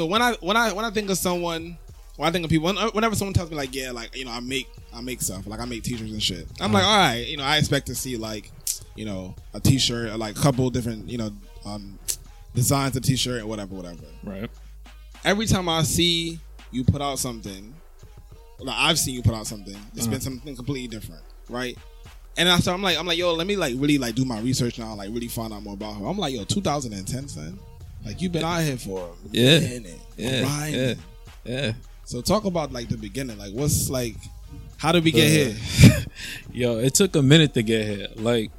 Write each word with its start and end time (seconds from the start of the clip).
So 0.00 0.06
when 0.06 0.22
I 0.22 0.32
when 0.40 0.56
I 0.56 0.72
when 0.72 0.86
I 0.86 0.90
think 0.90 1.10
of 1.10 1.18
someone, 1.18 1.76
when 2.16 2.26
I 2.26 2.32
think 2.32 2.42
of 2.46 2.50
people, 2.50 2.68
uh, 2.68 2.90
whenever 2.92 3.14
someone 3.14 3.34
tells 3.34 3.50
me 3.50 3.56
like, 3.58 3.74
yeah, 3.74 3.90
like 3.90 4.16
you 4.16 4.24
know, 4.24 4.30
I 4.30 4.40
make 4.40 4.66
I 4.94 5.02
make 5.02 5.20
stuff, 5.20 5.46
like 5.46 5.60
I 5.60 5.66
make 5.66 5.82
t-shirts 5.82 6.10
and 6.10 6.22
shit. 6.22 6.46
I'm 6.58 6.72
like, 6.72 6.84
uh-huh. 6.84 6.90
all 6.90 6.98
right, 6.98 7.26
you 7.26 7.36
know, 7.36 7.44
I 7.44 7.58
expect 7.58 7.88
to 7.88 7.94
see 7.94 8.16
like, 8.16 8.50
you 8.96 9.04
know, 9.04 9.34
a 9.52 9.60
t-shirt, 9.60 10.08
or 10.08 10.16
like 10.16 10.38
a 10.38 10.40
couple 10.40 10.70
different, 10.70 11.10
you 11.10 11.18
know, 11.18 11.30
um, 11.66 11.98
designs 12.54 12.96
of 12.96 13.02
t-shirt 13.02 13.42
or 13.42 13.46
whatever, 13.46 13.74
whatever. 13.74 14.06
Right. 14.24 14.48
Every 15.22 15.44
time 15.44 15.68
I 15.68 15.82
see 15.82 16.40
you 16.70 16.82
put 16.82 17.02
out 17.02 17.18
something, 17.18 17.74
like 18.58 18.76
I've 18.78 18.98
seen 18.98 19.16
you 19.16 19.22
put 19.22 19.34
out 19.34 19.46
something, 19.46 19.76
it's 19.94 20.06
been 20.06 20.14
uh-huh. 20.14 20.20
something 20.20 20.56
completely 20.56 20.88
different, 20.88 21.20
right? 21.50 21.76
And 22.38 22.48
I 22.48 22.58
so 22.60 22.72
I'm 22.72 22.80
like, 22.80 22.98
I'm 22.98 23.06
like, 23.06 23.18
yo, 23.18 23.34
let 23.34 23.46
me 23.46 23.56
like 23.56 23.74
really 23.76 23.98
like 23.98 24.14
do 24.14 24.24
my 24.24 24.40
research 24.40 24.78
now, 24.78 24.94
like 24.94 25.10
really 25.10 25.28
find 25.28 25.52
out 25.52 25.62
more 25.62 25.74
about 25.74 25.96
her. 25.98 26.06
I'm 26.06 26.16
like, 26.16 26.32
yo, 26.32 26.44
2010, 26.44 27.28
son. 27.28 27.58
Like 28.04 28.20
you've 28.22 28.32
been 28.32 28.44
out 28.44 28.62
here 28.62 28.76
for 28.76 29.00
a 29.08 29.12
Yeah. 29.30 29.60
minute, 29.60 30.00
Yeah, 30.16 30.40
grinding. 30.42 30.80
yeah. 30.80 30.94
Yeah. 31.44 31.72
So 32.04 32.20
talk 32.22 32.44
about 32.44 32.72
like 32.72 32.88
the 32.88 32.96
beginning. 32.96 33.38
Like 33.38 33.52
what's 33.52 33.88
like 33.90 34.16
how 34.78 34.92
did 34.92 35.04
we 35.04 35.12
get 35.12 35.26
Uh, 35.26 35.52
here? 35.54 36.04
Yo, 36.52 36.78
it 36.78 36.94
took 36.94 37.14
a 37.16 37.22
minute 37.22 37.54
to 37.54 37.62
get 37.62 37.86
here. 37.86 38.08
Like 38.16 38.50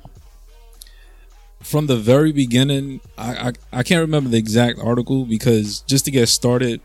from 1.61 1.85
the 1.87 1.97
very 1.97 2.31
beginning, 2.31 3.01
I, 3.17 3.49
I 3.49 3.79
I 3.79 3.83
can't 3.83 4.01
remember 4.01 4.29
the 4.29 4.37
exact 4.37 4.79
article 4.79 5.25
because 5.25 5.81
just 5.81 6.05
to 6.05 6.11
get 6.11 6.27
started, 6.29 6.81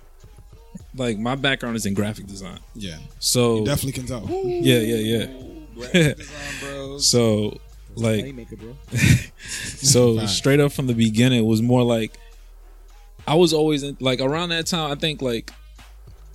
like 0.94 1.18
my 1.18 1.34
background 1.34 1.76
is 1.76 1.86
in 1.86 1.94
graphic 1.94 2.26
design. 2.26 2.58
Yeah. 2.74 2.96
So 3.18 3.64
Definitely 3.64 3.92
can 3.92 4.06
tell. 4.06 4.26
yeah, 4.44 4.78
yeah, 4.80 5.28
yeah. 5.82 6.12
so 6.98 7.58
like 7.94 8.34
bro. 8.58 8.76
so 9.76 10.24
straight 10.26 10.60
up 10.60 10.72
from 10.72 10.86
the 10.86 10.94
beginning, 10.94 11.38
it 11.40 11.46
was 11.46 11.62
more 11.62 11.82
like 11.82 12.18
I 13.26 13.34
was 13.34 13.52
always 13.52 13.82
in, 13.82 13.96
like 14.00 14.20
around 14.20 14.50
that 14.50 14.66
time. 14.66 14.90
I 14.90 14.94
think 14.94 15.22
like 15.22 15.50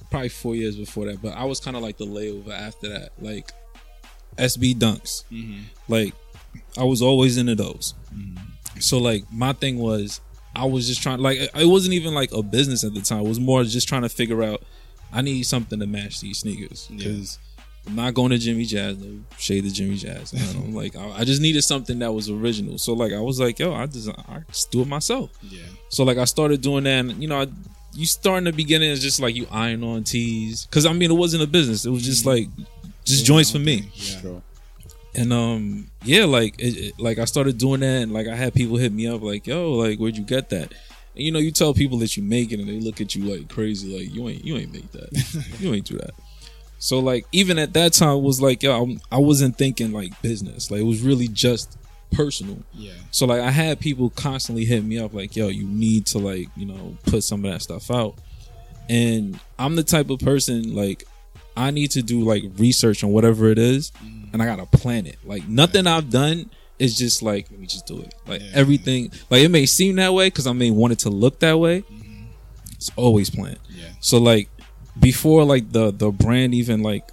probably 0.10 0.30
four 0.30 0.56
years 0.56 0.76
before 0.76 1.06
that, 1.06 1.22
but 1.22 1.36
I 1.36 1.46
was 1.46 1.60
kind 1.60 1.78
of 1.78 1.84
like 1.84 1.98
the 1.98 2.06
layover 2.06 2.52
after 2.52 2.90
that, 2.90 3.12
like 3.20 3.52
SB 4.38 4.76
dunks. 4.76 5.24
Mm-hmm. 5.32 5.62
Like 5.88 6.14
I 6.78 6.84
was 6.84 7.02
always 7.02 7.38
into 7.38 7.56
those. 7.56 7.94
Mm-hmm. 8.14 8.80
So 8.80 8.98
like 8.98 9.24
my 9.32 9.54
thing 9.54 9.78
was 9.78 10.22
I 10.56 10.66
was 10.66 10.88
just 10.88 11.02
trying 11.02 11.20
like 11.20 11.38
it 11.40 11.66
wasn't 11.66 11.94
even 11.94 12.14
like 12.14 12.32
a 12.34 12.44
business 12.44 12.84
at 12.84 12.94
the 12.94 13.02
time. 13.02 13.22
It 13.22 13.30
was 13.30 13.40
more 13.40 13.64
just 13.64 13.88
trying 13.88 14.02
to 14.04 14.10
figure 14.10 14.44
out 14.44 14.62
I 15.14 15.22
need 15.22 15.44
something 15.44 15.80
to 15.80 15.88
match 15.88 16.22
these 16.22 16.40
sneakers 16.40 16.88
because 16.88 17.40
I'm 17.88 17.96
not 17.96 18.14
going 18.14 18.30
to 18.30 18.38
Jimmy 18.38 18.66
Jazz. 18.66 18.98
No 18.98 19.20
shade 19.38 19.64
to 19.64 19.72
Jimmy 19.72 19.96
Jazz. 19.98 20.34
You 20.34 20.60
know, 20.60 20.78
like 20.78 20.96
I, 20.96 21.10
I 21.20 21.24
just 21.24 21.42
needed 21.42 21.64
something 21.64 22.00
that 22.00 22.12
was 22.14 22.30
original. 22.30 22.78
So 22.78 22.94
like 22.94 23.12
I 23.14 23.20
was 23.20 23.40
like, 23.40 23.58
yo, 23.60 23.74
I 23.74 23.86
just 23.88 24.10
I 24.10 24.42
just 24.48 24.72
do 24.72 24.82
it 24.82 24.88
myself. 24.88 25.32
Yeah. 25.42 25.62
So 25.90 26.04
like 26.04 26.18
I 26.18 26.26
started 26.26 26.62
doing 26.62 26.84
that, 26.86 27.00
and 27.00 27.22
you 27.22 27.28
know, 27.28 27.42
I, 27.42 27.48
you 27.94 28.06
start 28.06 28.38
in 28.38 28.44
the 28.46 28.54
beginning 28.54 28.92
it's 28.92 29.02
just 29.02 29.20
like 29.20 29.36
you 29.36 29.48
iron 29.52 29.84
on 29.84 30.04
tees 30.04 30.66
because 30.66 30.86
I 30.86 30.94
mean 30.94 31.12
it 31.12 31.16
wasn't 31.16 31.44
a 31.44 31.48
business. 31.48 31.86
It 31.86 31.90
was 31.90 32.04
just 32.04 32.26
like 32.26 32.48
just 33.04 33.26
joints 33.26 33.52
for 33.52 33.60
me. 33.60 33.90
Yeah. 33.96 34.40
And 35.14 35.34
um, 35.34 35.88
yeah, 36.04 36.24
like 36.26 36.58
it, 36.60 36.78
it- 36.78 37.00
like 37.00 37.18
I 37.20 37.26
started 37.26 37.58
doing 37.58 37.82
that, 37.82 38.04
and 38.04 38.14
like 38.14 38.28
I 38.28 38.36
had 38.36 38.54
people 38.54 38.78
hit 38.78 38.94
me 38.94 39.08
up 39.08 39.22
like, 39.22 39.46
"Yo, 39.48 39.74
like 39.74 39.98
where'd 40.00 40.16
you 40.16 40.24
get 40.24 40.50
that?" 40.52 40.72
And 41.16 41.26
you 41.26 41.32
know, 41.34 41.40
you 41.40 41.52
tell 41.52 41.74
people 41.74 41.98
that 41.98 42.16
you 42.16 42.24
make 42.24 42.54
it, 42.54 42.60
and 42.62 42.70
they 42.70 42.80
look 42.80 43.02
at 43.02 43.14
you 43.16 43.24
like 43.26 43.50
crazy, 43.50 43.98
like 43.98 44.14
you 44.16 44.30
ain't 44.30 44.46
you 44.46 44.56
ain't 44.56 44.72
make 44.72 44.90
that, 44.94 45.56
you 45.60 45.74
ain't 45.74 45.86
do 45.86 45.98
that. 45.98 46.12
So 46.82 46.98
like 46.98 47.28
even 47.32 47.60
at 47.60 47.74
that 47.74 47.94
time, 47.94 48.18
it 48.18 48.22
was 48.22 48.42
like, 48.42 48.64
yo, 48.64 48.82
I'm, 48.82 49.00
I 49.12 49.20
wasn't 49.20 49.56
thinking 49.56 49.92
like 49.92 50.20
business, 50.24 50.72
like 50.72 50.82
it 50.82 50.86
was 50.86 51.02
really 51.02 51.28
just 51.28 51.78
personal. 52.12 52.58
Yeah. 52.74 52.94
So 53.12 53.28
like 53.28 53.40
I 53.40 53.52
had 53.52 53.80
people 53.80 54.10
constantly 54.10 54.66
hit 54.66 54.84
me 54.84 54.98
up 54.98 55.14
like, 55.14 55.36
yo, 55.36 55.50
you 55.50 55.64
need 55.68 56.08
to 56.08 56.18
like, 56.18 56.48
you 56.58 56.66
know, 56.66 56.98
put 57.06 57.24
some 57.24 57.46
of 57.46 57.52
that 57.52 57.62
stuff 57.62 57.92
out. 57.92 58.16
And 58.90 59.40
I'm 59.60 59.76
the 59.76 59.84
type 59.84 60.10
of 60.10 60.20
person 60.22 60.74
like 60.74 61.04
I 61.56 61.70
need 61.70 61.92
to 61.92 62.02
do 62.02 62.22
like 62.22 62.46
research 62.58 63.04
on 63.04 63.12
whatever 63.12 63.52
it 63.52 63.60
is 63.60 63.92
mm. 64.04 64.34
and 64.34 64.42
I 64.42 64.48
gotta 64.48 64.66
plan 64.66 65.06
it. 65.06 65.18
Like 65.24 65.48
nothing 65.48 65.86
I've 65.86 66.10
done 66.10 66.50
is 66.80 66.98
just 66.98 67.22
like 67.22 67.52
let 67.52 67.60
me 67.60 67.68
just 67.68 67.86
do 67.86 68.02
it. 68.02 68.16
Like 68.26 68.42
Yeah. 68.42 68.50
everything 68.56 69.12
like 69.30 69.44
it 69.44 69.50
may 69.50 69.68
seem 69.68 69.98
that 69.98 70.16
way 70.16 70.28
because 70.28 70.48
I 70.48 70.54
may 70.54 70.72
want 70.72 70.94
it 70.94 71.00
to 71.00 71.12
look 71.12 71.42
that 71.42 71.60
way. 71.60 71.82
Mm-hmm. 71.84 72.24
It's 72.72 72.90
always 72.96 73.30
planned. 73.30 73.60
Yeah. 73.70 73.90
So 74.00 74.18
like 74.18 74.50
before 75.02 75.44
like 75.44 75.72
the 75.72 75.92
the 75.92 76.12
brand 76.12 76.54
even 76.54 76.84
like 76.84 77.10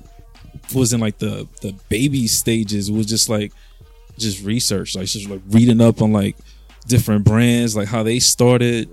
was 0.75 0.93
in 0.93 1.00
like 1.00 1.19
the 1.19 1.49
the 1.62 1.72
baby 1.88 2.26
stages, 2.26 2.88
it 2.88 2.93
was 2.93 3.06
just 3.06 3.28
like 3.28 3.53
just 4.19 4.44
research, 4.44 4.94
like 4.94 5.06
just 5.06 5.28
like 5.28 5.41
reading 5.49 5.81
up 5.81 6.03
on 6.03 6.12
like 6.12 6.37
different 6.87 7.25
brands, 7.25 7.77
like 7.77 7.88
how 7.88 8.03
they 8.03 8.19
started, 8.21 8.88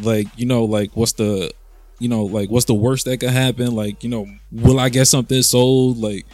like 0.00 0.26
you 0.36 0.46
know, 0.46 0.64
like 0.64 0.90
what's 0.94 1.12
the 1.12 1.50
you 1.98 2.08
know, 2.08 2.24
like 2.24 2.50
what's 2.50 2.66
the 2.66 2.74
worst 2.74 3.06
that 3.06 3.18
could 3.18 3.30
happen? 3.30 3.74
Like, 3.74 4.04
you 4.04 4.10
know, 4.10 4.26
will 4.52 4.78
I 4.78 4.88
get 4.88 5.06
something 5.06 5.42
sold? 5.42 5.98
Like 5.98 6.26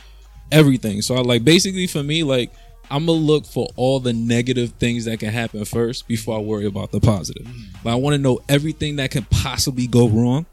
everything. 0.52 1.00
So 1.02 1.14
I 1.14 1.20
like 1.20 1.44
basically 1.44 1.86
for 1.86 2.02
me, 2.02 2.22
like 2.22 2.50
I'm 2.90 3.06
gonna 3.06 3.18
look 3.18 3.46
for 3.46 3.68
all 3.76 4.00
the 4.00 4.12
negative 4.12 4.72
things 4.72 5.06
that 5.06 5.20
can 5.20 5.30
happen 5.30 5.64
first 5.64 6.06
before 6.06 6.38
I 6.38 6.40
worry 6.40 6.66
about 6.66 6.90
the 6.90 7.00
positive. 7.00 7.46
Mm. 7.46 7.84
Like 7.84 7.92
I 7.92 7.96
want 7.96 8.14
to 8.14 8.18
know 8.18 8.40
everything 8.48 8.96
that 8.96 9.10
can 9.10 9.24
possibly 9.24 9.86
go 9.86 10.08
wrong 10.08 10.46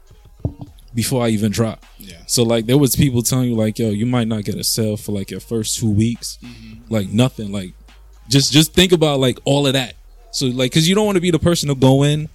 before 0.94 1.24
I 1.24 1.28
even 1.28 1.52
drop. 1.52 1.84
Yeah. 1.98 2.16
So 2.26 2.42
like 2.42 2.66
there 2.66 2.78
was 2.78 2.96
people 2.96 3.22
telling 3.22 3.48
you 3.48 3.54
like, 3.54 3.78
yo, 3.78 3.90
you 3.90 4.06
might 4.06 4.28
not 4.28 4.44
get 4.44 4.56
a 4.56 4.64
sale 4.64 4.96
for 4.96 5.12
like 5.12 5.30
your 5.30 5.40
first 5.40 5.78
two 5.78 5.90
weeks, 5.90 6.38
mm-hmm. 6.42 6.92
like 6.92 7.08
nothing. 7.08 7.52
Like 7.52 7.72
just 8.28 8.52
just 8.52 8.72
think 8.72 8.92
about 8.92 9.20
like 9.20 9.38
all 9.44 9.66
of 9.66 9.72
that. 9.74 9.94
So 10.30 10.46
like, 10.46 10.72
cause 10.72 10.88
you 10.88 10.94
don't 10.94 11.06
want 11.06 11.16
to 11.16 11.20
be 11.20 11.30
the 11.30 11.38
person 11.38 11.68
to 11.68 11.74
go 11.74 12.02
in, 12.04 12.28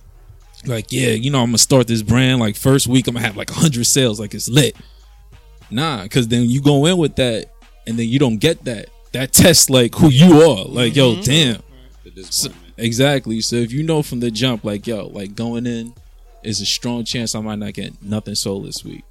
like, 0.65 0.91
yeah, 0.91 1.09
you 1.09 1.29
know, 1.29 1.41
I'm 1.41 1.49
gonna 1.49 1.57
start 1.57 1.87
this 1.87 2.01
brand. 2.01 2.39
Like 2.39 2.55
first 2.55 2.87
week, 2.87 3.07
I'm 3.07 3.15
gonna 3.15 3.25
have 3.25 3.37
like 3.37 3.49
hundred 3.49 3.85
sales, 3.85 4.19
like 4.19 4.33
it's 4.33 4.49
lit. 4.49 4.75
Nah, 5.69 6.07
cause 6.07 6.27
then 6.27 6.49
you 6.49 6.61
go 6.61 6.85
in 6.85 6.97
with 6.97 7.15
that, 7.17 7.51
and 7.85 7.97
then 7.97 8.07
you 8.07 8.19
don't 8.19 8.37
get 8.37 8.63
that. 8.65 8.89
That 9.13 9.33
tests 9.33 9.69
like 9.69 9.95
who 9.95 10.09
you 10.09 10.41
are. 10.41 10.65
Like, 10.65 10.95
yo, 10.95 11.13
mm-hmm. 11.13 11.21
damn. 11.21 12.23
So, 12.23 12.49
exactly. 12.77 13.41
So 13.41 13.55
if 13.57 13.71
you 13.71 13.83
know 13.83 14.01
from 14.01 14.19
the 14.19 14.31
jump, 14.31 14.63
like 14.63 14.87
yo, 14.87 15.07
like 15.07 15.35
going 15.35 15.65
in 15.65 15.93
is 16.47 16.61
a 16.61 16.65
strong 16.65 17.03
chance 17.03 17.35
I 17.35 17.41
might 17.41 17.59
not 17.59 17.73
get 17.73 18.01
nothing 18.01 18.35
sold 18.35 18.65
this 18.65 18.83
week. 18.83 19.03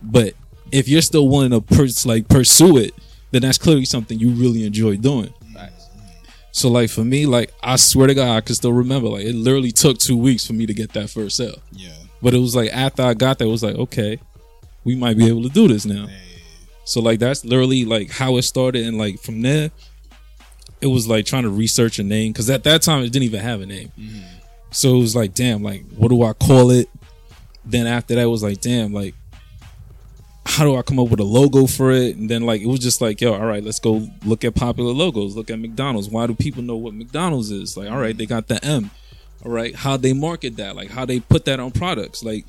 But 0.00 0.34
if 0.72 0.88
you're 0.88 1.02
still 1.02 1.28
willing 1.28 1.50
to 1.50 1.60
pers- 1.60 2.06
like 2.06 2.28
pursue 2.28 2.76
it, 2.78 2.94
then 3.32 3.42
that's 3.42 3.58
clearly 3.58 3.84
something 3.84 4.18
you 4.18 4.30
really 4.30 4.64
enjoy 4.64 4.96
doing. 4.96 5.32
So 6.52 6.68
like 6.68 6.90
for 6.90 7.04
me, 7.04 7.26
like 7.26 7.52
I 7.62 7.76
swear 7.76 8.08
to 8.08 8.14
God, 8.14 8.36
I 8.36 8.40
can 8.40 8.54
still 8.54 8.72
remember. 8.72 9.08
Like 9.08 9.24
it 9.24 9.34
literally 9.34 9.70
took 9.70 9.98
two 9.98 10.16
weeks 10.16 10.46
for 10.46 10.52
me 10.52 10.66
to 10.66 10.74
get 10.74 10.92
that 10.94 11.10
first 11.10 11.36
sale. 11.36 11.58
Yeah. 11.72 11.90
But 12.22 12.34
it 12.34 12.38
was 12.38 12.56
like 12.56 12.70
after 12.72 13.02
I 13.02 13.14
got 13.14 13.38
there, 13.38 13.48
it 13.48 13.50
was 13.50 13.62
like 13.62 13.76
okay, 13.76 14.18
we 14.84 14.96
might 14.96 15.16
be 15.16 15.28
able 15.28 15.42
to 15.44 15.48
do 15.48 15.68
this 15.68 15.86
now. 15.86 16.08
So 16.84 17.00
like 17.00 17.20
that's 17.20 17.44
literally 17.44 17.84
like 17.84 18.10
how 18.10 18.36
it 18.36 18.42
started, 18.42 18.84
and 18.84 18.98
like 18.98 19.20
from 19.20 19.42
there, 19.42 19.70
it 20.80 20.88
was 20.88 21.06
like 21.06 21.24
trying 21.24 21.44
to 21.44 21.50
research 21.50 21.98
a 21.98 22.02
name 22.02 22.32
because 22.32 22.50
at 22.50 22.64
that 22.64 22.82
time 22.82 23.04
it 23.04 23.12
didn't 23.12 23.24
even 23.24 23.40
have 23.40 23.60
a 23.60 23.66
name. 23.66 23.92
Mm-hmm. 23.98 24.39
So 24.70 24.96
it 24.96 24.98
was 24.98 25.16
like, 25.16 25.34
damn, 25.34 25.62
like 25.62 25.84
what 25.96 26.08
do 26.08 26.22
I 26.22 26.32
call 26.32 26.70
it? 26.70 26.88
Then 27.64 27.86
after 27.86 28.14
that 28.14 28.28
was 28.28 28.42
like, 28.42 28.60
damn, 28.60 28.92
like 28.92 29.14
how 30.46 30.64
do 30.64 30.74
I 30.74 30.82
come 30.82 30.98
up 30.98 31.08
with 31.08 31.20
a 31.20 31.24
logo 31.24 31.66
for 31.66 31.92
it? 31.92 32.16
And 32.16 32.28
then 32.28 32.42
like 32.42 32.60
it 32.60 32.66
was 32.66 32.80
just 32.80 33.00
like, 33.00 33.20
yo, 33.20 33.34
all 33.34 33.46
right, 33.46 33.62
let's 33.62 33.78
go 33.78 34.06
look 34.24 34.44
at 34.44 34.54
popular 34.54 34.92
logos. 34.92 35.36
Look 35.36 35.50
at 35.50 35.58
McDonald's. 35.58 36.08
Why 36.08 36.26
do 36.26 36.34
people 36.34 36.62
know 36.62 36.76
what 36.76 36.94
McDonald's 36.94 37.50
is? 37.50 37.76
Like, 37.76 37.90
all 37.90 37.98
right, 37.98 38.16
they 38.16 38.26
got 38.26 38.48
the 38.48 38.64
M. 38.64 38.90
All 39.44 39.52
right, 39.52 39.74
how 39.74 39.96
they 39.96 40.12
market 40.12 40.56
that? 40.56 40.76
Like 40.76 40.90
how 40.90 41.04
they 41.04 41.20
put 41.20 41.44
that 41.46 41.60
on 41.60 41.70
products? 41.70 42.22
Like 42.22 42.46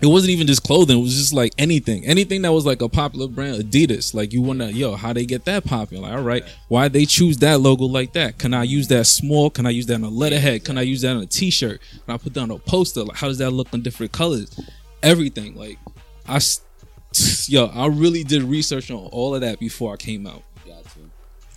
it 0.00 0.06
wasn't 0.06 0.30
even 0.30 0.46
just 0.46 0.62
clothing. 0.62 0.98
It 0.98 1.02
was 1.02 1.16
just 1.16 1.32
like 1.32 1.52
anything, 1.58 2.04
anything 2.04 2.42
that 2.42 2.52
was 2.52 2.64
like 2.64 2.82
a 2.82 2.88
popular 2.88 3.28
brand, 3.28 3.62
Adidas. 3.62 4.14
Like 4.14 4.32
you 4.32 4.42
want 4.42 4.60
to, 4.60 4.72
yo, 4.72 4.94
how 4.94 5.12
they 5.12 5.26
get 5.26 5.44
that 5.46 5.64
popular? 5.64 6.08
Like, 6.08 6.18
all 6.18 6.24
right, 6.24 6.44
why 6.68 6.88
they 6.88 7.04
choose 7.04 7.38
that 7.38 7.60
logo 7.60 7.84
like 7.84 8.12
that? 8.12 8.38
Can 8.38 8.54
I 8.54 8.62
use 8.62 8.88
that 8.88 9.06
small? 9.06 9.50
Can 9.50 9.66
I 9.66 9.70
use 9.70 9.86
that 9.86 9.94
on 9.94 10.04
a 10.04 10.08
letterhead? 10.08 10.64
Can 10.64 10.78
I 10.78 10.82
use 10.82 11.02
that 11.02 11.16
on 11.16 11.22
a 11.22 11.26
T-shirt? 11.26 11.80
Can 12.04 12.14
I 12.14 12.16
put 12.16 12.34
that 12.34 12.40
on 12.40 12.50
a 12.50 12.58
poster? 12.58 13.04
Like, 13.04 13.16
how 13.16 13.28
does 13.28 13.38
that 13.38 13.50
look 13.50 13.72
in 13.74 13.82
different 13.82 14.12
colors? 14.12 14.58
Everything. 15.02 15.56
Like, 15.56 15.78
I, 16.26 16.40
yo, 17.46 17.66
I 17.66 17.86
really 17.86 18.24
did 18.24 18.42
research 18.42 18.90
on 18.90 18.98
all 19.12 19.34
of 19.34 19.40
that 19.40 19.58
before 19.58 19.92
I 19.94 19.96
came 19.96 20.26
out. 20.26 20.42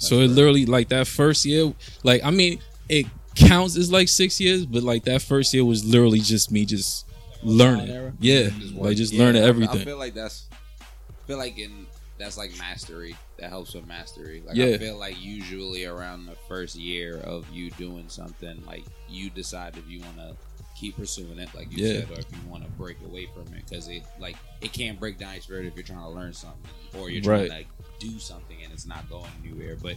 So 0.01 0.15
it 0.21 0.29
literally 0.29 0.65
like 0.65 0.89
that 0.89 1.05
first 1.05 1.45
year, 1.45 1.71
like 2.03 2.23
I 2.23 2.31
mean, 2.31 2.59
it 2.89 3.05
counts 3.35 3.77
as 3.77 3.91
like 3.91 4.09
six 4.09 4.41
years, 4.41 4.65
but 4.65 4.81
like 4.81 5.03
that 5.03 5.21
first 5.21 5.53
year 5.53 5.63
was 5.63 5.85
literally 5.85 6.19
just 6.21 6.51
me 6.51 6.65
just 6.65 7.05
learning. 7.43 7.89
era? 7.89 8.13
Yeah, 8.19 8.49
like 8.75 8.97
just 8.97 9.13
learning 9.13 9.41
I- 9.43 9.45
I 9.45 9.49
everything. 9.49 9.85
feel 9.85 9.97
like 9.97 10.13
that's 10.13 10.47
I 10.79 11.27
feel 11.27 11.37
like 11.37 11.57
in 11.57 11.85
that's 12.17 12.37
like 12.37 12.55
mastery. 12.59 13.15
That 13.39 13.49
helps 13.49 13.73
with 13.73 13.87
mastery. 13.87 14.43
Like 14.45 14.55
Yeah. 14.55 14.67
I 14.67 14.77
feel 14.77 14.97
like 14.97 15.19
usually 15.19 15.85
around 15.85 16.27
the 16.27 16.35
first 16.47 16.75
year 16.75 17.17
of 17.17 17.49
you 17.51 17.71
doing 17.71 18.05
something, 18.09 18.61
like 18.67 18.83
you 19.09 19.29
decide 19.31 19.75
if 19.77 19.89
you 19.89 20.01
want 20.01 20.17
to 20.17 20.35
keep 20.79 20.95
pursuing 20.97 21.39
it, 21.39 21.49
like 21.55 21.75
you 21.75 21.83
Yeah. 21.85 21.99
said, 22.01 22.11
or 22.11 22.19
if 22.19 22.25
you 22.31 22.49
want 22.49 22.63
to 22.63 22.69
break 22.71 22.97
away 23.05 23.27
from 23.33 23.51
it, 23.55 23.63
because 23.67 23.87
it 23.87 24.03
like 24.19 24.35
it 24.61 24.71
can't 24.73 24.99
break 24.99 25.17
down 25.17 25.33
your 25.33 25.41
spirit 25.41 25.65
if 25.65 25.75
you're 25.75 25.83
trying 25.83 26.03
to 26.03 26.09
learn 26.09 26.33
something 26.33 26.69
or 26.99 27.09
you're 27.09 27.21
trying 27.23 27.49
Right. 27.49 27.67
to 27.99 28.07
do 28.07 28.19
something 28.19 28.57
and 28.63 28.71
it's 28.71 28.85
not 28.85 29.09
going 29.09 29.29
anywhere. 29.43 29.75
But 29.81 29.95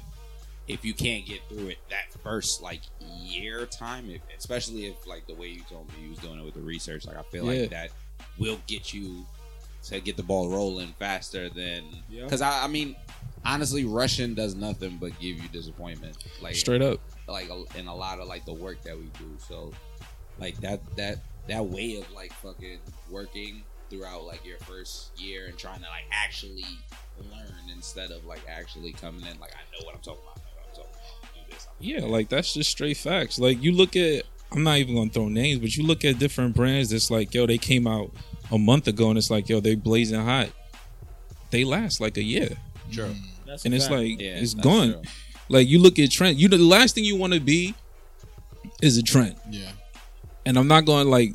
if 0.66 0.84
you 0.84 0.94
can't 0.94 1.26
get 1.26 1.40
through 1.48 1.68
it 1.68 1.78
that 1.90 2.12
first 2.22 2.62
like 2.62 2.80
year 3.20 3.66
time, 3.66 4.08
if, 4.10 4.20
especially 4.38 4.86
if 4.86 5.06
like 5.06 5.26
the 5.26 5.34
way 5.34 5.48
you 5.48 5.62
told 5.70 5.88
me 5.88 5.94
you 6.04 6.10
was 6.10 6.18
doing 6.20 6.38
it 6.38 6.44
with 6.44 6.54
the 6.54 6.60
research, 6.60 7.06
like 7.06 7.16
I 7.16 7.22
feel 7.22 7.44
Yeah. 7.52 7.60
like 7.62 7.70
that 7.70 7.90
will 8.38 8.58
get 8.66 8.92
you 8.94 9.24
to 9.84 10.00
get 10.00 10.16
the 10.16 10.22
ball 10.22 10.48
rolling 10.48 10.94
faster 10.98 11.50
than 11.50 11.84
Yeah. 12.08 12.24
because 12.24 12.40
I, 12.40 12.64
I 12.64 12.68
mean 12.68 12.96
honestly 13.44 13.84
rushing 13.84 14.34
does 14.34 14.54
nothing 14.54 14.96
but 14.98 15.10
give 15.20 15.36
you 15.36 15.46
disappointment 15.48 16.16
like 16.40 16.54
Straight 16.54 16.80
up. 16.80 16.98
like 17.28 17.50
in 17.76 17.86
a 17.86 17.94
lot 17.94 18.18
of 18.18 18.26
like 18.26 18.46
the 18.46 18.54
work 18.54 18.80
that 18.84 18.96
we 18.96 19.04
do 19.18 19.36
so 19.46 19.70
like 20.38 20.56
that 20.62 20.80
that 20.96 21.18
that 21.48 21.66
way 21.66 21.96
of 21.96 22.10
like 22.12 22.32
fucking 22.32 22.78
working 23.10 23.62
throughout 23.90 24.24
like 24.24 24.42
your 24.46 24.56
first 24.60 25.10
year 25.20 25.46
and 25.48 25.58
trying 25.58 25.76
to 25.80 25.82
like 25.90 26.04
actually 26.10 26.64
learn 27.20 27.52
instead 27.76 28.10
of 28.10 28.24
like 28.24 28.40
actually 28.48 28.92
coming 28.94 29.20
in 29.26 29.38
like 29.38 29.52
I 29.52 29.60
know 29.78 29.84
what 29.84 29.94
I'm 29.94 30.00
talking 30.00 30.22
about, 30.32 30.42
Yeah, 31.80 32.00
like 32.04 32.28
that's 32.28 32.54
just 32.54 32.70
straight 32.70 32.96
facts. 32.96 33.38
Like 33.38 33.62
you 33.62 33.72
look 33.72 33.96
at, 33.96 34.24
I'm 34.52 34.62
not 34.62 34.78
even 34.78 34.94
gonna 34.94 35.10
throw 35.10 35.28
names, 35.28 35.58
but 35.60 35.76
you 35.76 35.84
look 35.84 36.04
at 36.04 36.18
different 36.18 36.54
brands 36.54 36.90
that's 36.90 37.10
like, 37.10 37.34
yo, 37.34 37.46
they 37.46 37.58
came 37.58 37.86
out 37.86 38.10
a 38.52 38.58
month 38.58 38.86
ago 38.88 39.08
and 39.08 39.18
it's 39.18 39.30
like, 39.30 39.48
yo, 39.48 39.60
they 39.60 39.74
blazing 39.74 40.20
hot. 40.20 40.50
They 41.50 41.64
last 41.64 42.00
like 42.00 42.16
a 42.16 42.22
year, 42.22 42.48
True. 42.90 43.04
Mm. 43.06 43.16
That's 43.46 43.64
and 43.64 43.74
it's 43.74 43.84
fact. 43.86 43.96
like 44.00 44.20
Yeah, 44.20 44.36
it's 44.36 44.54
that's 44.54 44.64
gone. 44.66 44.92
true. 44.92 45.02
Like 45.48 45.68
you 45.68 45.78
look 45.78 45.98
at 45.98 46.10
trend. 46.10 46.38
You 46.40 46.48
the 46.48 46.58
last 46.58 46.94
thing 46.94 47.04
you 47.04 47.16
want 47.16 47.32
to 47.34 47.40
be 47.40 47.74
is 48.82 48.96
a 48.96 49.02
trend, 49.02 49.36
Yeah. 49.50 49.68
and 50.46 50.56
I'm 50.58 50.66
not 50.68 50.84
going 50.86 51.08
like 51.08 51.34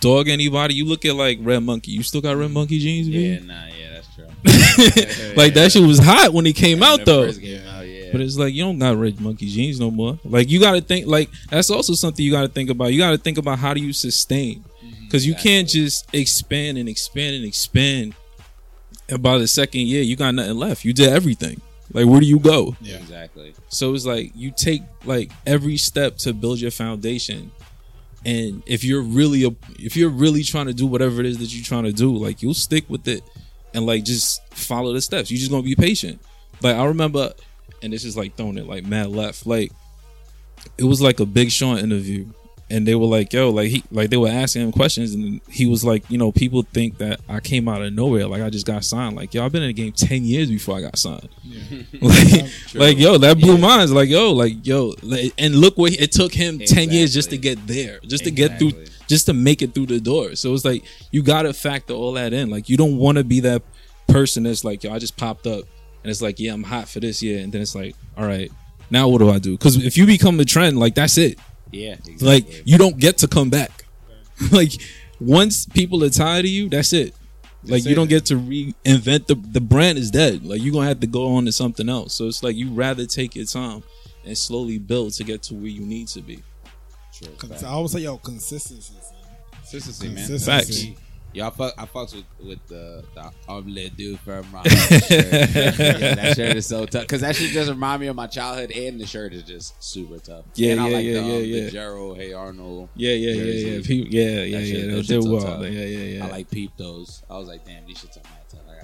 dog 0.00 0.28
anybody. 0.28 0.74
You 0.74 0.84
look 0.84 1.04
at 1.04 1.14
like 1.14 1.38
Red 1.40 1.60
Monkey. 1.62 1.92
You 1.92 2.02
still 2.02 2.20
got 2.20 2.36
Red 2.36 2.50
Monkey 2.50 2.78
jeans, 2.80 3.08
Yeah, 3.08 3.38
nah, 3.40 3.66
yeah, 3.66 3.92
that's 3.92 4.14
true. 4.14 5.34
like 5.36 5.54
that 5.54 5.70
shit 5.72 5.86
was 5.86 5.98
hot 5.98 6.32
when 6.34 6.46
it 6.46 6.54
came 6.56 6.80
When 6.80 6.88
out 6.90 7.04
though. 7.06 7.30
came 7.32 7.36
out, 7.36 7.42
yeah. 7.42 7.73
But 8.14 8.20
it's 8.20 8.36
like 8.36 8.54
you 8.54 8.62
don't 8.62 8.78
got 8.78 8.96
red 8.96 9.20
monkey 9.20 9.48
jeans 9.48 9.80
no 9.80 9.90
more. 9.90 10.18
Like 10.24 10.48
you 10.48 10.60
got 10.60 10.72
to 10.72 10.80
think 10.80 11.06
like 11.06 11.30
that's 11.50 11.68
also 11.68 11.94
something 11.94 12.24
you 12.24 12.30
got 12.30 12.42
to 12.42 12.48
think 12.48 12.70
about. 12.70 12.92
You 12.92 12.98
got 12.98 13.10
to 13.10 13.18
think 13.18 13.38
about 13.38 13.58
how 13.58 13.74
do 13.74 13.80
you 13.80 13.92
sustain 13.92 14.60
mm-hmm. 14.60 15.04
because 15.04 15.26
you 15.26 15.34
can't 15.34 15.68
just 15.68 16.06
expand 16.14 16.78
and 16.78 16.88
expand 16.88 17.34
and 17.34 17.44
expand. 17.44 18.14
And 19.08 19.20
by 19.20 19.38
the 19.38 19.48
second 19.48 19.82
year, 19.82 20.02
you 20.02 20.14
got 20.14 20.32
nothing 20.32 20.56
left. 20.56 20.84
You 20.84 20.92
did 20.92 21.08
everything. 21.08 21.60
Like 21.92 22.06
where 22.06 22.20
do 22.20 22.26
you 22.26 22.38
go? 22.38 22.76
Yeah. 22.80 22.96
exactly. 22.96 23.54
So 23.68 23.94
it's 23.94 24.06
like 24.06 24.32
you 24.34 24.52
take 24.56 24.82
like 25.04 25.30
every 25.46 25.76
step 25.76 26.16
to 26.18 26.32
build 26.32 26.60
your 26.60 26.70
foundation. 26.70 27.50
And 28.24 28.62
if 28.64 28.84
you're 28.84 29.02
really 29.02 29.44
a, 29.44 29.50
if 29.78 29.96
you're 29.96 30.08
really 30.08 30.44
trying 30.44 30.66
to 30.66 30.72
do 30.72 30.86
whatever 30.86 31.20
it 31.20 31.26
is 31.26 31.38
that 31.38 31.52
you're 31.52 31.64
trying 31.64 31.84
to 31.84 31.92
do, 31.92 32.14
like 32.16 32.42
you'll 32.42 32.54
stick 32.54 32.88
with 32.88 33.06
it 33.06 33.22
and 33.74 33.84
like 33.84 34.04
just 34.04 34.40
follow 34.54 34.92
the 34.92 35.00
steps. 35.00 35.30
You're 35.30 35.38
just 35.38 35.50
gonna 35.50 35.62
be 35.62 35.74
patient. 35.74 36.20
Like 36.62 36.76
I 36.76 36.84
remember, 36.86 37.32
and 37.84 37.92
this 37.92 38.04
is 38.04 38.16
like 38.16 38.36
throwing 38.36 38.58
it 38.58 38.66
like 38.66 38.84
mad 38.84 39.08
left. 39.10 39.46
Like 39.46 39.70
it 40.78 40.84
was 40.84 41.00
like 41.00 41.20
a 41.20 41.26
Big 41.26 41.50
Sean 41.50 41.78
interview, 41.78 42.26
and 42.70 42.86
they 42.88 42.94
were 42.94 43.06
like, 43.06 43.32
"Yo, 43.32 43.50
like 43.50 43.68
he 43.68 43.84
like 43.90 44.10
they 44.10 44.16
were 44.16 44.28
asking 44.28 44.62
him 44.62 44.72
questions, 44.72 45.14
and 45.14 45.40
he 45.48 45.66
was 45.66 45.84
like, 45.84 46.10
you 46.10 46.16
know, 46.16 46.32
people 46.32 46.62
think 46.62 46.98
that 46.98 47.20
I 47.28 47.40
came 47.40 47.68
out 47.68 47.82
of 47.82 47.92
nowhere, 47.92 48.26
like 48.26 48.42
I 48.42 48.48
just 48.48 48.66
got 48.66 48.84
signed. 48.84 49.16
Like 49.16 49.34
yo, 49.34 49.44
I've 49.44 49.52
been 49.52 49.62
in 49.62 49.68
the 49.68 49.74
game 49.74 49.92
ten 49.92 50.24
years 50.24 50.48
before 50.48 50.78
I 50.78 50.80
got 50.80 50.96
signed. 50.98 51.28
like, 52.00 52.50
like 52.74 52.98
yo, 52.98 53.18
that 53.18 53.38
blew 53.38 53.58
minds. 53.58 53.92
Like 53.92 54.08
yo, 54.08 54.32
like 54.32 54.66
yo, 54.66 54.94
like, 55.02 55.32
and 55.36 55.54
look 55.54 55.76
what 55.76 55.92
it 55.92 56.10
took 56.10 56.32
him 56.32 56.58
ten 56.58 56.90
years 56.90 57.12
just 57.12 57.30
to 57.30 57.38
get 57.38 57.66
there, 57.66 58.00
just 58.06 58.24
to 58.24 58.30
get 58.30 58.58
through, 58.58 58.72
just 59.06 59.26
to 59.26 59.34
make 59.34 59.60
it 59.60 59.74
through 59.74 59.86
the 59.86 60.00
door. 60.00 60.34
So 60.34 60.54
it's 60.54 60.64
like 60.64 60.84
you 61.10 61.22
gotta 61.22 61.52
factor 61.52 61.92
all 61.92 62.12
that 62.14 62.32
in. 62.32 62.48
Like 62.48 62.70
you 62.70 62.78
don't 62.78 62.96
want 62.96 63.18
to 63.18 63.24
be 63.24 63.40
that 63.40 63.62
person 64.06 64.44
that's 64.44 64.64
like, 64.64 64.84
yo, 64.84 64.92
I 64.92 64.98
just 64.98 65.16
popped 65.16 65.46
up, 65.46 65.64
and 66.04 66.10
it's 66.10 66.22
like, 66.22 66.38
yeah, 66.38 66.52
I'm 66.52 66.62
hot 66.62 66.88
for 66.88 67.00
this 67.00 67.22
year, 67.22 67.42
and 67.42 67.50
then 67.50 67.62
it's 67.62 67.74
like, 67.74 67.96
all 68.16 68.26
right, 68.26 68.52
now 68.90 69.08
what 69.08 69.18
do 69.18 69.30
I 69.30 69.38
do? 69.38 69.52
Because 69.52 69.82
if 69.84 69.96
you 69.96 70.06
become 70.06 70.36
the 70.36 70.44
trend, 70.44 70.78
like 70.78 70.94
that's 70.94 71.18
it. 71.18 71.38
Yeah, 71.72 71.94
exactly. 71.94 72.28
Like 72.28 72.66
you 72.66 72.78
don't 72.78 72.98
get 72.98 73.18
to 73.18 73.26
come 73.26 73.50
back. 73.50 73.84
like 74.52 74.72
once 75.18 75.66
people 75.66 76.04
are 76.04 76.10
tired 76.10 76.44
of 76.44 76.50
you, 76.50 76.68
that's 76.68 76.92
it. 76.92 77.14
Like 77.62 77.70
That's 77.70 77.86
you 77.86 77.92
it. 77.92 77.94
don't 77.94 78.08
get 78.10 78.26
to 78.26 78.34
reinvent 78.34 79.26
the 79.26 79.36
the 79.36 79.60
brand 79.60 79.96
is 79.96 80.10
dead. 80.10 80.44
Like 80.44 80.62
you're 80.62 80.74
gonna 80.74 80.86
have 80.86 81.00
to 81.00 81.06
go 81.06 81.34
on 81.36 81.46
to 81.46 81.52
something 81.52 81.88
else. 81.88 82.12
So 82.12 82.26
it's 82.26 82.42
like 82.42 82.56
you 82.56 82.70
rather 82.70 83.06
take 83.06 83.34
your 83.34 83.46
time 83.46 83.82
and 84.26 84.36
slowly 84.36 84.78
build 84.78 85.14
to 85.14 85.24
get 85.24 85.42
to 85.44 85.54
where 85.54 85.68
you 85.68 85.80
need 85.80 86.08
to 86.08 86.20
be. 86.20 86.42
True. 87.14 87.32
Cons- 87.38 87.64
I 87.64 87.68
always 87.70 87.92
say, 87.92 88.00
yo, 88.00 88.18
consistency. 88.18 88.92
son. 89.00 89.18
Consistency, 89.52 90.08
man. 90.08 90.26
Consistency. 90.26 90.86
Facts. 90.92 91.00
Y'all 91.34 91.50
fuck. 91.50 91.74
I 91.76 91.84
fucks 91.86 92.14
with 92.14 92.24
with 92.46 92.66
the 92.68 93.04
the 93.14 93.30
omelette 93.48 93.96
dude 93.96 94.20
from 94.20 94.50
my 94.52 94.62
shirt. 94.68 95.10
yeah, 95.10 96.14
that 96.14 96.36
shirt 96.36 96.56
is 96.56 96.66
so 96.66 96.86
tough 96.86 97.02
because 97.02 97.22
that 97.22 97.34
shit 97.34 97.50
just 97.50 97.68
remind 97.68 98.00
me 98.00 98.06
of 98.06 98.14
my 98.16 98.26
childhood, 98.28 98.70
and 98.70 99.00
the 99.00 99.06
shirt 99.06 99.34
is 99.34 99.42
just 99.42 99.82
super 99.82 100.18
tough. 100.18 100.44
Yeah, 100.54 100.72
and 100.72 100.80
I 100.80 100.88
yeah, 100.88 100.96
like 100.96 101.04
yeah, 101.06 101.12
the, 101.14 101.18
um, 101.20 101.26
yeah, 101.26 101.38
the 101.38 101.46
yeah. 101.46 101.68
Gerald 101.70 102.16
Hey 102.18 102.32
Arnold. 102.32 102.88
Yeah, 102.94 103.10
yeah, 103.14 103.30
yeah, 103.32 103.42
yeah. 103.42 103.44
Jerseys. 103.76 103.86
People, 103.88 104.14
yeah, 104.14 104.22
yeah, 104.22 104.34
That 104.38 104.46
yeah. 104.48 104.58
shit- 104.74 104.86
They 104.86 104.94
those 104.94 105.06
did 105.08 105.20
shits 105.20 105.26
are 105.26 105.32
well. 105.32 105.42
tough. 105.44 105.62
Yeah, 105.62 105.68
yeah, 105.70 106.04
yeah. 106.18 106.24
I 106.26 106.30
like 106.30 106.50
peep 106.50 106.70
those. 106.76 107.22
I 107.28 107.36
was 107.38 107.48
like, 107.48 107.64
damn, 107.64 107.84
these 107.86 107.98
shits 107.98 108.16
are 108.16 108.22
mad 108.22 108.48
tough. 108.48 108.60
I 108.70 108.76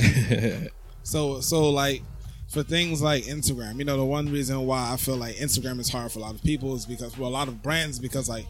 gotta 0.00 0.62
cop. 0.64 0.72
So 1.02 1.40
so 1.40 1.70
like 1.70 2.02
for 2.48 2.62
things 2.62 3.00
like 3.00 3.24
Instagram, 3.24 3.78
you 3.78 3.84
know, 3.84 3.96
the 3.96 4.04
one 4.04 4.30
reason 4.30 4.66
why 4.66 4.92
I 4.92 4.96
feel 4.96 5.16
like 5.16 5.36
Instagram 5.36 5.78
is 5.80 5.88
hard 5.88 6.10
for 6.12 6.18
a 6.18 6.22
lot 6.22 6.34
of 6.34 6.42
people 6.42 6.74
is 6.74 6.84
because 6.86 7.16
well 7.16 7.28
a 7.28 7.30
lot 7.30 7.48
of 7.48 7.62
brands 7.62 7.98
because 7.98 8.28
like 8.28 8.46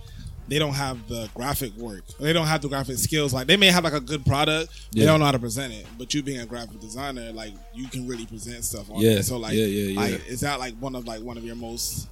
they 0.50 0.58
don't 0.58 0.74
have 0.74 1.08
the 1.08 1.30
graphic 1.34 1.72
work. 1.76 2.02
They 2.18 2.32
don't 2.32 2.46
have 2.48 2.60
the 2.60 2.68
graphic 2.68 2.98
skills. 2.98 3.32
Like 3.32 3.46
they 3.46 3.56
may 3.56 3.68
have 3.68 3.84
like 3.84 3.92
a 3.92 4.00
good 4.00 4.26
product, 4.26 4.72
they 4.92 5.04
don't 5.06 5.20
know 5.20 5.26
how 5.26 5.32
to 5.32 5.38
present 5.38 5.72
it. 5.72 5.86
But 5.96 6.12
you 6.12 6.22
being 6.22 6.40
a 6.40 6.46
graphic 6.46 6.80
designer, 6.80 7.30
like 7.32 7.52
you 7.72 7.86
can 7.88 8.06
really 8.08 8.26
present 8.26 8.64
stuff 8.64 8.90
on 8.90 9.00
Yeah. 9.00 9.12
it. 9.12 9.22
So 9.22 9.38
like, 9.38 9.54
Yeah, 9.54 9.64
yeah, 9.66 9.92
yeah. 9.92 10.00
like 10.00 10.28
is 10.28 10.40
that 10.40 10.58
like 10.58 10.74
one 10.78 10.94
of 10.96 11.06
like 11.06 11.22
one 11.22 11.38
of 11.38 11.44
your 11.44 11.54
most 11.56 12.08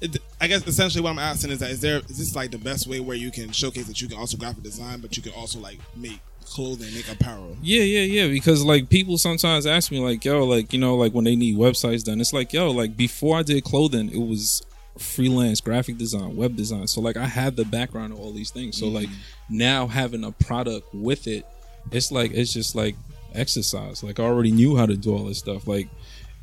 it, 0.00 0.18
I 0.40 0.48
guess 0.48 0.66
essentially 0.66 1.02
what 1.02 1.10
I'm 1.10 1.18
asking 1.18 1.52
is 1.52 1.60
that 1.60 1.70
is 1.70 1.80
there 1.80 1.98
is 2.08 2.18
this 2.18 2.34
like 2.34 2.50
the 2.50 2.58
best 2.58 2.86
way 2.86 3.00
where 3.00 3.16
you 3.16 3.30
can 3.30 3.52
showcase 3.52 3.86
that 3.86 4.00
you 4.02 4.08
can 4.08 4.18
also 4.18 4.36
graphic 4.36 4.62
design, 4.64 5.00
but 5.00 5.16
you 5.16 5.22
can 5.22 5.32
also 5.32 5.60
like 5.60 5.78
make 5.96 6.18
clothing, 6.44 6.92
make 6.92 7.10
apparel. 7.10 7.56
Yeah, 7.62 7.82
yeah, 7.84 8.00
yeah. 8.00 8.26
Because 8.28 8.64
like 8.64 8.88
people 8.90 9.16
sometimes 9.16 9.64
ask 9.64 9.90
me 9.92 10.00
like, 10.00 10.24
yo, 10.24 10.44
like 10.44 10.72
you 10.72 10.78
know, 10.80 10.96
like 10.96 11.12
when 11.14 11.24
they 11.24 11.36
need 11.36 11.56
websites 11.56 12.02
done, 12.04 12.20
it's 12.20 12.32
like, 12.32 12.52
yo, 12.52 12.70
like 12.72 12.96
before 12.96 13.38
I 13.38 13.42
did 13.42 13.62
clothing, 13.64 14.10
it 14.10 14.18
was 14.18 14.62
freelance 14.98 15.60
graphic 15.60 15.96
design, 15.96 16.36
web 16.36 16.56
design. 16.56 16.86
So 16.86 17.00
like 17.00 17.16
I 17.16 17.26
had 17.26 17.56
the 17.56 17.64
background 17.64 18.12
of 18.12 18.20
all 18.20 18.32
these 18.32 18.50
things. 18.50 18.78
So 18.78 18.88
like 18.88 19.08
now 19.48 19.86
having 19.86 20.24
a 20.24 20.32
product 20.32 20.94
with 20.94 21.26
it, 21.26 21.46
it's 21.90 22.12
like 22.12 22.32
it's 22.32 22.52
just 22.52 22.74
like 22.74 22.96
exercise. 23.34 24.02
Like 24.02 24.20
I 24.20 24.24
already 24.24 24.52
knew 24.52 24.76
how 24.76 24.86
to 24.86 24.96
do 24.96 25.14
all 25.14 25.24
this 25.24 25.38
stuff. 25.38 25.66
Like 25.66 25.88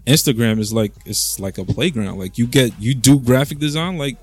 Instagram 0.06 0.60
is 0.60 0.74
like 0.74 0.94
it's 1.06 1.40
like 1.40 1.58
a 1.58 1.66
playground. 1.66 2.18
Like 2.18 2.38
you 2.38 2.48
get 2.48 2.74
you 2.80 2.96
do 2.96 3.20
graphic 3.20 3.60
design 3.60 3.98
like 3.98 4.18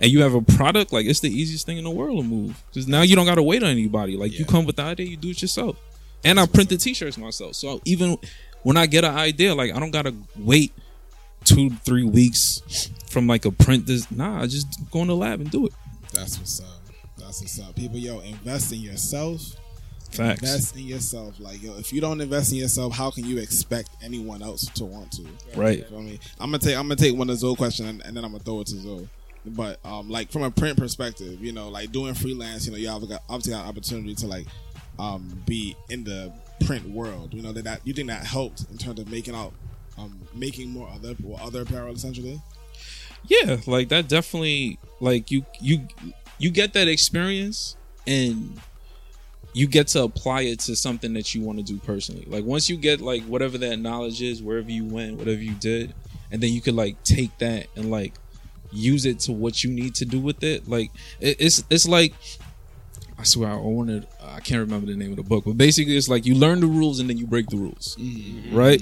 and 0.00 0.10
you 0.10 0.22
have 0.22 0.34
a 0.34 0.40
product 0.40 0.92
like 0.92 1.06
it's 1.06 1.20
the 1.20 1.30
easiest 1.30 1.66
thing 1.66 1.78
in 1.78 1.84
the 1.84 1.90
world 1.90 2.18
to 2.18 2.24
move 2.24 2.62
because 2.68 2.86
now 2.86 3.02
you 3.02 3.16
don't 3.16 3.26
got 3.26 3.34
to 3.34 3.42
wait 3.42 3.62
on 3.62 3.68
anybody 3.68 4.16
like 4.16 4.38
you 4.38 4.44
come 4.44 4.64
with 4.64 4.76
the 4.76 4.82
idea 4.82 5.06
you 5.06 5.16
do 5.16 5.30
it 5.30 5.42
yourself 5.42 5.76
and 6.24 6.38
i 6.38 6.46
print 6.46 6.68
the 6.68 6.76
t-shirts 6.76 7.18
myself 7.18 7.54
so 7.54 7.80
even 7.84 8.16
when 8.62 8.76
i 8.76 8.86
get 8.86 9.04
an 9.04 9.14
idea 9.14 9.54
like 9.54 9.74
i 9.74 9.78
don't 9.78 9.90
gotta 9.90 10.14
wait 10.36 10.72
two 11.44 11.70
three 11.70 12.04
weeks 12.04 12.90
from 13.08 13.26
like 13.26 13.44
a 13.44 13.50
print 13.50 13.86
this 13.86 14.10
nah 14.10 14.44
just 14.46 14.66
go 14.90 15.00
in 15.02 15.08
the 15.08 15.16
lab 15.16 15.40
and 15.40 15.50
do 15.50 15.66
it 15.66 15.72
That's 16.12 16.38
what's 16.38 16.60
up. 16.60 16.66
That's 17.18 17.40
what's 17.40 17.60
up. 17.60 17.74
People, 17.74 17.98
yo, 17.98 18.20
invest 18.20 18.72
in 18.72 18.80
yourself. 18.80 19.40
facts 20.10 20.40
Invest 20.42 20.76
in 20.76 20.84
yourself. 20.86 21.38
Like, 21.38 21.62
yo, 21.62 21.76
if 21.78 21.92
you 21.92 22.00
don't 22.00 22.20
invest 22.20 22.52
in 22.52 22.58
yourself, 22.58 22.94
how 22.94 23.10
can 23.10 23.24
you 23.26 23.38
expect 23.38 23.90
anyone 24.02 24.42
else 24.42 24.66
to 24.74 24.84
want 24.84 25.12
to? 25.12 25.26
Right. 25.54 25.78
You 25.78 25.84
feel 25.84 26.02
me? 26.02 26.18
I'm 26.40 26.50
gonna 26.50 26.58
take 26.58 26.76
I'm 26.76 26.84
gonna 26.84 26.96
take 26.96 27.16
one 27.16 27.28
of 27.28 27.38
Zoe 27.38 27.54
question 27.56 27.86
and, 27.86 28.02
and 28.02 28.16
then 28.16 28.24
I'm 28.24 28.32
gonna 28.32 28.42
throw 28.44 28.60
it 28.60 28.66
to 28.68 28.76
Zoe. 28.76 29.08
But 29.46 29.78
um, 29.84 30.08
like 30.08 30.30
from 30.32 30.42
a 30.42 30.50
print 30.50 30.78
perspective, 30.78 31.42
you 31.42 31.52
know, 31.52 31.68
like 31.68 31.92
doing 31.92 32.14
freelance, 32.14 32.66
you 32.66 32.72
know, 32.72 32.78
you 32.78 32.88
have 32.88 33.06
got 33.08 33.22
obviously 33.28 33.52
got 33.52 33.64
an 33.64 33.68
opportunity 33.68 34.14
to 34.16 34.26
like 34.26 34.46
um 34.98 35.42
be 35.46 35.76
in 35.90 36.04
the 36.04 36.32
print 36.66 36.88
world. 36.88 37.34
You 37.34 37.42
know 37.42 37.52
that, 37.52 37.64
that 37.64 37.86
you 37.86 37.92
think 37.92 38.08
that 38.08 38.24
helped 38.24 38.64
in 38.70 38.78
terms 38.78 38.98
of 39.00 39.10
making 39.10 39.34
out 39.34 39.52
um 39.98 40.18
making 40.34 40.70
more 40.70 40.88
other 40.88 41.14
other 41.40 41.62
apparel 41.62 41.92
essentially. 41.94 42.40
yeah 43.26 43.56
like 43.66 43.88
that 43.88 44.08
definitely 44.08 44.78
like 45.00 45.30
you 45.30 45.44
you 45.60 45.86
you 46.38 46.50
get 46.50 46.72
that 46.72 46.88
experience 46.88 47.76
and 48.06 48.60
you 49.54 49.66
get 49.66 49.88
to 49.88 50.02
apply 50.02 50.42
it 50.42 50.60
to 50.60 50.76
something 50.76 51.12
that 51.14 51.34
you 51.34 51.40
want 51.42 51.58
to 51.58 51.64
do 51.64 51.78
personally 51.78 52.24
like 52.28 52.44
once 52.44 52.68
you 52.68 52.76
get 52.76 53.00
like 53.00 53.22
whatever 53.24 53.58
that 53.58 53.78
knowledge 53.78 54.22
is 54.22 54.42
wherever 54.42 54.70
you 54.70 54.84
went 54.84 55.16
whatever 55.16 55.42
you 55.42 55.54
did 55.54 55.94
and 56.30 56.40
then 56.42 56.52
you 56.52 56.60
could 56.60 56.74
like 56.74 57.02
take 57.02 57.36
that 57.38 57.66
and 57.74 57.90
like 57.90 58.14
use 58.70 59.06
it 59.06 59.18
to 59.18 59.32
what 59.32 59.64
you 59.64 59.70
need 59.70 59.94
to 59.94 60.04
do 60.04 60.20
with 60.20 60.42
it 60.44 60.68
like 60.68 60.90
it, 61.20 61.36
it's 61.40 61.64
it's 61.70 61.88
like 61.88 62.14
I 63.18 63.24
swear 63.24 63.50
I 63.50 63.56
wanted 63.56 64.06
I 64.22 64.40
can't 64.40 64.60
remember 64.60 64.86
the 64.86 64.96
name 64.96 65.10
of 65.10 65.16
the 65.16 65.24
book, 65.24 65.44
but 65.44 65.56
basically 65.56 65.96
it's 65.96 66.08
like 66.08 66.24
you 66.24 66.36
learn 66.36 66.60
the 66.60 66.68
rules 66.68 67.00
and 67.00 67.10
then 67.10 67.18
you 67.18 67.26
break 67.26 67.48
the 67.48 67.56
rules. 67.56 67.96
Right? 68.52 68.80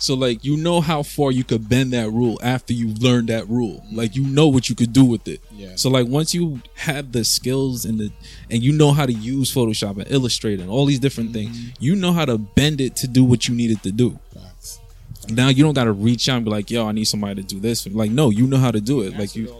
So 0.00 0.14
like 0.14 0.44
you 0.44 0.56
know 0.56 0.80
how 0.80 1.02
far 1.02 1.30
you 1.30 1.44
could 1.44 1.68
bend 1.68 1.92
that 1.92 2.10
rule 2.10 2.38
after 2.42 2.72
you've 2.72 3.02
learned 3.02 3.28
that 3.28 3.46
rule. 3.48 3.84
Like 3.92 4.16
you 4.16 4.26
know 4.26 4.48
what 4.48 4.70
you 4.70 4.74
could 4.74 4.94
do 4.94 5.04
with 5.04 5.28
it. 5.28 5.40
Yeah. 5.52 5.76
So 5.76 5.90
like 5.90 6.06
once 6.06 6.34
you 6.34 6.62
have 6.76 7.12
the 7.12 7.22
skills 7.22 7.84
and 7.84 8.00
the 8.00 8.10
and 8.50 8.62
you 8.62 8.72
know 8.72 8.92
how 8.92 9.04
to 9.04 9.12
use 9.12 9.54
Photoshop 9.54 9.98
and 9.98 10.10
Illustrator 10.10 10.62
and 10.62 10.70
all 10.70 10.86
these 10.86 11.00
different 11.00 11.34
things, 11.34 11.56
mm-hmm. 11.56 11.70
you 11.78 11.94
know 11.94 12.12
how 12.12 12.24
to 12.24 12.38
bend 12.38 12.80
it 12.80 12.96
to 12.96 13.08
do 13.08 13.22
what 13.22 13.46
you 13.46 13.54
need 13.54 13.70
it 13.70 13.82
to 13.82 13.92
do. 13.92 14.18
Facts. 14.34 14.80
Now 15.28 15.48
you 15.48 15.62
don't 15.62 15.74
gotta 15.74 15.92
reach 15.92 16.30
out 16.30 16.36
and 16.36 16.46
be 16.46 16.50
like, 16.50 16.70
"Yo, 16.70 16.86
I 16.86 16.92
need 16.92 17.04
somebody 17.04 17.42
to 17.42 17.46
do 17.46 17.60
this." 17.60 17.86
Like, 17.86 18.10
no, 18.10 18.30
you 18.30 18.46
know 18.46 18.56
how 18.56 18.70
to 18.70 18.80
do 18.80 19.02
it. 19.02 19.18
Like 19.18 19.36
you, 19.36 19.54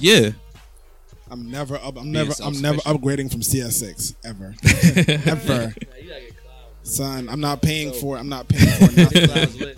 yeah, 0.00 0.32
I'm 1.30 1.50
never 1.50 1.76
up. 1.76 1.96
I'm 1.96 2.12
never. 2.12 2.34
I'm 2.42 2.60
never 2.60 2.78
upgrading 2.80 3.30
from 3.30 3.40
CS6 3.40 4.14
ever, 4.24 4.54
ever. 5.30 5.74
Son, 6.88 7.28
I'm 7.28 7.40
not 7.40 7.62
paying 7.62 7.92
for. 7.92 8.16
I'm 8.16 8.28
not 8.28 8.48
paying 8.48 8.70
for 8.88 8.92
nothing. 9.00 9.74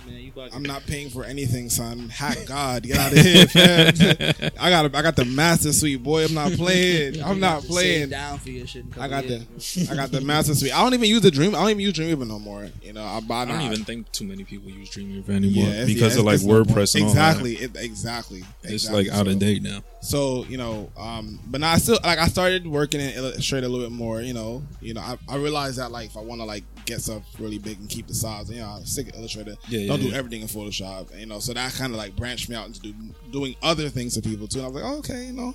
I'm 0.52 0.62
not 0.62 0.86
paying 0.86 1.10
for 1.10 1.24
anything, 1.24 1.68
son. 1.68 2.08
Hack 2.08 2.38
God, 2.46 2.84
get 2.84 2.96
out 2.98 3.12
of 3.12 3.18
here, 3.18 3.46
fam. 3.48 4.50
I 4.58 4.70
got. 4.70 4.94
I 4.94 5.02
got 5.02 5.16
the 5.16 5.24
master 5.24 5.72
suite, 5.72 6.02
boy. 6.02 6.24
I'm 6.24 6.34
not 6.34 6.52
playing. 6.52 7.22
I'm 7.22 7.40
not 7.48 7.62
playing. 7.62 8.08
down 8.10 8.38
for 8.38 8.50
your 8.50 8.66
shit. 8.66 8.84
in 8.86 8.92
a 8.92 9.00
I 9.02 9.08
couple 9.08 9.08
got 9.08 9.22
the. 9.28 9.34
years. 9.38 9.90
I 9.90 9.94
got 9.96 10.10
the 10.12 10.20
master 10.20 10.54
suite. 10.54 10.74
I 10.74 10.82
don't 10.82 10.94
even 10.94 11.08
use 11.08 11.20
the 11.22 11.30
dream. 11.30 11.54
I 11.54 11.58
don't 11.60 11.70
even 11.70 11.80
use 11.80 11.92
Dreamweaver 11.92 12.26
no 12.26 12.38
more. 12.38 12.68
You 12.82 12.92
know, 12.92 13.04
I 13.04 13.20
buy. 13.20 13.42
I 13.42 13.44
don't 13.46 13.58
nah. 13.58 13.66
even 13.66 13.84
think 13.84 14.10
too 14.12 14.24
many 14.24 14.44
people 14.44 14.70
use 14.70 14.90
Dreamweaver 14.90 15.30
anymore 15.30 15.64
Yeah, 15.66 15.84
because 15.84 16.14
yeah, 16.14 16.20
of 16.20 16.26
like 16.26 16.34
it's 16.36 16.44
no. 16.44 16.62
WordPress 16.64 16.94
and 16.94 17.04
all 17.04 17.10
exactly. 17.10 17.54
It, 17.56 17.76
exactly. 17.76 18.40
that. 18.40 18.48
It's 18.72 18.84
exactly. 18.84 19.04
like 19.04 19.12
out 19.12 19.26
So- 19.26 19.32
of 19.32 19.38
date 19.38 19.62
now. 19.62 19.80
So 20.02 20.44
you 20.46 20.56
know, 20.56 20.90
um, 20.96 21.38
but 21.46 21.60
now 21.60 21.72
I 21.72 21.76
still 21.76 21.98
like 22.02 22.18
I 22.18 22.26
started 22.26 22.66
working 22.66 23.00
in 23.00 23.10
Illustrator 23.10 23.66
a 23.66 23.68
little 23.68 23.86
bit 23.86 23.94
more. 23.94 24.22
You 24.22 24.32
know, 24.32 24.62
you 24.80 24.94
know, 24.94 25.00
I, 25.00 25.18
I 25.28 25.36
realized 25.36 25.78
that 25.78 25.92
like 25.92 26.10
if 26.10 26.16
I 26.16 26.20
want 26.20 26.40
to 26.40 26.46
like 26.46 26.64
get 26.86 27.02
stuff 27.02 27.22
really 27.38 27.58
big 27.58 27.78
and 27.78 27.88
keep 27.88 28.06
the 28.06 28.14
size, 28.14 28.50
you 28.50 28.60
know, 28.60 28.68
I'm 28.68 28.86
sick 28.86 29.08
of 29.10 29.16
Illustrator. 29.16 29.56
Yeah, 29.68 29.88
don't 29.88 30.00
do 30.00 30.08
yeah. 30.08 30.16
everything 30.16 30.40
in 30.40 30.48
Photoshop. 30.48 31.18
You 31.18 31.26
know, 31.26 31.38
so 31.38 31.52
that 31.52 31.74
kind 31.74 31.92
of 31.92 31.98
like 31.98 32.16
branched 32.16 32.48
me 32.48 32.56
out 32.56 32.66
into 32.66 32.80
do, 32.80 32.94
doing 33.30 33.56
other 33.62 33.88
things 33.90 34.14
to 34.14 34.22
people 34.22 34.48
too. 34.48 34.60
And 34.60 34.66
I 34.66 34.70
was 34.70 34.82
like, 34.82 34.92
oh, 34.92 34.98
okay, 34.98 35.26
you 35.26 35.32
know. 35.32 35.54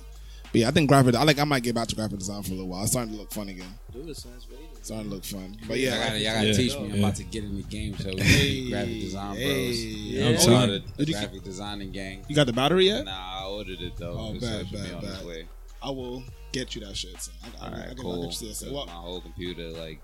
But 0.52 0.60
yeah, 0.60 0.68
I 0.68 0.70
think 0.70 0.88
graphic. 0.88 1.14
I 1.14 1.22
like. 1.24 1.38
I 1.38 1.44
might 1.44 1.62
get 1.62 1.74
back 1.74 1.88
to 1.88 1.96
graphic 1.96 2.18
design 2.18 2.42
for 2.42 2.50
a 2.50 2.54
little 2.54 2.68
while. 2.68 2.82
It's 2.82 2.92
starting 2.92 3.12
to 3.14 3.18
look 3.18 3.32
fun 3.32 3.48
again. 3.48 3.68
Do 3.92 4.00
it, 4.08 4.16
son. 4.16 4.32
It's. 4.36 4.46
It's 4.78 4.86
starting 4.88 5.08
to 5.10 5.14
look 5.16 5.24
fun. 5.24 5.56
But 5.66 5.78
Yeah, 5.78 5.90
yeah, 5.90 5.94
y'all 5.96 6.06
gotta, 6.06 6.18
y'all 6.20 6.34
gotta 6.34 6.46
Yeah. 6.46 6.52
teach 6.54 6.72
me. 6.78 6.84
I'm 6.84 6.90
Yeah. 6.90 6.98
about 6.98 7.16
to 7.16 7.24
get 7.24 7.44
in 7.44 7.56
the 7.56 7.62
game, 7.64 7.96
so 7.98 8.10
we 8.14 8.20
Hey, 8.22 8.62
hey, 8.64 8.70
graphic 8.70 9.00
design 9.00 9.28
bros. 9.34 9.38
hey, 9.38 9.70
yeah. 9.72 10.24
I'm 10.28 10.34
I'm 10.34 10.40
telling 10.40 10.70
the, 10.70 10.78
Did 10.98 11.08
you- 11.08 11.14
graphic 11.14 11.42
designing 11.44 11.90
gang. 11.92 12.24
you 12.28 12.34
got 12.36 12.46
the 12.46 12.52
battery 12.52 12.86
yet? 12.86 13.04
Nah, 13.04 13.42
I 13.42 13.46
ordered 13.48 13.80
it 13.80 13.96
though. 13.96 14.12
Oh, 14.18 14.32
bad, 14.32 14.66
supposed 14.66 14.72
bad, 14.72 15.00
bad. 15.02 15.26
way. 15.26 15.46
I 15.82 15.90
will 15.90 16.22
get 16.52 16.74
you 16.74 16.80
that 16.86 16.96
shit. 16.96 17.20
Son. 17.20 17.34
I, 17.42 17.46
I, 17.64 17.68
All 17.68 17.74
I, 17.74 17.78
right, 17.78 17.88
can- 17.90 17.98
I 17.98 18.02
cool. 18.02 18.22
can 18.22 18.32
see 18.32 18.50
it. 18.50 18.54
So, 18.56 18.64
'Cause 18.66 18.74
well, 18.74 18.86
my 18.86 18.92
whole 18.92 19.20
computer, 19.20 19.68
like, 19.70 20.00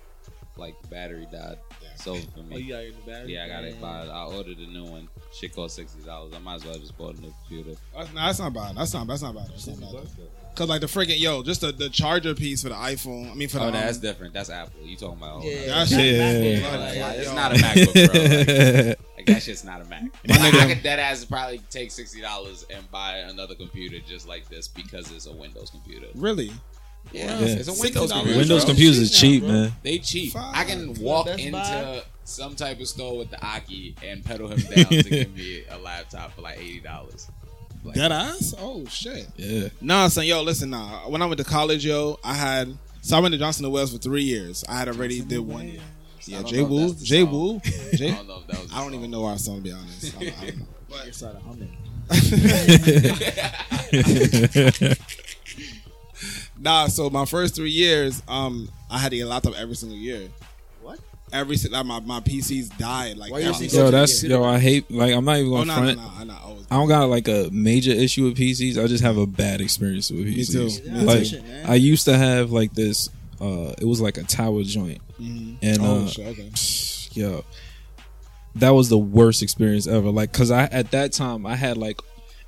like 0.56 0.80
the 0.82 0.88
battery 0.88 1.26
died. 1.32 1.56
Yeah. 1.82 1.88
So 1.96 2.14
for 2.16 2.40
Oh, 2.40 2.42
me, 2.42 2.58
you 2.60 2.72
got 2.72 2.84
your 2.84 2.92
new 2.92 3.00
battery? 3.06 3.34
yeah, 3.34 3.44
I 3.44 3.48
got 3.48 3.64
it. 3.64 3.80
But 3.80 3.86
I 4.10 4.24
ordered 4.26 4.58
a 4.58 4.66
new 4.66 4.84
one. 4.84 5.08
Shit 5.32 5.54
cost 5.54 5.76
sixty 5.76 6.02
dollars. 6.02 6.32
I 6.34 6.38
might 6.38 6.56
as 6.56 6.64
well 6.64 6.74
just 6.78 6.96
bought 6.98 7.16
a 7.16 7.20
new 7.20 7.32
computer. 7.48 7.78
That's, 7.96 8.12
nah, 8.12 8.26
that's 8.26 8.38
not 8.38 8.52
bad. 8.52 8.76
That's 8.76 8.92
not. 8.94 9.06
That's 9.06 9.22
not 9.22 9.34
bad. 9.34 9.48
That's 9.48 9.66
not 9.66 9.80
bad. 9.92 10.08
Cause 10.54 10.68
like 10.68 10.82
the 10.82 10.86
freaking 10.86 11.18
yo, 11.18 11.42
just 11.42 11.62
the, 11.62 11.72
the 11.72 11.88
charger 11.88 12.34
piece 12.34 12.62
for 12.62 12.68
the 12.68 12.74
iPhone. 12.74 13.30
I 13.30 13.34
mean 13.34 13.48
for 13.48 13.58
Oh, 13.58 13.66
the 13.66 13.72
that's 13.72 13.96
um, 13.96 14.02
different. 14.02 14.34
That's 14.34 14.50
Apple. 14.50 14.82
You 14.84 14.96
talking 14.98 15.16
about? 15.16 15.42
Yeah, 15.44 15.60
That's- 15.64 15.90
that- 15.90 16.02
yeah, 16.02 16.32
that- 16.32 16.44
yeah, 16.44 16.76
that- 16.76 16.94
yeah. 16.94 17.12
it's 17.12 17.32
not 17.34 17.52
a 17.52 17.54
MacBook, 17.54 18.12
bro. 18.12 18.88
Like, 18.90 18.98
like, 19.16 19.26
that 19.28 19.42
shit's 19.42 19.64
not 19.64 19.80
a 19.80 19.84
Mac. 19.86 20.02
My 20.28 20.34
I 20.34 20.50
nigga- 20.50 20.74
could 20.74 20.82
that 20.82 20.98
ass 20.98 21.24
probably 21.24 21.62
take 21.70 21.90
sixty 21.90 22.20
dollars 22.20 22.66
and 22.68 22.88
buy 22.90 23.16
another 23.16 23.54
computer 23.54 23.98
just 24.06 24.28
like 24.28 24.46
this 24.50 24.68
because 24.68 25.10
it's 25.10 25.24
a 25.24 25.32
Windows 25.32 25.70
computer. 25.70 26.08
really. 26.14 26.52
Yeah, 27.10 27.38
Yeah. 27.40 27.46
it's 27.46 27.68
a 27.68 27.80
Windows 27.82 28.12
computer. 28.12 28.38
Windows 28.38 28.64
computers 28.64 28.98
is 28.98 29.10
Cheap 29.18 29.42
bro. 29.42 29.52
man. 29.52 29.72
They 29.82 29.98
cheap. 29.98 30.32
Fuck. 30.32 30.56
I 30.56 30.64
can 30.64 30.94
walk 30.94 31.26
Best 31.26 31.40
into 31.40 31.52
Buy. 31.58 32.02
some 32.24 32.54
type 32.54 32.80
of 32.80 32.88
store 32.88 33.18
with 33.18 33.30
the 33.30 33.44
Aki 33.44 33.96
and 34.02 34.24
pedal 34.24 34.48
him 34.48 34.58
down 34.60 34.84
to 34.86 35.02
give 35.02 35.34
me 35.34 35.64
a 35.70 35.78
laptop 35.78 36.32
for 36.34 36.40
like 36.42 36.58
eighty 36.58 36.80
dollars. 36.80 37.28
Like, 37.84 37.96
Dead 37.96 38.12
ass? 38.12 38.54
Oh 38.58 38.84
shit. 38.86 39.26
Yeah. 39.36 39.68
Nah, 39.80 40.06
son, 40.08 40.24
yo, 40.24 40.40
listen, 40.42 40.70
nah. 40.70 41.08
When 41.08 41.20
I 41.20 41.26
went 41.26 41.38
to 41.38 41.44
college, 41.44 41.84
yo, 41.84 42.18
I 42.22 42.34
had 42.34 42.76
so 43.02 43.16
I 43.16 43.20
went 43.20 43.32
to 43.32 43.38
Johnson 43.38 43.64
and 43.64 43.74
Wales 43.74 43.92
for 43.92 43.98
three 43.98 44.22
years. 44.22 44.62
I 44.68 44.78
had 44.78 44.88
already 44.88 45.20
did 45.20 45.40
one 45.40 45.66
year. 45.68 45.80
I 45.80 45.84
Yeah, 46.24 46.36
don't 46.38 46.46
Jay 46.46 46.56
know 46.58 46.62
if 46.64 46.70
Woo, 46.70 46.88
that's 46.88 47.00
the 47.00 47.06
Jay 47.06 47.24
song. 47.24 47.60
I 47.66 47.96
Jay. 47.96 48.10
don't 48.12 48.28
know 48.28 48.38
if 48.38 48.46
that 48.46 48.60
was. 48.62 48.72
I 48.72 48.80
don't 48.84 48.94
even 48.94 49.10
know 49.10 49.24
our 49.26 49.36
song 49.36 49.56
to 49.56 49.62
be 49.62 49.72
honest. 49.72 50.16
I 50.16 50.20
don't, 50.24 50.42
I 50.42 50.46
don't 50.46 50.58
know. 50.90 50.96
It 51.04 51.14
started 51.14 51.42
humming. 51.42 51.76
Nah, 56.62 56.86
so 56.86 57.10
my 57.10 57.24
first 57.24 57.54
three 57.56 57.70
years, 57.70 58.22
um, 58.28 58.68
I 58.90 58.98
had 58.98 59.10
to 59.10 59.16
get 59.16 59.24
a 59.24 59.28
laptop 59.28 59.54
every 59.58 59.74
single 59.74 59.98
year. 59.98 60.28
What? 60.80 61.00
Every 61.32 61.56
si- 61.56 61.68
like 61.68 61.84
my 61.84 61.98
my 62.00 62.20
PCs 62.20 62.76
died 62.78 63.16
like 63.16 63.32
Why 63.32 63.40
you 63.40 63.48
every 63.48 63.66
Yo, 63.66 63.72
so? 63.72 63.90
that's 63.90 64.22
yo. 64.22 64.44
I 64.44 64.58
hate 64.58 64.90
like 64.90 65.12
I'm 65.14 65.24
not 65.24 65.38
even 65.38 65.48
Oh 65.52 65.56
going 65.64 65.68
to 65.68 65.74
no, 65.74 65.74
no, 65.74 65.82
front. 65.94 65.98
no, 65.98 66.10
I 66.20 66.24
know. 66.24 66.38
I 66.42 66.52
was- 66.52 66.66
I 66.70 66.76
don't 66.76 66.88
got 66.88 67.04
like 67.10 67.26
a 67.28 67.48
major 67.52 67.90
issue 67.90 68.24
with 68.24 68.36
PCs. 68.38 68.82
I 68.82 68.86
just 68.86 69.02
have 69.02 69.16
a 69.18 69.26
bad 69.26 69.60
experience 69.60 70.10
with 70.10 70.20
Me 70.26 70.36
PCs. 70.36 70.76
too. 70.82 70.90
Yeah, 70.90 71.02
Like 71.02 71.24
shit. 71.26 71.42
I 71.66 71.74
used 71.74 72.04
to 72.06 72.16
have 72.16 72.52
like 72.52 72.72
this. 72.74 73.08
uh 73.40 73.74
It 73.78 73.84
was 73.86 74.00
like 74.00 74.16
a 74.18 74.22
tower 74.22 74.62
joint, 74.62 75.00
Mhm. 75.20 75.56
and 75.62 75.78
Oh 75.82 76.04
uh, 76.04 76.06
shit, 76.06 76.26
okay. 76.28 76.50
yo, 77.12 77.44
that 78.56 78.70
was 78.70 78.88
the 78.88 78.98
worst 78.98 79.42
experience 79.42 79.86
ever. 79.86 80.10
Like, 80.10 80.32
cause 80.32 80.50
I 80.50 80.64
at 80.64 80.90
that 80.92 81.12
time 81.12 81.44
I 81.46 81.56
had 81.56 81.76
like, 81.76 82.00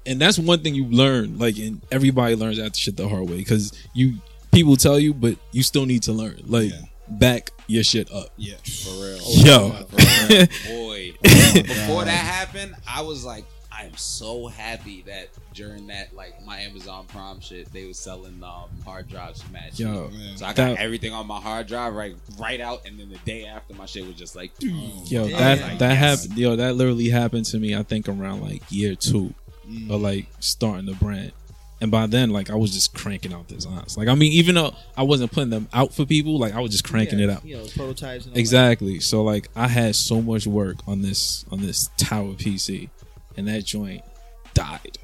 and 0.06 0.20
that's 0.20 0.38
one 0.38 0.61
thing 0.61 0.75
you 0.75 0.87
learn. 0.87 1.38
Like, 1.38 1.56
and 1.58 1.80
everybody 1.90 2.34
learns 2.37 2.58
that 2.58 2.76
shit 2.76 2.96
the 2.96 3.08
hard 3.08 3.28
way. 3.28 3.42
Cause 3.44 3.73
you 3.94 4.14
people 4.52 4.76
tell 4.76 4.99
you, 4.99 5.12
but 5.14 5.37
you 5.52 5.62
still 5.62 5.87
need 5.87 6.02
to 6.04 6.12
learn. 6.12 6.40
Like, 6.46 6.70
Yeah. 6.70 6.80
back 7.08 7.50
your 7.66 7.82
shit 7.84 8.11
up. 8.12 8.28
Yeah. 8.37 8.54
For 8.64 8.90
real. 8.90 9.18
Yo. 9.44 9.70
For 9.70 10.28
real. 10.28 10.46
Boy. 10.68 11.12
Before 11.23 12.04
that 12.04 12.11
happened, 12.11 12.75
I 12.88 13.02
was 13.02 13.25
like, 13.25 13.44
I 13.76 13.87
am 13.87 13.96
so 13.96 14.46
happy 14.46 15.02
that 15.08 15.30
during 15.52 15.88
that, 15.88 16.14
like, 16.14 16.40
my 16.46 16.61
Amazon 16.61 17.06
Prime 17.08 17.40
shit, 17.40 17.73
they 17.73 17.87
was 17.87 17.99
selling 17.99 18.40
um, 18.44 18.68
hard 18.84 19.08
drives 19.08 19.42
for 19.42 19.50
mad. 19.52 19.76
Yo, 19.76 20.08
man. 20.11 20.37
So 20.37 20.46
I 20.46 20.50
got 20.52 20.56
That- 20.56 20.78
everything 20.78 21.12
on 21.12 21.26
my 21.26 21.40
hard 21.40 21.66
drive 21.66 21.92
right 21.94 22.14
right 22.38 22.61
out, 22.61 22.82
and 22.87 23.00
then 23.00 23.08
the 23.08 23.18
day 23.25 23.46
after, 23.46 23.75
my 23.75 23.87
shit 23.87 24.06
was 24.06 24.14
just 24.14 24.37
like, 24.37 24.52
Yo, 24.61 25.26
Yeah. 25.26 25.37
that 25.38 25.61
Like, 25.61 25.78
that 25.80 25.88
yes. 25.90 25.99
happened. 26.23 26.38
Yo, 26.38 26.54
that 26.54 26.76
literally 26.76 27.08
happened 27.08 27.46
to 27.46 27.58
me. 27.58 27.75
I 27.75 27.82
think 27.82 28.08
around 28.08 28.42
like 28.42 28.62
year 28.70 28.94
two 28.94 29.34
Mm. 29.68 29.90
of 29.90 30.00
like 30.02 30.26
starting 30.40 30.87
the 30.87 30.92
brand, 30.94 31.33
and 31.80 31.90
by 31.90 32.06
then 32.06 32.30
like 32.30 32.50
I 32.50 32.54
was 32.54 32.73
just 32.73 32.94
cranking 32.94 33.33
out 33.33 33.49
designs. 33.49 33.97
Like 33.97 34.09
I 34.09 34.14
mean, 34.14 34.33
even 34.33 34.54
though 34.56 34.75
I 34.97 35.02
wasn't 35.04 35.33
putting 35.33 35.50
them 35.50 35.68
out 35.73 35.94
for 35.94 36.04
people, 36.04 36.38
like 36.38 36.54
I 36.54 36.61
was 36.61 36.71
just 36.73 36.85
cranking 36.85 37.18
Yeah, 37.18 37.25
it 37.26 37.30
out. 37.30 37.44
You 37.44 37.56
know, 37.56 37.66
prototypes. 37.75 38.28
Exactly. 38.35 39.00
So 39.00 39.23
like 39.23 39.49
I 39.56 39.68
had 39.68 39.97
so 39.97 40.21
much 40.21 40.47
work 40.47 40.76
on 40.87 41.00
this 41.02 41.44
on 41.50 41.61
this 41.62 41.88
tower 41.97 42.33
PC, 42.35 42.90
and 43.37 43.49
that 43.49 43.64
joint 43.64 44.02
died, 44.52 44.99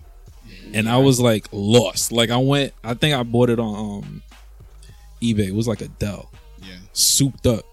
and 0.74 0.88
I 0.88 0.98
was 0.98 1.20
like 1.20 1.46
lost. 1.52 2.12
Like 2.12 2.30
I 2.30 2.36
went. 2.36 2.72
I 2.84 2.94
think 2.94 3.14
I 3.14 3.22
bought 3.22 3.50
it 3.50 3.58
on 3.58 3.98
um 4.04 4.22
eBay. 5.22 5.48
It 5.48 5.54
was 5.54 5.68
like 5.68 5.80
a 5.80 5.88
Dell 5.88 6.30
Yeah. 6.62 6.74
souped 6.92 7.46
up. 7.46 7.64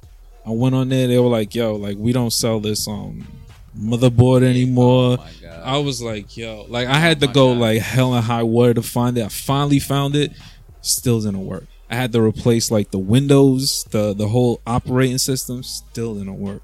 I 0.46 0.52
went 0.52 0.74
on 0.76 0.88
there. 0.90 1.08
They 1.08 1.20
were 1.20 1.28
like, 1.28 1.54
"Yo, 1.54 1.76
like 1.76 1.98
we 1.98 2.14
don't 2.14 2.32
sell 2.32 2.60
this 2.62 2.88
um 2.88 3.28
motherboard 3.78 4.44
anymore." 4.44 5.18
oh 5.20 5.24
my 5.24 5.32
god. 5.42 5.62
I 5.64 5.78
was 5.78 6.02
like, 6.02 6.36
"Yo," 6.38 6.66
like 6.70 6.88
I 6.88 6.96
had 7.00 7.20
to 7.22 7.28
my 7.28 7.34
go 7.34 7.54
God. 7.54 7.60
like 7.60 7.82
hell 7.82 8.14
and 8.14 8.24
high 8.24 8.44
water 8.44 8.74
to 8.76 8.82
find 8.82 9.18
it. 9.18 9.26
I 9.26 9.30
finally 9.30 9.80
found 9.80 10.16
it. 10.16 10.32
Still 10.82 11.20
didn't 11.22 11.46
work. 11.46 11.66
I 11.90 11.96
had 11.96 12.12
to 12.14 12.22
replace 12.22 12.70
like 12.72 12.92
the 12.92 13.00
Windows, 13.00 13.86
the 13.92 14.14
the 14.14 14.28
whole 14.28 14.62
operating 14.68 15.18
system. 15.18 15.64
Still 15.64 16.16
didn't 16.16 16.40
work. 16.40 16.62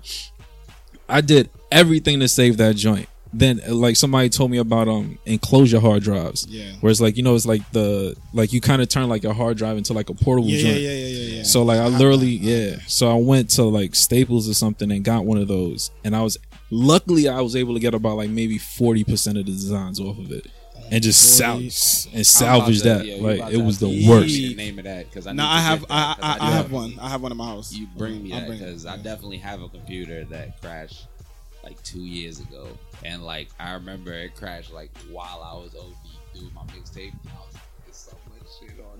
I 1.10 1.22
did 1.22 1.50
everything 1.72 2.20
to 2.22 2.28
save 2.28 2.58
that 2.58 2.76
joint. 2.76 3.08
Then 3.36 3.62
like 3.68 3.96
somebody 3.96 4.30
told 4.30 4.52
me 4.52 4.58
about 4.60 4.88
um 4.88 5.18
enclosure 5.26 5.80
hard 5.80 6.04
drives. 6.04 6.46
Yeah. 6.48 6.74
Where 6.82 6.92
it's 6.92 7.02
like 7.02 7.18
you 7.18 7.24
know 7.24 7.34
it's 7.36 7.46
like 7.48 7.70
the 7.72 8.16
like 8.32 8.54
you 8.54 8.62
kind 8.62 8.82
of 8.82 8.90
turn 8.90 9.10
like 9.10 9.24
your 9.24 9.34
hard 9.34 9.58
drive 9.58 9.76
into 9.78 9.92
like 9.94 10.10
a 10.10 10.14
portable 10.14 10.50
Yeah, 10.50 10.58
yeah, 10.58 10.64
joint. 10.72 10.82
yeah, 10.82 10.90
yeah, 10.92 11.08
yeah, 11.08 11.36
yeah. 11.38 11.44
So 11.44 11.64
like 11.64 11.80
I 11.80 11.88
literally 11.88 12.38
that. 12.38 12.48
I 12.48 12.52
have 12.70 12.72
yeah. 12.82 12.84
So 12.88 13.12
I 13.12 13.16
went 13.16 13.50
to 13.52 13.64
like 13.64 13.96
Staples 13.96 14.48
or 14.48 14.54
something 14.54 14.92
and 14.92 15.04
got 15.04 15.26
one 15.26 15.40
of 15.40 15.48
those, 15.48 15.90
and 16.04 16.16
I 16.16 16.22
was 16.22 16.38
luckily 16.74 17.28
I 17.30 17.42
was 17.42 17.56
able 17.56 17.74
to 17.76 17.80
get 17.80 17.94
about 17.94 18.18
like 18.18 18.30
maybe 18.30 18.58
forty 18.58 19.04
percent 19.04 19.38
of 19.38 19.46
the 19.46 19.52
designs 19.52 20.00
off 20.00 20.18
of 20.18 20.32
it, 20.32 20.48
and 20.92 21.02
just 21.04 21.38
sal- 21.38 21.54
40. 21.60 21.66
and 22.14 22.26
salvage 22.28 22.82
I'm 22.82 22.88
that. 22.90 23.02
to- 23.04 23.08
yeah, 23.08 23.22
like 23.44 23.54
it 23.54 23.58
was 23.64 23.80
the 23.80 23.90
have 23.90 24.10
worst. 24.10 24.28
the 24.36 24.56
name 24.56 24.78
of 24.80 24.86
that 24.86 25.10
because 25.10 25.28
I 25.28 25.34
No, 25.34 25.46
I 25.46 25.60
have 25.62 25.82
get 25.82 25.92
I, 25.92 25.96
that, 25.96 26.20
'cause 26.22 26.38
I, 26.42 26.48
I 26.48 26.52
have 26.52 26.72
one. 26.72 27.00
I 27.00 27.10
have 27.10 27.22
one 27.22 27.32
in 27.32 27.38
my 27.38 27.46
house. 27.48 27.72
You 27.74 27.88
bring 27.98 28.24
me 28.24 28.34
I'll 28.34 28.42
that 28.42 28.50
because 28.50 28.86
I 28.86 28.98
definitely 28.98 29.38
have 29.38 29.62
a 29.62 29.70
computer 29.70 30.26
that 30.26 30.60
crashed 30.62 31.06
like 31.64 31.82
two 31.84 32.02
years 32.02 32.40
ago, 32.40 32.68
and 33.06 33.24
like 33.24 33.50
I 33.60 33.74
remember 33.74 34.12
it 34.14 34.36
crashed 34.36 34.74
like 34.74 34.92
while 35.12 35.42
I 35.44 35.54
was 35.64 35.74
OD 35.76 35.94
doing 36.40 36.52
my 36.54 36.64
mixtape. 36.74 37.12
and 37.12 37.30
I 37.32 37.46
was 37.46 37.53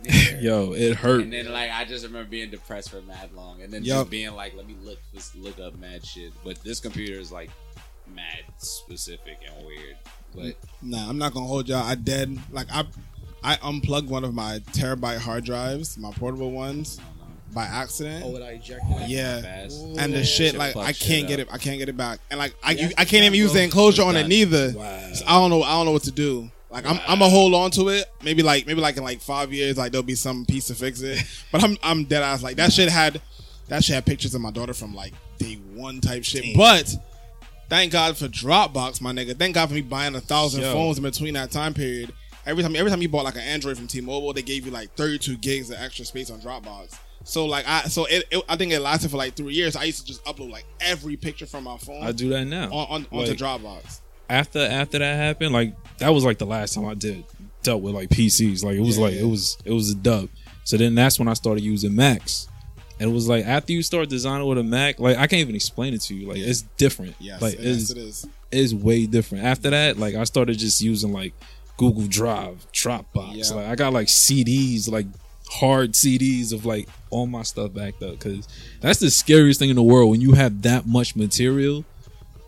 there." 0.04 0.40
Yo, 0.42 0.74
it 0.74 0.96
hurt. 0.96 1.22
And 1.22 1.34
then 1.34 1.52
like 1.52 1.72
I 1.72 1.86
just 1.86 2.06
remember 2.06 2.30
being 2.30 2.50
depressed 2.50 2.90
for 2.92 3.02
mad 3.02 3.32
long, 3.34 3.62
and 3.62 3.72
then 3.74 3.84
Yup. 3.84 4.00
just 4.02 4.10
being 4.12 4.34
like, 4.36 4.56
"Let 4.56 4.68
me 4.68 4.76
look 4.84 5.00
this, 5.14 5.36
look 5.36 5.60
up 5.60 5.78
mad 5.80 6.06
shit." 6.06 6.32
But 6.44 6.64
this 6.64 6.80
computer 6.80 7.20
is 7.20 7.32
like 7.32 7.50
mad 8.14 8.44
specific 8.58 9.40
and 9.46 9.66
weird. 9.66 9.96
But 10.36 10.56
Nah, 10.82 11.08
I'm 11.10 11.18
not 11.18 11.34
gonna 11.34 11.46
hold 11.48 11.70
y'all. 11.70 11.84
I 11.84 11.96
dead 11.96 12.38
like 12.52 12.68
I 12.72 12.86
I 13.44 13.58
unplugged 13.62 14.10
one 14.10 14.24
of 14.24 14.34
my 14.34 14.60
terabyte 14.72 15.18
hard 15.20 15.44
drives, 15.46 15.98
my 15.98 16.12
portable 16.12 16.52
ones, 16.52 16.98
I 17.00 17.04
don't 17.04 17.18
know. 17.20 17.26
by 17.54 17.66
accident. 17.66 18.24
Oh, 18.26 18.32
without 18.32 18.54
ejecting 18.54 18.92
it? 19.00 19.10
yeah. 19.10 19.42
Fast. 19.42 19.80
And 20.00 20.14
the 20.14 20.20
Yeah, 20.20 20.24
shit, 20.24 20.56
like 20.56 20.76
I 20.76 20.92
can't 20.94 21.24
up. 21.24 21.30
get 21.30 21.40
it. 21.42 21.48
I 21.52 21.58
can't 21.58 21.78
get 21.78 21.88
it 21.90 21.98
back. 21.98 22.20
And 22.32 22.40
like 22.40 22.56
I, 22.64 22.72
Yeah, 22.72 22.88
you, 22.88 22.94
I 22.98 23.06
can't 23.06 23.24
even 23.26 23.38
use 23.38 23.54
the 23.54 23.62
enclosure 23.64 24.04
on 24.04 24.16
it 24.16 24.28
neither. 24.28 24.74
Wow. 24.76 25.00
So 25.14 25.26
I 25.28 25.34
don't 25.40 25.50
know. 25.50 25.62
I 25.64 25.72
don't 25.74 25.86
know 25.86 25.92
what 25.92 26.04
to 26.04 26.12
do. 26.12 26.50
Like 26.74 26.86
I'm, 26.88 27.00
I'm 27.08 27.20
gonna 27.20 27.30
hold 27.30 27.54
on 27.54 27.70
to 27.72 27.90
it. 27.90 28.06
Maybe 28.24 28.42
like, 28.42 28.66
maybe 28.66 28.82
like 28.82 28.98
in 28.98 29.04
like 29.04 29.22
five 29.22 29.54
years, 29.54 29.78
like 29.78 29.92
there'll 29.92 30.04
be 30.04 30.16
some 30.16 30.44
piece 30.46 30.68
to 30.68 30.76
fix 30.76 31.02
it. 31.02 31.24
But 31.52 31.64
I'm, 31.64 31.78
I'm 31.84 32.04
dead 32.06 32.24
ass. 32.24 32.42
Like 32.42 32.56
that 32.58 32.74
shit 32.74 32.90
had, 32.90 33.22
that 33.70 33.84
shit 33.84 33.94
had 33.94 34.06
pictures 34.08 34.34
of 34.34 34.42
my 34.42 34.50
daughter 34.50 34.74
from 34.74 34.96
like 34.96 35.14
day 35.38 35.60
one 35.76 36.02
type 36.02 36.24
shit. 36.24 36.58
But 36.58 36.96
thank 37.70 37.92
God 37.92 38.18
for 38.18 38.28
Dropbox, 38.28 39.02
my 39.02 39.12
nigga. 39.12 39.38
Thank 39.38 39.54
God 39.54 39.70
for 39.70 39.76
me 39.76 39.82
buying 39.82 40.16
a 40.16 40.20
thousand 40.22 40.62
Yo. 40.64 40.74
phones 40.74 40.98
in 40.98 41.04
between 41.04 41.36
that 41.36 41.52
time 41.52 41.76
period. 41.76 42.12
Every 42.46 42.64
time, 42.64 42.76
every 42.76 42.90
time 42.90 43.02
you 43.04 43.08
bought 43.08 43.24
like 43.24 43.36
an 43.36 43.42
Android 43.42 43.78
from 43.78 43.88
T-Mobile, 43.88 44.34
they 44.34 44.42
gave 44.42 44.66
you 44.66 44.72
like 44.72 44.94
32 44.96 45.38
gigs 45.38 45.70
of 45.70 45.78
extra 45.80 46.04
space 46.06 46.32
on 46.32 46.40
Dropbox. 46.42 46.98
So 47.24 47.46
like 47.46 47.66
I, 47.68 47.84
so 47.84 48.06
it, 48.06 48.26
it 48.32 48.44
I 48.50 48.56
think 48.58 48.74
it 48.74 48.80
lasted 48.80 49.12
for 49.12 49.18
like 49.18 49.36
three 49.36 49.54
years. 49.54 49.76
I 49.76 49.84
used 49.84 50.00
to 50.02 50.06
just 50.06 50.26
upload 50.26 50.52
like 50.52 50.66
every 50.82 51.16
picture 51.18 51.46
from 51.46 51.64
my 51.66 51.78
phone 51.78 52.04
I 52.04 52.12
do 52.12 52.30
that 52.30 52.46
now. 52.46 52.66
on, 52.66 53.06
on 53.06 53.08
onto 53.12 53.30
Like, 53.32 53.38
Dropbox. 53.38 54.02
after 54.28 54.60
after 54.60 55.00
that 55.00 55.16
happened, 55.16 55.54
like 55.54 55.74
that 56.00 56.10
was 56.10 56.24
like 56.26 56.38
the 56.38 56.46
last 56.46 56.74
time 56.76 56.86
I 56.86 56.94
did 56.94 57.24
dealt 57.64 57.82
with 57.82 57.94
like 57.96 58.10
PCs. 58.10 58.64
Like 58.64 58.76
it 58.76 58.82
was 58.82 58.98
Yeah, 58.98 59.04
like 59.06 59.14
yeah. 59.16 59.22
it 59.22 59.28
was 59.28 59.58
it 59.66 59.72
was 59.72 59.90
a 59.92 59.96
dub. 59.96 60.30
So 60.66 60.78
then 60.78 60.96
that's 60.96 61.20
when 61.20 61.28
I 61.28 61.34
started 61.34 61.62
using 61.64 61.96
Macs. 61.96 62.48
And 63.00 63.10
it 63.10 63.14
was 63.14 63.28
like 63.28 63.46
after 63.46 63.74
you 63.74 63.82
start 63.84 64.08
designing 64.10 64.48
with 64.48 64.58
a 64.58 64.64
Mac, 64.64 65.00
like 65.00 65.18
I 65.18 65.28
can't 65.28 65.42
even 65.42 65.56
explain 65.56 65.94
it 65.94 66.02
to 66.02 66.16
you. 66.16 66.28
Like 66.28 66.38
it's 66.38 66.62
different. 66.78 67.16
Yes, 67.20 67.42
like 67.42 67.56
yes, 67.56 67.64
it's 67.66 67.90
it 67.92 67.98
is. 67.98 68.28
is 68.52 68.76
way 68.76 69.06
different. 69.06 69.46
After 69.46 69.70
that, 69.72 69.98
like 69.98 70.16
I 70.16 70.24
started 70.26 70.58
just 70.60 70.82
using 70.82 71.12
like 71.12 71.34
Google 71.78 72.06
Drive, 72.08 72.66
Dropbox. 72.72 73.50
Yeah. 73.50 73.56
Like 73.56 73.68
I 73.68 73.76
got 73.76 73.94
like 73.94 74.08
CDs, 74.08 74.90
like 74.92 75.08
hard 75.50 75.92
CDs 75.94 76.54
of 76.54 76.66
like 76.66 76.88
all 77.10 77.28
my 77.28 77.44
stuff 77.44 77.74
backed 77.74 78.02
up 78.04 78.12
because 78.12 78.48
that's 78.82 79.00
the 79.00 79.10
scariest 79.12 79.60
thing 79.60 79.70
in 79.70 79.76
the 79.76 79.84
world 79.84 80.10
when 80.12 80.22
you 80.22 80.34
have 80.34 80.62
that 80.62 80.86
much 80.86 81.16
material. 81.16 81.84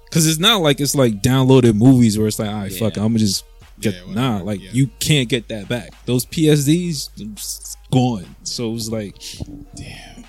Because 0.06 0.28
it's 0.28 0.40
not 0.40 0.62
like 0.62 0.80
it's 0.80 0.96
like 0.96 1.22
downloaded 1.22 1.76
movies 1.76 2.18
where 2.18 2.28
it's 2.28 2.40
like, 2.40 2.50
all 2.50 2.56
right, 2.62 2.72
fuck, 2.74 2.96
it, 2.96 3.00
I'm 3.00 3.08
gonna 3.08 3.20
just 3.20 3.44
get 3.80 3.96
Yeah, 4.08 4.14
nah. 4.14 4.38
Like 4.42 4.62
Yeah. 4.62 4.70
you 4.72 4.88
can't 5.00 5.28
get 5.30 5.48
that 5.50 5.68
back. 5.68 5.92
Those 6.06 6.26
PSDs, 6.26 7.10
it's 7.18 7.76
gone. 7.92 8.36
So 8.44 8.70
it 8.70 8.74
was 8.74 8.92
like, 8.92 9.16
Damn. 9.76 10.24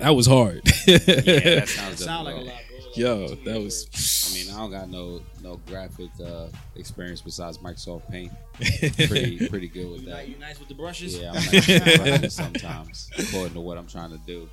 that 0.00 0.10
was 0.14 0.26
hard. 0.26 0.62
Yeah, 0.86 0.98
that 0.98 1.68
sounds 1.68 2.04
Sound 2.04 2.26
like 2.26 2.36
a 2.36 2.40
lot, 2.40 2.54
Yo, 2.96 3.26
that 3.44 3.60
was. 3.60 3.88
I 4.30 4.34
mean, 4.38 4.54
I 4.54 4.58
don't 4.60 4.70
got 4.70 4.88
no 4.88 5.20
no 5.42 5.56
graphic 5.66 6.10
uh, 6.24 6.46
experience 6.76 7.20
besides 7.22 7.58
Microsoft 7.58 8.08
Paint. 8.10 8.30
Pretty 9.08 9.48
pretty 9.48 9.66
good 9.68 9.90
with 9.90 10.02
You, 10.02 10.10
that. 10.10 10.26
ni- 10.28 10.34
you 10.34 10.38
nice 10.38 10.60
with 10.60 10.68
the 10.68 10.74
brushes? 10.74 11.18
Yeah, 11.18 11.30
I'm 11.30 11.34
like 11.34 11.66
brushes 12.20 12.34
sometimes 12.34 13.10
according 13.18 13.54
to 13.54 13.60
what 13.60 13.78
I'm 13.78 13.88
trying 13.88 14.10
to 14.10 14.18
do. 14.26 14.48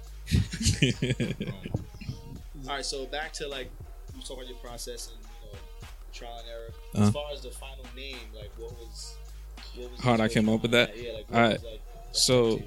All 2.67 2.75
right, 2.75 2.85
so 2.85 3.05
back 3.05 3.33
to 3.33 3.47
like 3.47 3.69
you 4.21 4.27
talk 4.27 4.37
about 4.37 4.49
your 4.49 4.57
process 4.59 5.09
and 5.11 5.17
you 5.19 5.51
know 5.51 5.59
trial 6.13 6.37
and 6.39 6.47
error. 6.49 6.69
Uh-huh. 6.95 7.03
As 7.07 7.13
far 7.13 7.25
as 7.33 7.41
the 7.41 7.51
final 7.51 7.85
name, 7.95 8.17
like 8.35 8.51
what 8.57 8.71
was 8.73 9.15
what 9.75 9.91
was 9.91 9.99
How'd 10.01 10.19
I 10.19 10.27
come 10.27 10.43
story 10.45 10.55
up 10.55 10.61
with 10.63 10.71
behind 10.71 10.89
that? 10.89 10.97
Yeah, 11.03 11.11
like 11.13 11.25
All 11.33 11.41
was, 11.41 11.49
right. 11.49 11.71
like, 11.71 11.81
that 12.11 12.15
So- 12.17 12.61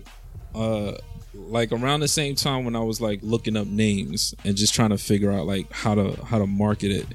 uh 0.54 0.92
like 1.36 1.72
around 1.72 1.98
the 1.98 2.06
same 2.08 2.36
time 2.36 2.64
when 2.64 2.76
I 2.76 2.80
was 2.80 3.00
like 3.00 3.18
looking 3.22 3.56
up 3.56 3.66
names 3.66 4.36
and 4.44 4.56
just 4.56 4.72
trying 4.72 4.90
to 4.90 4.98
figure 4.98 5.32
out 5.32 5.46
like 5.46 5.70
how 5.72 5.94
to 5.96 6.12
how 6.24 6.38
to 6.38 6.46
market 6.46 6.92
it. 6.92 7.06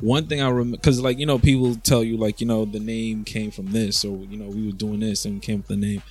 One 0.00 0.26
thing 0.26 0.40
I 0.42 0.48
remember 0.48 0.76
because 0.78 1.00
like 1.00 1.18
you 1.18 1.26
know 1.26 1.38
people 1.38 1.76
tell 1.76 2.02
you 2.02 2.16
like 2.16 2.40
you 2.40 2.46
know 2.46 2.64
the 2.64 2.80
name 2.80 3.22
came 3.24 3.52
from 3.52 3.66
this 3.66 4.04
or 4.04 4.16
you 4.18 4.36
know 4.36 4.48
we 4.48 4.66
were 4.66 4.72
doing 4.72 4.98
this 5.00 5.24
and 5.24 5.40
came 5.40 5.60
up 5.60 5.68
with 5.68 5.80
the 5.80 5.86
name. 5.86 6.02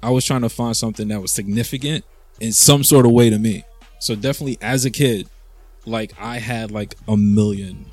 I 0.00 0.10
was 0.10 0.24
trying 0.24 0.42
to 0.42 0.48
find 0.48 0.76
something 0.76 1.08
that 1.08 1.20
was 1.20 1.32
significant 1.32 2.04
in 2.40 2.52
some 2.52 2.84
sort 2.84 3.04
of 3.06 3.12
way 3.12 3.30
to 3.30 3.38
me. 3.38 3.64
So 3.98 4.14
definitely 4.14 4.58
as 4.60 4.84
a 4.84 4.90
kid, 4.90 5.28
like 5.86 6.12
I 6.18 6.38
had 6.38 6.70
like 6.70 6.94
a 7.08 7.16
million 7.16 7.86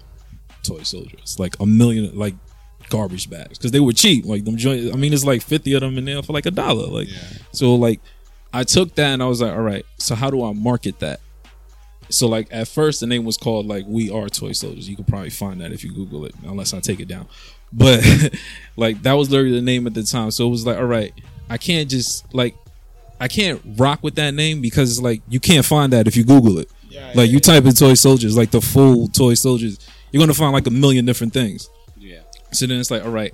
toy 0.64 0.84
soldiers, 0.84 1.38
like 1.40 1.60
a 1.60 1.66
million 1.66 2.18
like 2.18 2.36
garbage 2.90 3.30
bags 3.30 3.58
because 3.58 3.72
they 3.72 3.80
were 3.80 3.94
cheap. 3.94 4.26
Like 4.26 4.46
them 4.46 4.58
joint, 4.58 4.94
I 4.94 4.98
mean 4.98 5.14
it's 5.14 5.26
like 5.26 5.42
fifty 5.42 5.74
of 5.74 5.82
them 5.82 5.98
in 5.98 6.06
there 6.06 6.22
for 6.22 6.34
like 6.34 6.46
a 6.46 6.52
dollar. 6.52 6.88
Like 6.88 7.08
Yeah. 7.10 7.18
so 7.52 7.76
like 7.76 8.00
I 8.54 8.64
took 8.64 8.96
that 8.96 9.14
and 9.14 9.22
I 9.24 9.28
was 9.28 9.42
like, 9.42 9.52
all 9.54 9.62
right, 9.62 9.86
so 9.98 10.16
how 10.16 10.30
do 10.32 10.44
I 10.44 10.54
market 10.54 11.00
that? 11.00 11.20
So 12.10 12.28
like 12.28 12.48
at 12.52 12.68
first 12.68 13.00
the 13.00 13.08
name 13.08 13.24
was 13.26 13.38
called 13.38 13.68
like 13.68 13.86
We 13.88 14.10
Are 14.12 14.28
Toy 14.30 14.54
Soldiers. 14.54 14.90
You 14.90 14.96
could 14.96 15.08
probably 15.08 15.30
find 15.30 15.62
that 15.62 15.72
if 15.72 15.84
you 15.84 15.94
Google 15.94 16.26
it, 16.26 16.34
unless 16.44 16.74
I 16.74 16.80
take 16.80 17.00
it 17.00 17.08
down. 17.08 17.28
But 17.72 18.04
like 18.76 19.04
that 19.04 19.14
was 19.14 19.30
literally 19.30 19.54
the 19.56 19.62
name 19.62 19.86
at 19.88 19.94
the 19.94 20.04
time. 20.04 20.32
So 20.32 20.48
it 20.48 20.50
was 20.50 20.66
like, 20.66 20.78
all 20.78 20.86
right, 20.86 21.14
I 21.50 21.58
can't 21.58 21.90
just 21.90 22.34
like 22.34 22.56
I 23.20 23.28
can't 23.28 23.62
rock 23.78 24.02
with 24.02 24.16
that 24.16 24.34
name 24.34 24.62
because 24.62 24.90
it's 24.92 25.02
like 25.02 25.22
you 25.30 25.40
can't 25.40 25.66
find 25.66 25.94
that 25.94 26.08
if 26.08 26.16
you 26.18 26.24
Google 26.24 26.58
it. 26.58 26.72
Yeah, 26.90 27.08
Like 27.08 27.16
yeah, 27.16 27.24
you 27.24 27.40
type 27.40 27.66
in 27.66 27.74
toy 27.74 27.94
soldiers, 27.94 28.36
like 28.38 28.52
the 28.52 28.62
full 28.62 29.08
toy 29.08 29.34
soldiers, 29.36 29.78
you're 30.12 30.22
gonna 30.22 30.34
find 30.34 30.54
like 30.54 30.68
a 30.68 30.72
million 30.72 31.06
different 31.06 31.34
things. 31.34 31.70
Yeah. 31.98 32.20
So 32.52 32.66
then 32.68 32.80
it's 32.80 32.90
like, 32.92 33.04
all 33.06 33.12
right, 33.12 33.34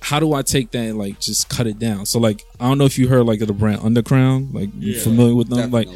how 0.00 0.20
do 0.20 0.32
I 0.34 0.42
take 0.42 0.70
that 0.72 0.78
and 0.78 0.98
like 0.98 1.18
just 1.20 1.48
cut 1.48 1.66
it 1.66 1.78
down? 1.78 2.06
So 2.06 2.18
like, 2.18 2.42
I 2.60 2.68
don't 2.68 2.78
know 2.78 2.84
if 2.84 2.98
you 2.98 3.08
heard 3.08 3.24
like 3.26 3.40
of 3.40 3.48
the 3.48 3.54
brand 3.54 3.80
Underground, 3.82 4.54
like 4.54 4.68
you 4.78 4.92
Yeah. 4.94 5.02
familiar 5.02 5.34
with 5.34 5.48
them? 5.48 5.70
Like 5.70 5.88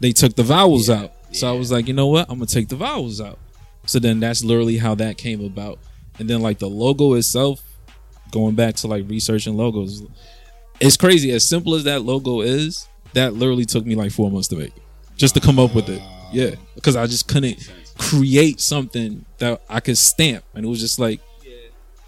they 0.00 0.12
took 0.12 0.36
the 0.36 0.42
vowels 0.42 0.88
Yeah, 0.88 1.02
out. 1.04 1.12
So 1.32 1.48
I 1.48 1.52
was 1.56 1.72
like, 1.72 1.88
you 1.88 1.94
know 1.94 2.06
what? 2.06 2.28
I'm 2.30 2.36
gonna 2.38 2.46
take 2.46 2.68
the 2.68 2.76
vowels 2.76 3.20
out. 3.20 3.38
So 3.86 3.98
then 3.98 4.20
that's 4.20 4.44
literally 4.44 4.78
how 4.78 4.94
that 4.96 5.16
came 5.18 5.44
about. 5.44 5.78
And 6.18 6.28
then 6.30 6.40
like 6.42 6.58
the 6.58 6.68
logo 6.68 7.14
itself, 7.14 7.62
going 8.30 8.54
back 8.54 8.74
to 8.76 8.86
like 8.86 9.04
researching 9.08 9.56
logos, 9.56 10.02
it's 10.80 10.96
crazy. 10.96 11.30
As 11.32 11.44
simple 11.44 11.74
as 11.74 11.84
that 11.84 12.02
logo 12.02 12.40
is, 12.42 12.86
that 13.14 13.34
literally 13.34 13.64
took 13.64 13.86
me 13.86 13.94
like 13.94 14.12
four 14.12 14.30
months 14.30 14.48
to 14.48 14.56
make, 14.56 14.72
just 15.16 15.34
to 15.34 15.40
come 15.40 15.58
up 15.58 15.74
with 15.74 15.88
it. 15.88 16.02
Yeah, 16.32 16.54
because 16.74 16.96
I 16.96 17.06
just 17.06 17.28
couldn't 17.28 17.68
create 17.98 18.60
something 18.60 19.24
that 19.38 19.60
I 19.68 19.80
could 19.80 19.98
stamp, 19.98 20.44
and 20.54 20.64
it 20.64 20.68
was 20.68 20.80
just 20.80 20.98
like 20.98 21.20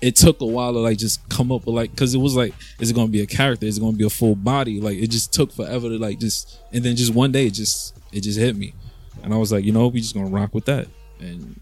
it 0.00 0.14
took 0.14 0.40
a 0.40 0.46
while 0.46 0.72
to 0.72 0.78
like 0.78 0.96
just 0.96 1.28
come 1.28 1.50
up 1.50 1.66
with 1.66 1.74
like 1.74 1.90
because 1.90 2.14
it 2.14 2.18
was 2.18 2.36
like 2.36 2.54
is 2.78 2.88
it 2.90 2.94
gonna 2.94 3.08
be 3.08 3.20
a 3.20 3.26
character 3.26 3.66
is 3.66 3.78
it 3.78 3.80
gonna 3.80 3.96
be 3.96 4.06
a 4.06 4.10
full 4.10 4.36
body 4.36 4.80
like 4.80 4.96
it 4.96 5.08
just 5.08 5.32
took 5.32 5.50
forever 5.50 5.88
to 5.88 5.98
like 5.98 6.20
just 6.20 6.60
and 6.72 6.84
then 6.84 6.94
just 6.94 7.12
one 7.12 7.32
day 7.32 7.46
it 7.48 7.52
just 7.54 7.96
it 8.12 8.20
just 8.20 8.38
hit 8.38 8.54
me 8.54 8.72
and 9.24 9.34
i 9.34 9.36
was 9.36 9.50
like 9.50 9.64
you 9.64 9.72
know 9.72 9.88
we 9.88 10.00
just 10.00 10.14
gonna 10.14 10.28
rock 10.28 10.54
with 10.54 10.64
that 10.66 10.86
and 11.18 11.58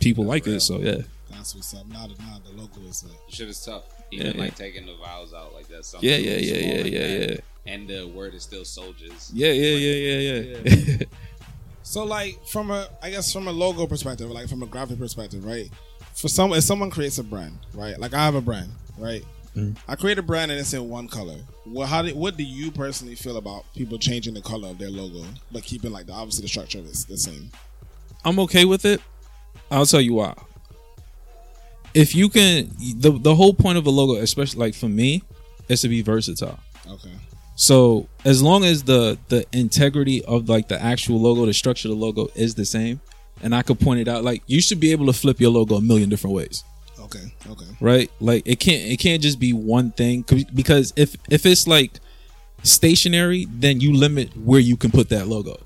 people 0.00 0.24
like 0.24 0.44
real. 0.46 0.56
it 0.56 0.60
so 0.62 0.78
yeah 0.80 0.96
That's 1.30 1.54
what's 1.54 1.72
up. 1.74 1.86
Now 1.86 2.08
the 2.08 2.14
now 2.20 2.38
the 2.44 2.60
logo 2.60 2.80
is 2.88 3.04
uh, 3.04 3.08
like 3.08 3.18
Shit 3.28 3.48
is 3.48 3.64
tough. 3.64 3.84
Even 4.10 4.34
Yeah. 4.34 4.42
like 4.42 4.56
taking 4.56 4.84
the 4.84 4.96
vowels 4.96 5.32
out 5.32 5.54
like 5.54 5.68
that. 5.68 5.84
something 5.84 6.08
yeah 6.10 6.16
yeah 6.16 6.38
yeah 6.38 6.54
yeah 6.56 6.82
like 6.82 6.92
yeah 6.92 6.98
that. 7.18 7.30
yeah 7.66 7.72
And 7.72 7.86
the 7.88 8.08
word 8.08 8.34
is 8.34 8.42
still 8.42 8.64
soldiers. 8.64 9.30
yeah 9.32 9.52
yeah 9.52 9.76
yeah 9.76 10.18
yeah 10.18 10.56
yeah 10.74 10.96
So 11.86 12.02
like 12.02 12.44
from 12.48 12.72
a 12.72 12.88
I 13.00 13.10
guess 13.10 13.32
from 13.32 13.46
a 13.46 13.52
logo 13.52 13.86
perspective, 13.86 14.28
like 14.28 14.48
from 14.48 14.60
a 14.64 14.66
graphic 14.66 14.98
perspective, 14.98 15.44
right? 15.44 15.70
For 16.14 16.26
some 16.26 16.52
if 16.52 16.64
someone 16.64 16.90
creates 16.90 17.18
a 17.18 17.22
brand, 17.22 17.56
right? 17.74 17.96
Like 17.98 18.12
I 18.12 18.24
have 18.24 18.34
a 18.34 18.40
brand, 18.40 18.70
right? 18.98 19.24
Mhm. 19.54 19.76
I 19.86 19.94
create 19.94 20.18
a 20.18 20.22
brand 20.22 20.50
and 20.50 20.58
it's 20.60 20.74
in 20.74 20.88
one 20.88 21.06
color. 21.06 21.36
Well, 21.64 21.86
how 21.86 22.02
do, 22.02 22.12
what 22.16 22.36
do 22.36 22.42
you 22.42 22.72
personally 22.72 23.14
feel 23.14 23.36
about 23.36 23.64
people 23.74 23.98
changing 23.98 24.34
the 24.34 24.42
color 24.42 24.68
of 24.68 24.78
their 24.78 24.90
logo, 24.90 25.24
but 25.52 25.62
keeping 25.62 25.92
like 25.92 26.06
the 26.06 26.12
obviously 26.12 26.42
the 26.42 26.48
structure 26.48 26.78
is 26.80 27.04
the 27.04 27.16
same? 27.16 27.52
I'm 28.24 28.40
okay 28.40 28.64
with 28.64 28.84
it. 28.84 29.00
I'll 29.70 29.86
tell 29.86 30.00
you 30.00 30.14
why. 30.14 30.34
If 31.94 32.16
you 32.16 32.28
can, 32.28 32.68
the 32.96 33.12
the 33.12 33.34
whole 33.36 33.54
point 33.54 33.78
of 33.78 33.86
a 33.86 33.90
logo, 33.90 34.20
especially 34.20 34.58
like 34.58 34.74
for 34.74 34.88
me, 34.88 35.22
is 35.68 35.82
to 35.82 35.88
be 35.88 36.02
versatile. 36.02 36.58
Okay. 36.88 37.12
So 37.56 38.06
as 38.24 38.42
long 38.42 38.64
as 38.64 38.82
the 38.84 39.18
the 39.28 39.44
integrity 39.52 40.22
of 40.24 40.48
like 40.48 40.68
the 40.68 40.80
actual 40.80 41.20
logo, 41.20 41.46
the 41.46 41.54
structure 41.54 41.88
of 41.88 41.98
the 41.98 42.00
logo 42.04 42.28
is 42.34 42.54
the 42.54 42.64
same, 42.66 43.00
and 43.42 43.54
I 43.54 43.62
could 43.62 43.80
point 43.80 44.00
it 44.00 44.08
out, 44.08 44.22
like 44.24 44.42
you 44.46 44.60
should 44.60 44.78
be 44.78 44.92
able 44.92 45.06
to 45.06 45.12
flip 45.14 45.40
your 45.40 45.50
logo 45.50 45.76
a 45.76 45.80
million 45.80 46.08
different 46.10 46.36
ways, 46.36 46.62
Okay. 47.00 47.32
Okay. 47.50 47.64
right? 47.80 48.10
Like 48.20 48.42
it 48.46 48.60
can't 48.60 48.82
it 48.92 48.98
can't 48.98 49.22
just 49.22 49.40
be 49.40 49.52
one 49.54 49.90
thing 49.92 50.24
because 50.54 50.92
if 50.96 51.16
if 51.30 51.46
it's 51.46 51.66
like 51.66 51.92
stationary, 52.62 53.46
then 53.50 53.80
you 53.80 53.94
limit 53.96 54.36
where 54.36 54.60
you 54.60 54.76
can 54.76 54.90
put 54.90 55.08
that 55.08 55.26
logo. 55.26 55.52
Mm. 55.54 55.60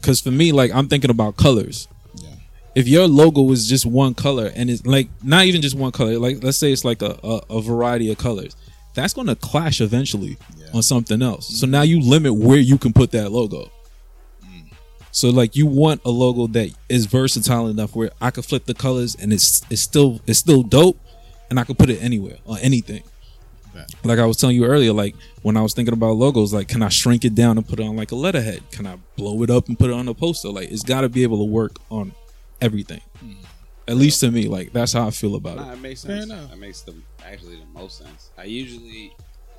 Because 0.00 0.20
for 0.20 0.30
me, 0.30 0.52
like 0.52 0.70
I'm 0.72 0.88
thinking 0.88 1.10
about 1.10 1.36
colors 1.36 1.88
Yeah. 2.22 2.28
if 2.76 2.86
your 2.86 3.06
logo 3.08 3.50
is 3.52 3.68
just 3.68 3.84
one 3.86 4.14
color 4.14 4.52
and 4.54 4.70
it's 4.70 4.86
like 4.86 5.08
not 5.24 5.46
even 5.46 5.60
just 5.62 5.76
one 5.76 5.90
color, 5.92 6.18
like 6.18 6.42
let's 6.44 6.58
say 6.58 6.72
it's 6.72 6.84
like 6.84 7.02
a, 7.02 7.18
a, 7.24 7.40
a 7.50 7.60
variety 7.62 8.10
of 8.12 8.18
colors, 8.18 8.54
that's 8.96 9.14
going 9.14 9.28
to 9.28 9.36
clash 9.36 9.80
eventually 9.80 10.36
Yeah. 10.58 10.66
on 10.74 10.82
something 10.82 11.22
else. 11.22 11.46
So 11.60 11.66
mm. 11.66 11.70
now 11.70 11.82
you 11.82 12.00
limit 12.00 12.34
where 12.34 12.58
you 12.58 12.78
can 12.78 12.92
put 12.92 13.12
that 13.12 13.30
logo. 13.30 13.70
Mm. 14.44 14.72
So 15.12 15.30
like 15.30 15.54
you 15.54 15.66
want 15.66 16.00
a 16.04 16.10
logo 16.10 16.48
that 16.48 16.70
is 16.88 17.06
versatile 17.06 17.68
enough 17.68 17.94
where 17.94 18.10
I 18.20 18.30
could 18.32 18.44
flip 18.44 18.66
the 18.66 18.74
colors 18.74 19.14
and 19.14 19.32
it's 19.32 19.62
it's 19.70 19.82
still 19.82 20.20
it's 20.26 20.40
still 20.40 20.62
dope 20.64 20.98
and 21.48 21.60
I 21.60 21.64
could 21.64 21.78
put 21.78 21.90
it 21.90 22.02
anywhere 22.02 22.38
on 22.46 22.58
anything. 22.58 23.04
Like 24.04 24.18
I 24.18 24.24
was 24.24 24.36
telling 24.36 24.56
you 24.56 24.64
earlier, 24.64 24.92
like 24.92 25.14
when 25.42 25.56
I 25.56 25.62
was 25.62 25.74
thinking 25.74 25.92
about 25.92 26.12
logos, 26.12 26.52
like 26.54 26.68
can 26.68 26.82
I 26.82 26.88
shrink 26.88 27.24
it 27.24 27.34
down 27.34 27.58
and 27.58 27.66
put 27.66 27.78
it 27.80 27.82
on 27.84 27.96
like 27.96 28.12
a 28.12 28.14
letterhead? 28.16 28.62
Can 28.70 28.86
I 28.86 28.96
blow 29.16 29.42
it 29.42 29.50
up 29.50 29.68
and 29.68 29.78
put 29.78 29.90
it 29.90 29.92
on 29.92 30.08
a 30.08 30.14
poster? 30.14 30.48
Like 30.48 30.70
it's 30.70 30.82
got 30.82 31.02
to 31.02 31.08
be 31.08 31.22
able 31.22 31.38
to 31.38 31.44
work 31.44 31.76
on 31.90 32.12
everything. 32.60 33.02
Mm. 33.22 33.36
At 33.88 33.96
least 33.96 34.20
to 34.20 34.30
me, 34.30 34.48
like 34.48 34.72
that's 34.72 34.92
how 34.92 35.06
I 35.06 35.10
feel 35.10 35.36
about 35.36 35.56
Nah, 35.56 35.70
it. 35.70 35.74
it 35.74 35.80
makes 35.80 36.04
Fair 36.04 36.18
sense. 36.20 36.30
enough. 36.30 36.50
That 36.50 36.58
makes 36.58 36.80
the 36.82 36.94
actually 37.24 37.56
the 37.56 37.66
most 37.78 37.98
sense. 37.98 38.30
I 38.36 38.44
usually 38.44 39.12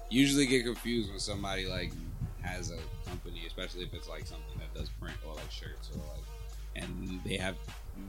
usually 0.10 0.46
get 0.46 0.64
confused 0.66 1.10
when 1.10 1.20
somebody 1.20 1.66
like 1.66 1.92
has 2.42 2.72
a 2.72 2.78
company, 3.10 3.44
especially 3.48 3.84
if 3.84 3.94
it's 3.94 4.08
like 4.10 4.26
something 4.26 4.58
that 4.60 4.74
does 4.78 4.90
print 5.02 5.16
or 5.28 5.34
like 5.36 5.50
shirts 5.52 5.90
or 5.94 5.98
like, 6.00 6.84
and 6.84 7.20
they 7.26 7.38
have 7.38 7.56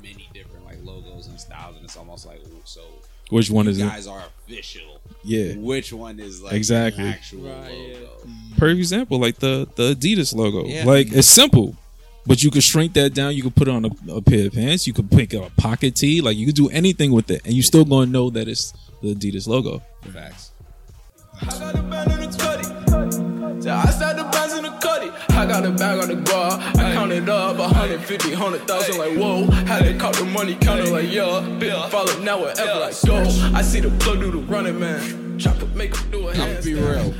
many 0.03 0.29
different 0.35 0.65
like 0.65 0.79
logos 0.85 1.29
and 1.29 1.39
styles, 1.41 1.77
and 1.77 1.85
it's 1.85 1.97
almost 1.97 2.27
like 2.27 2.41
so. 2.65 2.83
Which 3.31 3.51
one 3.51 3.67
you 3.67 3.73
is 3.73 3.79
it? 3.79 3.83
guys 3.83 4.07
are 4.07 4.23
official. 4.47 5.01
Yeah. 5.23 5.55
Which 5.57 5.93
one 5.93 6.19
is 6.19 6.41
like 6.43 6.55
Exactly. 6.55 7.05
the 7.05 7.11
actual 7.11 7.41
Right, 7.43 7.71
yeah. 7.73 7.95
logo? 7.97 8.11
Mm. 8.27 8.57
Per 8.57 8.69
example, 8.71 9.19
like 9.21 9.39
the 9.39 9.69
the 9.77 9.95
Adidas 9.95 10.35
logo. 10.35 10.65
Yeah. 10.67 10.85
Like 10.85 11.13
it's 11.13 11.29
simple, 11.29 11.77
But 12.29 12.43
you 12.43 12.51
could 12.51 12.63
shrink 12.63 12.93
that 12.93 13.15
down. 13.15 13.35
You 13.35 13.43
could 13.43 13.57
put 13.57 13.69
it 13.69 13.71
on 13.71 13.87
a, 13.87 14.13
a 14.13 14.21
pair 14.21 14.49
of 14.49 14.53
pants. 14.53 14.87
You 14.87 14.93
could 14.93 15.11
pick 15.11 15.35
up 15.35 15.47
a 15.47 15.61
pocket 15.61 15.97
tee. 15.97 16.21
Like 16.21 16.37
you 16.37 16.45
could 16.45 16.55
do 16.55 16.69
anything 16.69 17.11
with 17.11 17.31
it, 17.31 17.41
and 17.47 17.55
you 17.55 17.63
still 17.63 17.87
gonna 17.87 18.05
know 18.05 18.29
that 18.29 18.47
it's 18.47 18.75
the 19.01 19.15
Adidas 19.15 19.49
logo. 19.49 19.81
Facts. 20.13 20.53
I 21.41 21.47
got 21.47 21.75
a 21.75 21.83
band 21.83 22.11
the 22.11 22.39
cutty. 22.39 23.63
So 23.63 23.71
I 23.73 23.87
said 23.87 24.19
the 24.19 24.25
bands 24.25 24.55
in 24.55 24.65
the 24.65 24.71
cutty. 24.71 25.11
I 25.31 25.47
got 25.47 25.65
a 25.65 25.71
bag 25.71 26.01
on 26.01 26.09
the 26.09 26.17
bar. 26.17 26.59
I 26.61 26.93
counted 26.93 27.29
up 27.31 27.57
150, 27.57 28.31
100,000 28.31 28.99
like 28.99 29.17
whoa. 29.17 29.51
Had 29.65 29.85
to 29.85 29.99
count 29.99 30.17
the 30.17 30.27
money, 30.27 30.55
counted 30.57 30.91
like 30.91 31.11
yeah. 31.11 31.41
Big 31.59 31.73
follow 31.91 32.21
now 32.21 32.41
wherever 32.41 32.61
I 32.61 32.93
go. 33.07 33.23
I 33.55 33.63
see 33.63 33.81
the 33.81 33.91
plug 34.01 34.21
do 34.21 34.31
the 34.31 34.39
running 34.39 34.79
man. 34.79 35.39
Chop 35.39 35.63
up, 35.63 35.75
make 35.75 35.97
him 35.97 36.11
do 36.11 36.29
a 36.29 36.33
I'ma 36.33 36.61
be 36.61 36.75
real. 36.75 37.15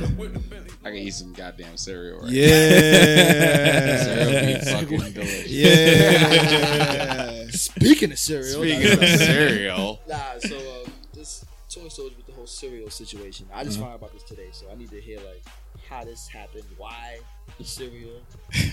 With 0.83 0.93
the 0.93 0.99
Bentley. 0.99 0.99
I 0.99 0.99
can 0.99 1.07
eat 1.07 1.11
some 1.11 1.33
goddamn 1.33 1.77
cereal 1.77 2.21
right 2.21 2.31
Yeah. 2.31 4.03
Cereal 4.03 4.31
be 4.45 4.59
fucking 4.71 5.13
delicious. 5.13 5.51
yeah. 5.51 7.45
Speaking 7.51 8.11
of 8.11 8.19
cereal, 8.19 8.61
Speaking 8.61 8.85
nah, 8.99 9.03
of 9.03 9.19
cereal, 9.19 9.99
nah, 10.07 10.39
so 10.39 10.57
um, 10.57 10.91
this 11.13 11.43
Toy 11.69 11.87
Story 11.87 12.13
with 12.15 12.25
the 12.27 12.31
whole 12.33 12.45
cereal 12.47 12.89
situation. 12.89 13.47
I 13.53 13.63
just 13.63 13.79
found 13.79 13.91
out 13.91 13.95
about 13.97 14.13
this 14.13 14.23
today, 14.23 14.49
so 14.51 14.67
I 14.71 14.75
need 14.75 14.89
to 14.91 15.01
hear 15.01 15.17
like 15.19 15.43
how 15.89 16.03
this 16.05 16.27
happened, 16.27 16.63
why 16.77 17.19
the 17.57 17.63
cereal. 17.65 18.21
I'm 18.53 18.71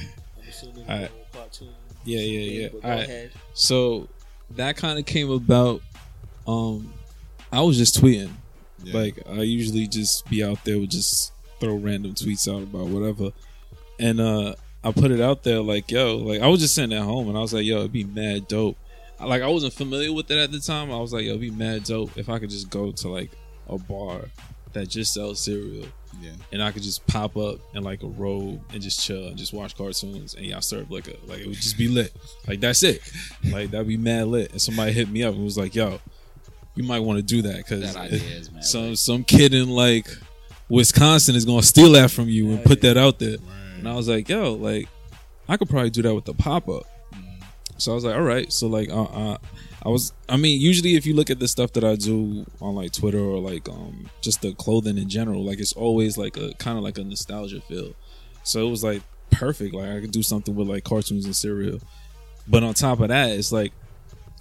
assuming 0.49 0.85
the 0.87 0.93
Alright. 0.93 1.11
whole 1.11 1.27
cartoon. 1.33 1.69
Yeah, 2.05 2.21
yeah, 2.21 2.39
thing, 2.49 2.61
yeah. 2.61 2.69
Go 2.69 2.79
Alright. 2.89 3.09
ahead. 3.09 3.31
So 3.55 4.09
that 4.51 4.77
kind 4.77 4.99
of 4.99 5.07
came 5.07 5.31
about. 5.31 5.81
Um, 6.47 6.93
I 7.53 7.63
was 7.63 7.77
just 7.79 8.01
tweeting. 8.01 8.31
Yeah. 8.85 8.95
Like 8.99 9.19
I 9.29 9.41
usually 9.43 9.87
just 9.89 10.29
be 10.29 10.45
out 10.45 10.63
there 10.65 10.79
with 10.79 10.91
just 10.91 11.33
throw 11.61 11.75
random 11.77 12.15
tweets 12.15 12.47
out 12.53 12.63
about 12.63 12.87
whatever, 12.89 13.31
and 13.99 14.21
uh, 14.21 14.55
I 14.85 14.93
put 14.93 15.11
it 15.11 15.21
out 15.21 15.43
there 15.43 15.61
like, 15.61 15.91
yo, 15.91 16.17
like 16.17 16.41
I 16.41 16.47
was 16.49 16.61
just 16.61 16.75
sitting 16.75 16.97
at 16.97 17.03
home 17.03 17.29
and 17.29 17.37
I 17.37 17.41
was 17.41 17.53
like, 17.55 17.65
yo, 17.65 17.79
it'd 17.79 17.93
be 17.93 18.05
mad 18.05 18.47
dope. 18.49 18.77
Like 19.19 19.43
I 19.43 19.49
wasn't 19.49 19.73
familiar 19.73 20.13
with 20.13 20.31
it 20.31 20.37
at 20.39 20.53
the 20.53 20.61
time. 20.61 20.93
I 20.93 20.99
was 20.99 21.13
like, 21.13 21.25
yo, 21.25 21.31
it'd 21.31 21.41
be 21.41 21.51
mad 21.51 21.85
dope 21.85 22.17
if 22.19 22.29
I 22.29 22.39
could 22.39 22.51
just 22.51 22.69
go 22.71 22.93
to 22.93 23.09
like 23.09 23.31
a 23.69 23.79
bar 23.79 24.21
that 24.75 24.89
just 24.89 25.15
sells 25.15 25.41
cereal 25.41 25.87
Yeah. 26.21 26.33
and 26.53 26.63
I 26.63 26.71
could 26.71 26.83
just 26.83 27.07
pop 27.07 27.35
up 27.39 27.59
in 27.75 27.83
like 27.83 28.03
a 28.03 28.07
robe 28.09 28.61
and 28.75 28.83
just 28.83 29.03
chill 29.03 29.29
and 29.29 29.37
just 29.37 29.55
watch 29.55 29.75
cartoons 29.77 30.35
and 30.35 30.45
y'all 30.45 30.61
serve 30.61 30.91
like 30.91 31.09
a 31.09 31.17
like 31.27 31.41
it 31.41 31.47
would 31.47 31.57
just 31.57 31.79
be 31.79 31.89
lit. 31.89 32.13
Like 32.47 32.61
that's 32.61 32.83
it. 32.83 33.01
Like 33.51 33.71
that'd 33.71 33.89
be 33.89 33.97
mad 33.97 34.27
lit. 34.29 34.53
And 34.53 34.61
somebody 34.61 34.93
hit 34.93 35.09
me 35.09 35.23
up 35.25 35.35
and 35.35 35.43
was 35.43 35.57
like, 35.57 35.75
"Yo, 35.75 35.99
you 36.75 36.85
might 36.85 37.01
want 37.01 37.17
to 37.19 37.23
do 37.23 37.41
that 37.43 37.57
because 37.57 37.91
some 38.61 38.95
some 38.97 39.25
kid 39.25 39.55
in 39.55 39.71
like 39.71 40.07
Wisconsin 40.69 41.37
is 41.37 41.45
gonna 41.45 41.63
steal 41.63 41.93
that 41.93 42.11
from 42.11 42.29
you 42.29 42.51
and 42.51 42.65
put 42.65 42.81
that 42.83 42.97
out 42.97 43.19
there." 43.19 43.37
And 43.79 43.89
I 43.89 43.95
was 43.95 44.09
like, 44.09 44.29
"Yo, 44.29 44.55
like 44.55 44.89
I 45.49 45.57
could 45.57 45.69
probably 45.69 45.91
do 45.91 46.03
that 46.03 46.15
with 46.15 46.25
the 46.25 46.35
pop 46.35 46.69
up." 46.69 46.85
So 47.79 47.93
I 47.93 47.95
was 47.95 48.05
like, 48.05 48.17
"All 48.17 48.23
right." 48.23 48.53
So 48.53 48.67
like, 48.67 48.91
uh, 48.91 49.05
uh, 49.05 49.39
I 49.83 49.89
was. 49.89 50.13
I 50.29 50.37
mean, 50.37 50.61
usually 50.61 50.97
if 50.97 51.07
you 51.07 51.15
look 51.15 51.31
at 51.31 51.39
the 51.39 51.47
stuff 51.47 51.73
that 51.75 51.85
I 51.85 51.95
do 51.95 52.45
on 52.61 52.75
like 52.75 52.93
Twitter 52.93 53.21
or 53.21 53.39
like 53.39 53.69
um 53.69 54.11
just 54.21 54.43
the 54.43 54.53
clothing 54.55 54.99
in 54.99 55.09
general, 55.09 55.45
like 55.45 55.61
it's 55.61 55.75
always 55.75 56.19
like 56.19 56.37
a 56.37 56.55
kind 56.55 56.77
of 56.77 56.85
like 56.85 56.99
a 56.99 57.05
nostalgia 57.05 57.61
feel. 57.61 57.95
So 58.43 58.67
it 58.67 58.71
was 58.71 58.83
like 58.83 59.03
perfect. 59.31 59.75
Like 59.75 59.91
I 59.91 60.01
could 60.01 60.11
do 60.11 60.23
something 60.23 60.55
with 60.55 60.69
like 60.69 60.85
cartoons 60.85 61.25
and 61.25 61.37
cereal. 61.37 61.81
But 62.49 62.63
on 62.63 62.75
top 62.75 63.01
of 63.01 63.09
that, 63.09 63.31
it's 63.31 63.53
like 63.53 63.73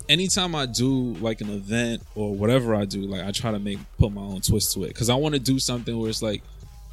anytime 0.09 0.55
I 0.55 0.65
do 0.65 1.13
like 1.15 1.41
an 1.41 1.49
event 1.49 2.01
or 2.15 2.33
whatever 2.33 2.75
I 2.75 2.85
do, 2.85 3.01
like 3.01 3.23
I 3.23 3.31
try 3.31 3.51
to 3.51 3.59
make 3.59 3.79
put 3.97 4.11
my 4.11 4.21
own 4.21 4.41
twist 4.41 4.73
to 4.73 4.83
it 4.83 4.89
because 4.89 5.09
I 5.09 5.15
want 5.15 5.35
to 5.35 5.39
do 5.39 5.59
something 5.59 5.97
where 5.97 6.09
it's 6.09 6.21
like 6.21 6.43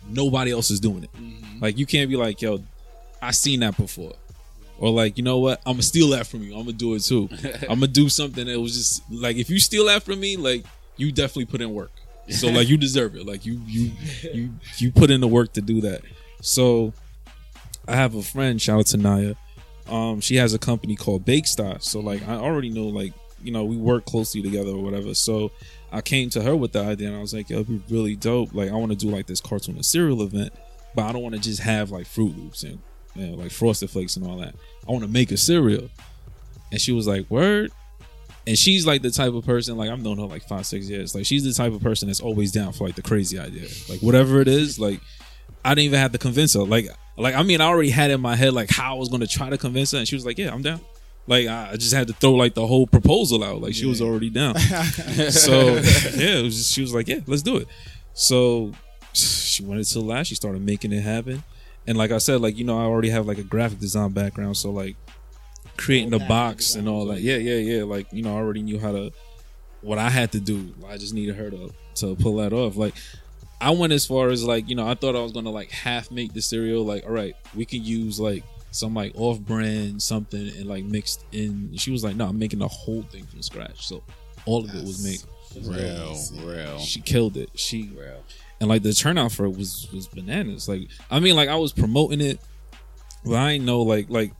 nobody 0.08 0.50
else 0.50 0.70
is 0.70 0.80
doing 0.80 1.04
it. 1.04 1.12
Mm-hmm. 1.12 1.60
Like 1.60 1.78
you 1.78 1.86
can't 1.86 2.08
be 2.08 2.16
like, 2.16 2.42
yo, 2.42 2.62
I 3.20 3.30
seen 3.30 3.60
that 3.60 3.76
before. 3.76 4.14
Or 4.78 4.90
like, 4.90 5.16
you 5.16 5.22
know 5.22 5.38
what? 5.38 5.60
I'm 5.64 5.74
gonna 5.74 5.82
steal 5.82 6.08
that 6.08 6.26
from 6.26 6.42
you. 6.42 6.54
I'm 6.54 6.64
gonna 6.64 6.72
do 6.72 6.94
it 6.94 7.04
too. 7.04 7.28
I'm 7.62 7.80
gonna 7.80 7.86
do 7.86 8.08
something 8.08 8.46
that 8.46 8.60
was 8.60 8.76
just 8.76 9.02
like 9.10 9.36
if 9.36 9.48
you 9.48 9.60
steal 9.60 9.86
that 9.86 10.02
from 10.02 10.20
me, 10.20 10.36
like 10.36 10.64
you 10.96 11.12
definitely 11.12 11.46
put 11.46 11.60
in 11.60 11.72
work. 11.72 11.92
So 12.28 12.48
like 12.48 12.68
you 12.68 12.76
deserve 12.76 13.14
it. 13.16 13.26
Like 13.26 13.44
you 13.44 13.60
you 13.66 13.90
you 14.22 14.50
you 14.78 14.92
put 14.92 15.10
in 15.10 15.20
the 15.20 15.28
work 15.28 15.52
to 15.54 15.60
do 15.60 15.80
that. 15.82 16.02
So 16.40 16.92
I 17.86 17.96
have 17.96 18.14
a 18.14 18.22
friend, 18.22 18.60
shout 18.60 18.80
out 18.80 18.86
to 18.86 18.96
Naya. 18.96 19.34
Um, 19.92 20.20
she 20.22 20.36
has 20.36 20.54
a 20.54 20.58
company 20.58 20.96
called 20.96 21.24
Bake 21.26 21.46
Star. 21.46 21.76
So 21.80 22.00
like 22.00 22.26
I 22.26 22.36
already 22.36 22.70
know 22.70 22.84
like, 22.84 23.12
you 23.42 23.52
know, 23.52 23.64
we 23.64 23.76
work 23.76 24.06
closely 24.06 24.42
together 24.42 24.70
or 24.70 24.82
whatever. 24.82 25.12
So 25.12 25.52
I 25.92 26.00
came 26.00 26.30
to 26.30 26.42
her 26.42 26.56
with 26.56 26.72
the 26.72 26.82
idea 26.82 27.08
and 27.08 27.16
I 27.16 27.20
was 27.20 27.34
like, 27.34 27.50
it'd 27.50 27.68
be 27.68 27.82
really 27.94 28.16
dope. 28.16 28.54
Like 28.54 28.70
I 28.70 28.74
want 28.74 28.90
to 28.92 28.96
do 28.96 29.10
like 29.10 29.26
this 29.26 29.40
cartoon 29.40 29.74
and 29.74 29.84
cereal 29.84 30.22
event, 30.22 30.54
but 30.94 31.04
I 31.04 31.12
don't 31.12 31.22
want 31.22 31.34
to 31.34 31.40
just 31.40 31.60
have 31.60 31.90
like 31.90 32.06
Froot 32.06 32.34
Loops 32.36 32.62
and 32.62 32.80
know, 33.14 33.34
like 33.34 33.50
Frosted 33.50 33.90
Flakes 33.90 34.16
and 34.16 34.26
all 34.26 34.38
that. 34.38 34.54
I 34.88 34.92
want 34.92 35.04
to 35.04 35.10
make 35.10 35.30
a 35.30 35.36
cereal. 35.36 35.90
And 36.70 36.80
she 36.80 36.92
was 36.92 37.06
like, 37.06 37.30
Word. 37.30 37.70
And 38.46 38.58
she's 38.58 38.86
like 38.86 39.02
the 39.02 39.10
type 39.10 39.34
of 39.34 39.44
person, 39.44 39.76
like 39.76 39.90
I've 39.90 40.02
known 40.02 40.18
her 40.18 40.24
like 40.24 40.48
five, 40.48 40.66
six 40.66 40.88
years. 40.88 41.14
Like 41.14 41.26
she's 41.26 41.44
the 41.44 41.52
type 41.52 41.72
of 41.72 41.80
person 41.80 42.08
that's 42.08 42.20
always 42.20 42.50
down 42.50 42.72
for 42.72 42.86
like 42.86 42.96
the 42.96 43.02
crazy 43.02 43.38
idea. 43.38 43.68
Like 43.88 44.00
whatever 44.00 44.40
it 44.40 44.48
is, 44.48 44.80
like 44.80 45.00
I 45.64 45.74
didn't 45.74 45.86
even 45.86 46.00
have 46.00 46.12
to 46.12 46.18
convince 46.18 46.54
her. 46.54 46.62
Like 46.62 46.88
like 47.16 47.34
I 47.34 47.42
mean 47.42 47.60
I 47.60 47.66
already 47.66 47.90
had 47.90 48.10
in 48.10 48.20
my 48.20 48.36
head 48.36 48.52
like 48.54 48.70
how 48.70 48.94
I 48.94 48.98
was 48.98 49.08
gonna 49.08 49.26
try 49.26 49.50
to 49.50 49.58
convince 49.58 49.92
her 49.92 49.98
and 49.98 50.08
she 50.08 50.14
was 50.14 50.24
like, 50.26 50.38
Yeah, 50.38 50.52
I'm 50.52 50.62
down. 50.62 50.80
Like 51.26 51.46
I 51.46 51.76
just 51.76 51.92
had 51.94 52.08
to 52.08 52.14
throw 52.14 52.32
like 52.32 52.54
the 52.54 52.66
whole 52.66 52.86
proposal 52.86 53.44
out. 53.44 53.60
Like 53.60 53.74
she 53.74 53.86
was 53.86 54.00
already 54.00 54.30
down. 54.30 54.58
so 55.30 55.74
yeah, 55.74 56.38
it 56.38 56.42
was 56.42 56.56
just, 56.56 56.72
she 56.72 56.80
was 56.80 56.94
like, 56.94 57.08
Yeah, 57.08 57.20
let's 57.26 57.42
do 57.42 57.56
it. 57.58 57.68
So 58.14 58.72
she 59.12 59.64
went 59.64 59.78
until 59.78 60.02
last, 60.02 60.28
she 60.28 60.34
started 60.34 60.62
making 60.62 60.92
it 60.92 61.02
happen. 61.02 61.42
And 61.86 61.98
like 61.98 62.10
I 62.12 62.18
said, 62.18 62.40
like, 62.40 62.56
you 62.56 62.64
know, 62.64 62.78
I 62.78 62.84
already 62.84 63.10
have 63.10 63.26
like 63.26 63.38
a 63.38 63.42
graphic 63.42 63.78
design 63.78 64.10
background, 64.10 64.56
so 64.56 64.70
like 64.70 64.96
creating 65.76 66.10
the 66.10 66.20
box 66.20 66.74
and 66.74 66.88
all 66.88 67.06
that. 67.06 67.20
Yeah, 67.20 67.36
yeah, 67.36 67.56
yeah. 67.56 67.84
Like, 67.84 68.06
you 68.12 68.22
know, 68.22 68.34
I 68.34 68.38
already 68.38 68.62
knew 68.62 68.78
how 68.78 68.92
to 68.92 69.12
what 69.80 69.98
I 69.98 70.10
had 70.10 70.32
to 70.32 70.40
do. 70.40 70.74
I 70.88 70.96
just 70.96 71.12
needed 71.14 71.36
her 71.36 71.50
to 71.50 71.72
to 71.96 72.16
pull 72.16 72.36
that 72.36 72.52
off. 72.52 72.76
Like 72.76 72.94
I 73.62 73.70
went 73.70 73.92
as 73.92 74.04
far 74.06 74.28
as 74.30 74.42
like, 74.44 74.68
you 74.68 74.74
know, 74.74 74.86
I 74.88 74.94
thought 74.94 75.14
I 75.14 75.20
was 75.20 75.32
gonna 75.32 75.50
like 75.50 75.70
half 75.70 76.10
make 76.10 76.32
the 76.34 76.42
cereal, 76.42 76.84
like, 76.84 77.04
all 77.06 77.12
right, 77.12 77.36
we 77.54 77.64
can 77.64 77.84
use 77.84 78.18
like 78.18 78.42
some 78.72 78.94
like 78.94 79.12
off 79.14 79.38
brand 79.38 80.02
something 80.02 80.48
and 80.48 80.66
like 80.66 80.82
mixed 80.84 81.24
in 81.32 81.70
she 81.76 81.90
was 81.90 82.02
like, 82.02 82.16
No, 82.16 82.26
I'm 82.26 82.38
making 82.38 82.58
the 82.58 82.68
whole 82.68 83.02
thing 83.02 83.24
from 83.26 83.40
scratch. 83.42 83.86
So 83.86 84.02
all 84.46 84.64
of 84.64 84.74
it 84.74 84.82
was 84.82 85.04
made. 85.04 85.22
real, 85.68 86.16
real, 86.44 86.78
She 86.78 87.00
killed 87.00 87.36
it. 87.36 87.50
She 87.54 87.90
real. 87.96 88.24
and 88.60 88.68
like 88.68 88.82
the 88.82 88.92
turnout 88.92 89.30
for 89.32 89.44
it 89.44 89.56
was 89.56 89.88
was 89.92 90.08
bananas. 90.08 90.68
Like 90.68 90.88
I 91.10 91.20
mean, 91.20 91.36
like 91.36 91.48
I 91.48 91.56
was 91.56 91.72
promoting 91.72 92.20
it, 92.20 92.40
but 93.24 93.34
I 93.34 93.52
ain't 93.52 93.64
know 93.64 93.82
like 93.82 94.10
like 94.10 94.32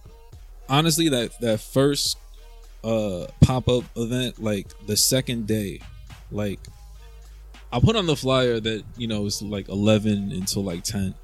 honestly 0.68 1.08
that 1.10 1.38
that 1.40 1.60
first 1.60 2.18
uh 2.82 3.26
pop 3.42 3.68
up 3.68 3.84
event, 3.96 4.42
like 4.42 4.66
the 4.86 4.96
second 4.96 5.46
day, 5.46 5.80
like 6.32 6.58
I 7.72 7.80
put 7.80 7.96
on 7.96 8.06
the 8.06 8.16
flyer 8.16 8.60
that 8.60 8.84
you 8.96 9.06
know 9.08 9.26
it's 9.26 9.40
like 9.42 9.68
eleven 9.68 10.32
until 10.32 10.62
like 10.64 10.84
ten, 10.84 11.14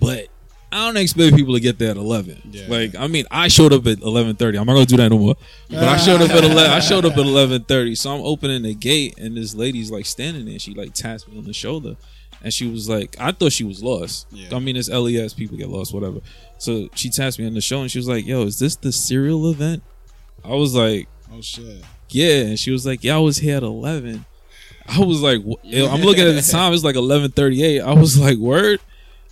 but. 0.00 0.26
I 0.72 0.86
don't 0.86 0.96
expect 0.98 1.34
people 1.34 1.54
to 1.54 1.58
get 1.58 1.80
there 1.80 1.90
at 1.90 1.96
eleven. 1.96 2.40
Yeah. 2.52 2.66
Like, 2.68 2.94
I 2.94 3.08
mean, 3.08 3.24
I 3.28 3.48
showed 3.48 3.72
up 3.72 3.84
at 3.88 4.02
eleven 4.02 4.36
thirty. 4.36 4.56
I'm 4.56 4.66
not 4.66 4.74
gonna 4.74 4.86
do 4.86 4.98
that 4.98 5.08
no 5.08 5.18
more. 5.18 5.34
But 5.68 5.82
I 5.82 5.96
showed 5.96 6.22
up 6.22 6.30
at 6.30 6.44
eleven. 6.48 6.70
I 6.70 6.78
showed 6.78 7.04
up 7.04 7.14
at 7.14 7.18
eleven 7.18 7.64
thirty. 7.64 7.96
So 7.96 8.14
I'm 8.14 8.20
opening 8.20 8.62
the 8.62 8.72
gate, 8.72 9.18
and 9.18 9.36
this 9.36 9.52
lady's 9.52 9.90
like 9.90 10.06
standing 10.06 10.44
there. 10.44 10.60
She 10.60 10.72
like 10.74 10.94
taps 10.94 11.26
me 11.26 11.38
on 11.38 11.44
the 11.44 11.52
shoulder, 11.52 11.96
and 12.40 12.52
she 12.54 12.70
was 12.70 12.88
like, 12.88 13.16
I 13.18 13.32
thought 13.32 13.50
she 13.50 13.64
was 13.64 13.82
lost. 13.82 14.28
Yeah. 14.30 14.54
I 14.54 14.60
mean, 14.60 14.76
it's 14.76 14.88
LES. 14.88 15.34
People 15.34 15.56
get 15.56 15.68
lost, 15.70 15.92
whatever. 15.92 16.20
So 16.58 16.88
she 16.94 17.10
taps 17.10 17.36
me 17.36 17.48
on 17.48 17.54
the 17.54 17.60
shoulder, 17.60 17.82
and 17.82 17.90
she 17.90 17.98
was 17.98 18.06
like, 18.06 18.24
Yo, 18.24 18.44
is 18.44 18.60
this 18.60 18.76
the 18.76 18.92
cereal 18.92 19.50
event? 19.50 19.82
I 20.44 20.54
was 20.54 20.72
like, 20.76 21.08
Oh 21.32 21.40
shit. 21.40 21.82
Yeah, 22.10 22.42
and 22.42 22.58
she 22.60 22.70
was 22.70 22.86
like, 22.86 23.02
Yeah, 23.02 23.16
I 23.16 23.18
was 23.18 23.38
here 23.38 23.56
at 23.56 23.64
eleven. 23.64 24.24
I 24.88 25.00
was 25.00 25.20
like, 25.22 25.40
I'm 25.40 26.00
looking 26.00 26.26
at 26.26 26.34
the 26.34 26.48
time. 26.52 26.72
It's 26.72 26.84
like 26.84 26.96
eleven 26.96 27.30
thirty 27.30 27.62
eight. 27.62 27.80
I 27.80 27.92
was 27.92 28.18
like, 28.18 28.38
word. 28.38 28.80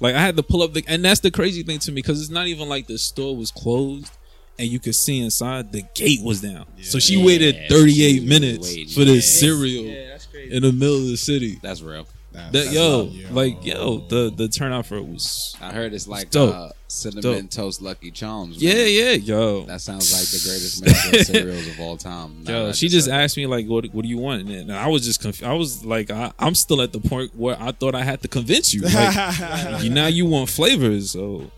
Like 0.01 0.15
I 0.15 0.21
had 0.21 0.37
to 0.37 0.43
pull 0.45 0.63
up 0.63 0.73
the, 0.75 0.85
and 0.87 1.05
that's 1.05 1.21
the 1.21 1.31
crazy 1.31 1.63
thing 1.65 1.81
to 1.81 1.91
me 1.91 1.97
because 1.97 2.21
it's 2.21 2.31
not 2.31 2.47
even 2.47 2.69
like 2.69 2.87
the 2.87 2.99
store 2.99 3.37
was 3.37 3.51
closed 3.51 4.13
and 4.59 4.69
you 4.69 4.79
could 4.79 4.95
see 4.95 5.19
inside. 5.21 5.73
The 5.73 5.83
gate 5.95 6.23
was 6.23 6.41
down, 6.41 6.67
so 6.83 6.99
she 7.01 7.19
Yeah, 7.19 7.25
waited 7.27 7.57
thirty 7.69 8.05
eight 8.05 8.21
was 8.21 8.29
minutes 8.29 8.69
waiting, 8.69 8.89
for 8.89 9.05
this 9.05 9.25
yeah. 9.35 9.41
cereal 9.49 9.85
Yeah, 9.87 10.09
that's 10.11 10.27
crazy. 10.27 10.55
in 10.55 10.63
the 10.63 10.71
middle 10.73 10.97
of 10.99 11.07
the 11.09 11.17
city. 11.17 11.59
That's 11.63 11.83
real. 11.83 12.07
That's- 12.33 12.53
That 12.53 12.65
that's 12.65 12.75
yo, 12.75 12.99
love, 13.05 13.31
like 13.33 13.65
yo, 13.65 13.99
the 14.09 14.31
the 14.35 14.49
turnout 14.49 14.87
for 14.87 14.97
it 14.97 15.05
was 15.07 15.57
I 15.63 15.73
heard 15.73 15.93
it's 15.95 16.07
like 16.07 16.31
dope. 16.31 16.55
uh, 16.55 16.69
cinnamon 16.87 17.23
Dope. 17.23 17.51
toast 17.51 17.81
Lucky 17.83 18.11
Charms. 18.11 18.63
yeah, 18.63 18.75
man. 18.75 18.89
yeah, 18.93 19.11
yo. 19.13 19.65
That 19.65 19.81
sounds 19.81 20.13
like 20.13 20.23
the 20.29 20.47
greatest 20.49 20.85
mix 20.85 21.09
of 21.09 21.27
cereals 21.37 21.67
of 21.67 21.81
all 21.81 21.97
time. 21.97 22.45
Now 22.45 22.67
Yo, 22.67 22.73
she 22.73 22.89
just 22.89 23.07
said 23.07 23.15
asked 23.19 23.37
me 23.39 23.47
like, 23.47 23.67
"What? 23.67 23.87
What 23.95 24.03
do 24.03 24.09
you 24.09 24.19
want?" 24.19 24.47
And 24.49 24.71
I 24.73 24.87
was 24.89 25.05
just 25.05 25.21
confused. 25.23 25.45
I 25.51 25.55
was 25.55 25.85
like, 25.85 26.11
I, 26.11 26.33
"I'm 26.39 26.55
still 26.55 26.81
at 26.83 26.93
the 26.93 27.01
point 27.01 27.35
where 27.35 27.57
I 27.61 27.73
thought 27.73 27.95
I 27.95 28.05
had 28.05 28.21
to 28.23 28.29
convince 28.29 28.73
you. 28.75 28.83
Like, 28.83 29.83
you 29.83 29.91
now 29.91 30.07
you 30.07 30.27
want 30.27 30.49
flavors." 30.51 31.11
So 31.13 31.51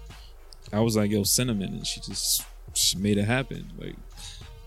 I 0.72 0.80
was 0.80 0.96
like, 0.96 1.10
"Yo, 1.10 1.24
cinnamon," 1.24 1.74
and 1.74 1.86
she 1.86 2.00
just 2.00 2.44
she 2.74 2.96
made 2.96 3.18
it 3.18 3.24
happen. 3.24 3.70
Like, 3.76 3.96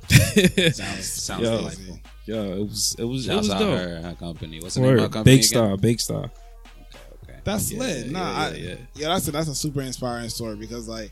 sounds 0.74 1.06
sounds 1.12 1.44
Yo. 1.44 1.58
delightful. 1.58 2.00
Yeah, 2.26 2.42
it 2.42 2.60
was 2.60 2.96
it 2.98 3.04
was 3.04 3.28
it 3.28 3.36
was 3.36 3.50
out 3.50 3.60
dope. 3.60 3.78
her, 3.80 4.02
her 4.02 4.16
company. 4.16 4.60
What's 4.62 4.76
the 4.76 4.82
name 4.82 4.92
of 4.92 4.96
her 4.98 5.02
Word. 5.04 5.12
company? 5.12 5.38
Bake 5.38 5.46
again? 5.46 5.48
Star, 5.50 5.78
Bake 5.78 6.00
Star. 6.00 6.24
Okay, 6.26 7.00
okay. 7.24 7.40
That's 7.44 7.72
Yeah, 7.72 7.80
lit. 7.80 8.12
Nah, 8.12 8.20
yeah, 8.20 8.38
I, 8.38 8.50
yeah, 8.52 8.56
yeah, 8.70 8.76
yeah. 8.96 9.08
that's 9.10 9.28
a, 9.28 9.32
that's 9.32 9.48
a 9.50 9.56
super 9.56 9.82
inspiring 9.82 10.30
story 10.30 10.56
because 10.56 10.88
like 10.88 11.12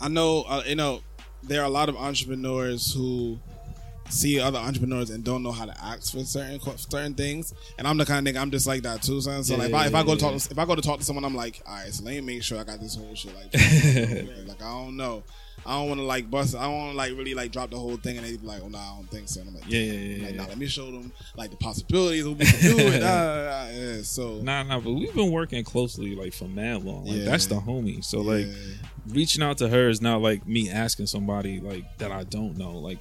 I 0.00 0.08
know 0.08 0.42
uh, 0.48 0.62
you 0.66 0.76
know 0.76 1.02
there 1.42 1.60
are 1.62 1.66
a 1.66 1.70
lot 1.70 1.88
of 1.88 1.96
entrepreneurs 1.96 2.92
who 2.92 3.38
see 4.08 4.38
other 4.38 4.58
entrepreneurs 4.58 5.10
and 5.10 5.24
don't 5.24 5.42
know 5.42 5.52
how 5.52 5.64
to 5.64 5.74
ask 5.82 6.12
for 6.12 6.22
certain 6.24 6.58
co- 6.58 6.76
certain 6.76 7.14
things. 7.14 7.54
And 7.78 7.86
I'm 7.86 7.96
the 7.96 8.04
kind 8.04 8.26
of 8.26 8.34
nigga 8.34 8.40
I'm 8.40 8.50
just 8.50 8.66
like 8.66 8.82
that 8.82 9.02
too, 9.02 9.20
son. 9.20 9.42
So 9.44 9.54
Yeah, 9.54 9.60
like 9.60 9.68
if 9.70 9.74
I, 9.74 9.86
if 9.86 9.94
I 9.94 10.02
go 10.02 10.14
to 10.14 10.24
yeah, 10.24 10.30
talk 10.32 10.40
to, 10.40 10.50
if 10.50 10.58
I 10.58 10.64
go 10.66 10.74
to 10.74 10.82
talk 10.82 10.98
to 10.98 11.04
someone, 11.04 11.24
I'm 11.24 11.34
like, 11.34 11.62
all 11.66 11.74
right, 11.74 11.92
so 11.92 12.04
let 12.04 12.14
me 12.14 12.20
make 12.20 12.42
sure 12.42 12.58
I 12.60 12.64
got 12.64 12.80
this 12.80 12.94
whole 12.96 13.14
shit 13.14 13.34
like 13.34 13.44
like 13.54 14.60
I 14.62 14.70
don't 14.70 14.96
know. 14.96 15.22
I 15.64 15.78
don't 15.78 15.88
want 15.88 16.00
to 16.00 16.04
like 16.04 16.28
bust. 16.30 16.56
I 16.56 16.62
don't 16.64 16.76
want 16.76 16.90
to 16.92 16.96
like 16.96 17.12
really 17.12 17.34
like 17.34 17.52
drop 17.52 17.70
the 17.70 17.78
whole 17.78 17.96
thing 17.96 18.16
and 18.16 18.26
they 18.26 18.36
be 18.36 18.46
like, 18.46 18.62
oh 18.62 18.68
no, 18.68 18.78
I 18.78 18.94
don't 18.96 19.08
think 19.10 19.28
so. 19.28 19.40
And 19.40 19.50
I'm 19.50 19.54
like, 19.54 19.64
Yeah, 19.68 19.78
yeah, 19.80 19.92
yeah, 19.92 20.24
Like, 20.26 20.34
yeah. 20.34 20.42
nah, 20.42 20.48
let 20.48 20.58
me 20.58 20.66
show 20.66 20.86
them 20.90 21.12
like 21.36 21.50
the 21.50 21.56
possibilities 21.56 22.24
of 22.26 22.32
what 22.32 22.38
we 22.40 22.46
can 22.46 22.60
do. 22.60 22.78
it. 22.78 23.00
Nah, 23.00 23.06
nah, 23.06 23.44
nah, 23.44 23.68
yeah, 23.70 24.02
so 24.02 24.36
Nah, 24.42 24.62
nah, 24.64 24.80
but 24.80 24.92
we've 24.92 25.14
been 25.14 25.30
working 25.30 25.62
closely 25.64 26.14
like 26.16 26.32
for 26.32 26.48
mad 26.48 26.84
long. 26.84 27.04
Like 27.06 27.18
Yeah. 27.18 27.24
that's 27.26 27.46
the 27.46 27.56
homie. 27.60 28.04
So 28.04 28.20
like 28.20 28.46
reaching 29.08 29.42
out 29.42 29.58
to 29.58 29.68
her 29.68 29.88
is 29.88 30.00
not 30.00 30.20
like 30.20 30.46
me 30.46 30.68
asking 30.70 31.06
somebody 31.06 31.60
like 31.60 31.84
that 31.98 32.10
I 32.10 32.24
don't 32.24 32.56
know, 32.58 32.72
like 32.78 32.98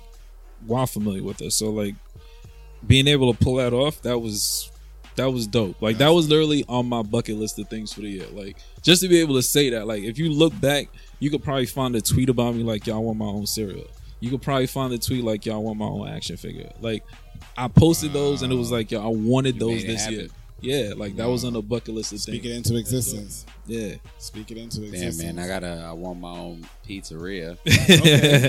while 0.67 0.86
familiar 0.88 1.24
with 1.24 1.39
her. 1.39 1.50
So 1.50 1.69
like 1.71 1.95
being 2.86 3.08
able 3.08 3.34
to 3.34 3.43
pull 3.43 3.56
that 3.56 3.74
off, 3.74 4.02
that 4.04 4.19
was 4.19 4.69
that 5.15 5.30
was 5.32 5.45
dope. 5.47 5.82
Like 5.82 5.97
that 5.97 6.10
was 6.10 6.30
literally 6.30 6.63
on 6.69 6.88
my 6.88 7.02
bucket 7.02 7.36
list 7.38 7.60
of 7.60 7.67
things 7.69 7.91
for 7.91 8.02
the 8.02 8.10
year. 8.10 8.28
Like 8.32 8.58
just 8.82 9.02
to 9.02 9.08
be 9.08 9.19
able 9.19 9.36
to 9.36 9.41
say 9.43 9.71
that. 9.71 9.86
Like 9.88 10.04
if 10.04 10.17
you 10.17 10.30
look 10.32 10.60
back, 10.62 10.88
you 11.21 11.29
could 11.29 11.41
probably 11.43 11.65
find 11.67 11.95
a 11.95 12.01
tweet 12.01 12.27
about 12.27 12.55
me 12.55 12.63
like 12.63 12.86
y'all 12.88 13.01
want 13.03 13.17
my 13.17 13.25
own 13.25 13.45
cereal. 13.45 13.88
You 14.19 14.29
could 14.29 14.41
probably 14.41 14.67
find 14.67 14.91
a 14.93 14.97
tweet 14.97 15.23
like 15.23 15.45
y'all 15.45 15.63
want 15.63 15.77
my 15.79 15.86
own 15.86 16.10
action 16.10 16.36
figure. 16.36 16.69
Like 16.81 17.03
I 17.55 17.69
posted 17.69 18.12
those 18.12 18.41
and 18.41 18.51
it 18.51 18.55
was 18.57 18.71
like 18.71 18.91
yo, 18.91 19.01
I 19.01 19.07
wanted 19.07 19.55
You 19.55 19.60
those 19.62 19.86
this 19.86 20.10
year. 20.10 20.27
Yeah, 20.63 20.93
like 20.95 21.15
that 21.15 21.27
was 21.27 21.43
on 21.43 21.53
the 21.53 21.62
bucket 21.63 21.95
list 21.95 22.12
of 22.13 22.19
speak 22.19 22.43
things. 22.43 22.53
it 22.53 22.57
into 22.57 22.75
existence. 22.75 23.47
Yeah. 23.65 23.95
Speak 24.19 24.51
it 24.51 24.57
into 24.57 24.84
existence. 24.84 24.91
Damn 24.91 25.07
existence. 25.07 25.36
man, 25.36 25.43
I 25.43 25.47
gotta. 25.47 25.86
I 25.89 25.91
want 25.93 26.19
my 26.19 26.29
own 26.29 26.67
pizzeria. 26.88 27.57
okay. 27.65 27.88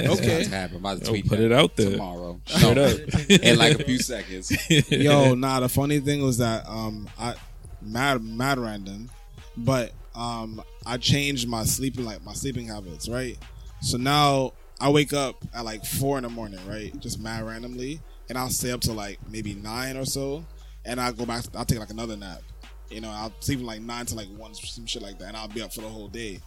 That's 0.07 0.21
okay. 0.21 0.35
about 0.35 0.45
to 0.45 0.51
happen. 0.51 0.77
I'm 0.77 0.83
about 0.83 0.99
to 0.99 1.05
Yo, 1.07 1.11
tweet 1.11 1.27
put 1.27 1.39
that 1.39 1.47
it 1.47 1.53
out 1.53 1.75
there. 1.77 1.93
tomorrow. 1.93 2.39
Straight 2.45 2.77
No, 2.77 2.85
up. 2.85 3.31
in 3.31 3.59
like 3.59 3.81
a 3.81 3.85
few 3.85 3.99
seconds. 3.99 4.53
Yo, 4.91 5.35
nah. 5.37 5.61
The 5.61 5.71
funny 5.71 6.01
thing 6.01 6.23
was 6.23 6.37
that 6.37 6.69
um, 6.69 7.09
I 7.19 7.35
mad 7.81 8.23
mad 8.23 8.59
random, 8.59 9.09
but 9.57 9.93
um, 10.15 10.63
I 10.87 10.97
changed 10.97 11.49
my 11.49 11.65
sleeping 11.65 12.05
like 12.05 12.25
my 12.25 12.33
sleeping 12.33 12.67
habits, 12.67 13.09
right? 13.09 13.39
So 13.81 13.97
now 13.97 14.53
I 14.81 14.91
wake 14.91 15.13
up 15.13 15.37
at 15.55 15.65
like 15.65 15.85
four 15.85 16.19
in 16.19 16.25
the 16.25 16.31
morning, 16.31 16.61
right? 16.69 16.99
Just 17.01 17.21
mad 17.21 17.45
randomly, 17.45 18.01
and 18.29 18.37
I'll 18.37 18.51
stay 18.51 18.73
up 18.73 18.81
to 18.83 18.93
like 18.93 19.19
maybe 19.31 19.55
nine 19.55 19.97
or 19.97 20.05
so, 20.05 20.45
and 20.85 21.01
I'll 21.01 21.13
go 21.13 21.27
back. 21.27 21.45
I'll 21.55 21.65
take 21.65 21.79
like 21.79 21.91
another 21.91 22.17
nap. 22.17 22.43
You 22.91 23.01
know, 23.01 23.11
I'll 23.11 23.33
sleep 23.41 23.59
from 23.59 23.67
like 23.67 23.81
nine 23.81 24.07
to 24.07 24.15
like 24.15 24.29
one, 24.37 24.55
some 24.55 24.87
shit 24.87 25.03
like 25.03 25.19
that, 25.19 25.29
and 25.29 25.37
I'll 25.37 25.49
be 25.49 25.63
up 25.63 25.73
for 25.73 25.81
the 25.81 25.89
whole 25.89 26.09
day. 26.09 26.41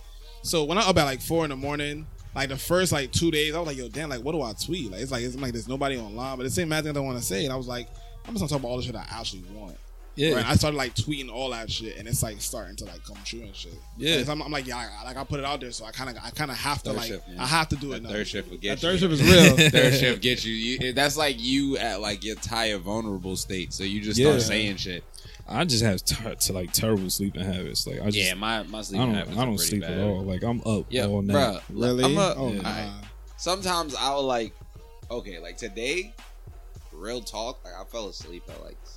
So 0.43 0.63
when 0.63 0.77
I'm 0.77 0.87
up 0.87 0.97
at 0.97 1.05
like 1.05 1.21
four 1.21 1.43
in 1.43 1.49
the 1.49 1.55
morning, 1.55 2.05
like 2.35 2.49
the 2.49 2.57
first 2.57 2.91
like 2.91 3.11
two 3.11 3.31
days, 3.31 3.55
I 3.55 3.59
was 3.59 3.67
like, 3.67 3.77
yo, 3.77 3.89
damn, 3.89 4.09
like 4.09 4.21
what 4.21 4.33
do 4.33 4.41
I 4.41 4.53
tweet? 4.53 4.91
Like 4.91 5.01
it's 5.01 5.11
like 5.11 5.23
it's 5.23 5.35
like 5.35 5.53
there's 5.53 5.67
nobody 5.67 5.97
online, 5.97 6.37
but 6.37 6.45
it's 6.45 6.55
the 6.55 6.61
same 6.61 6.69
mad 6.69 6.83
thing 6.83 6.95
I 6.95 6.99
want 6.99 7.17
to 7.17 7.23
say, 7.23 7.45
and 7.45 7.53
I 7.53 7.55
was 7.55 7.67
like, 7.67 7.87
I'm 8.27 8.33
just 8.33 8.41
gonna 8.41 8.49
talk 8.49 8.59
about 8.59 8.69
all 8.69 8.77
the 8.77 8.83
shit 8.83 8.95
I 8.95 9.05
actually 9.09 9.43
want. 9.53 9.77
Yeah. 10.15 10.35
Right? 10.35 10.45
I 10.47 10.55
started 10.55 10.77
like 10.77 10.95
tweeting 10.95 11.29
all 11.29 11.49
that 11.51 11.69
shit, 11.69 11.97
and 11.97 12.07
it's 12.07 12.23
like 12.23 12.39
starting 12.41 12.75
to 12.77 12.85
like 12.85 13.03
come 13.03 13.17
true 13.25 13.41
and 13.41 13.53
shit. 13.55 13.73
Yeah. 13.97 14.19
And 14.19 14.29
I'm, 14.29 14.41
I'm 14.41 14.51
like, 14.51 14.65
yeah, 14.65 14.77
I, 15.01 15.03
like 15.05 15.17
I 15.17 15.23
put 15.25 15.39
it 15.39 15.45
out 15.45 15.59
there, 15.59 15.71
so 15.71 15.83
I 15.85 15.91
kind 15.91 16.09
of, 16.09 16.17
I 16.23 16.29
kind 16.29 16.49
of 16.51 16.57
have 16.57 16.81
to 16.83 16.89
Third 16.91 16.97
like, 16.97 17.07
shift. 17.07 17.23
I 17.37 17.45
have 17.45 17.67
to 17.69 17.75
do 17.75 17.91
it 17.91 17.95
That 17.95 18.03
now. 18.03 18.09
third 18.09 18.27
shift 18.27 18.49
will 18.49 18.57
get 18.57 18.79
That 18.79 18.93
you. 18.93 18.97
third 18.97 19.11
shift 19.11 19.13
is 19.13 19.57
real. 19.59 19.69
Third 19.71 19.93
shift 19.93 20.21
gets 20.21 20.45
you. 20.45 20.53
you. 20.53 20.93
That's 20.93 21.17
like 21.17 21.35
you 21.39 21.77
at 21.77 21.99
like 21.99 22.23
your 22.23 22.35
tired, 22.35 22.81
vulnerable 22.81 23.35
state. 23.35 23.73
So 23.73 23.83
you 23.83 23.99
just 24.01 24.17
Yeah. 24.17 24.27
start 24.29 24.41
saying 24.43 24.77
shit. 24.77 25.03
I 25.47 25.63
just 25.65 25.83
have 25.83 26.03
ter- 26.05 26.33
to 26.33 26.53
like 26.53 26.71
terrible 26.71 27.09
sleeping 27.09 27.43
habits. 27.43 27.85
Like 27.85 27.99
I 28.01 28.05
just 28.05 28.17
Yeah, 28.17 28.33
my 28.35 28.63
my 28.63 28.79
I 28.79 28.81
sleeping 28.83 29.05
don't 29.07 29.15
habits 29.15 29.37
I 29.37 29.45
don't 29.45 29.55
pretty 29.57 29.69
sleep 29.69 29.81
bad. 29.81 29.91
at 29.91 29.99
all. 29.99 30.23
Like 30.23 30.43
I'm 30.43 30.61
up 30.65 30.85
Yeah, 30.89 31.05
all 31.07 31.21
night. 31.21 31.35
bruh. 31.35 31.61
really? 31.69 32.03
I'm 32.05 32.17
a, 32.17 32.33
oh, 32.37 32.51
Yeah. 32.53 32.61
nah. 32.61 32.69
alright. 32.69 32.91
Sometimes 33.37 33.95
I'll 33.99 34.23
like, 34.23 34.53
okay, 35.11 35.39
like 35.39 35.57
today, 35.57 36.13
real 36.93 37.21
talk. 37.21 37.63
Like 37.65 37.73
I 37.79 37.83
fell 37.83 38.07
asleep 38.07 38.43
at 38.49 38.63
like, 38.63 38.77
7 38.81 38.85
a.m., 38.85 38.94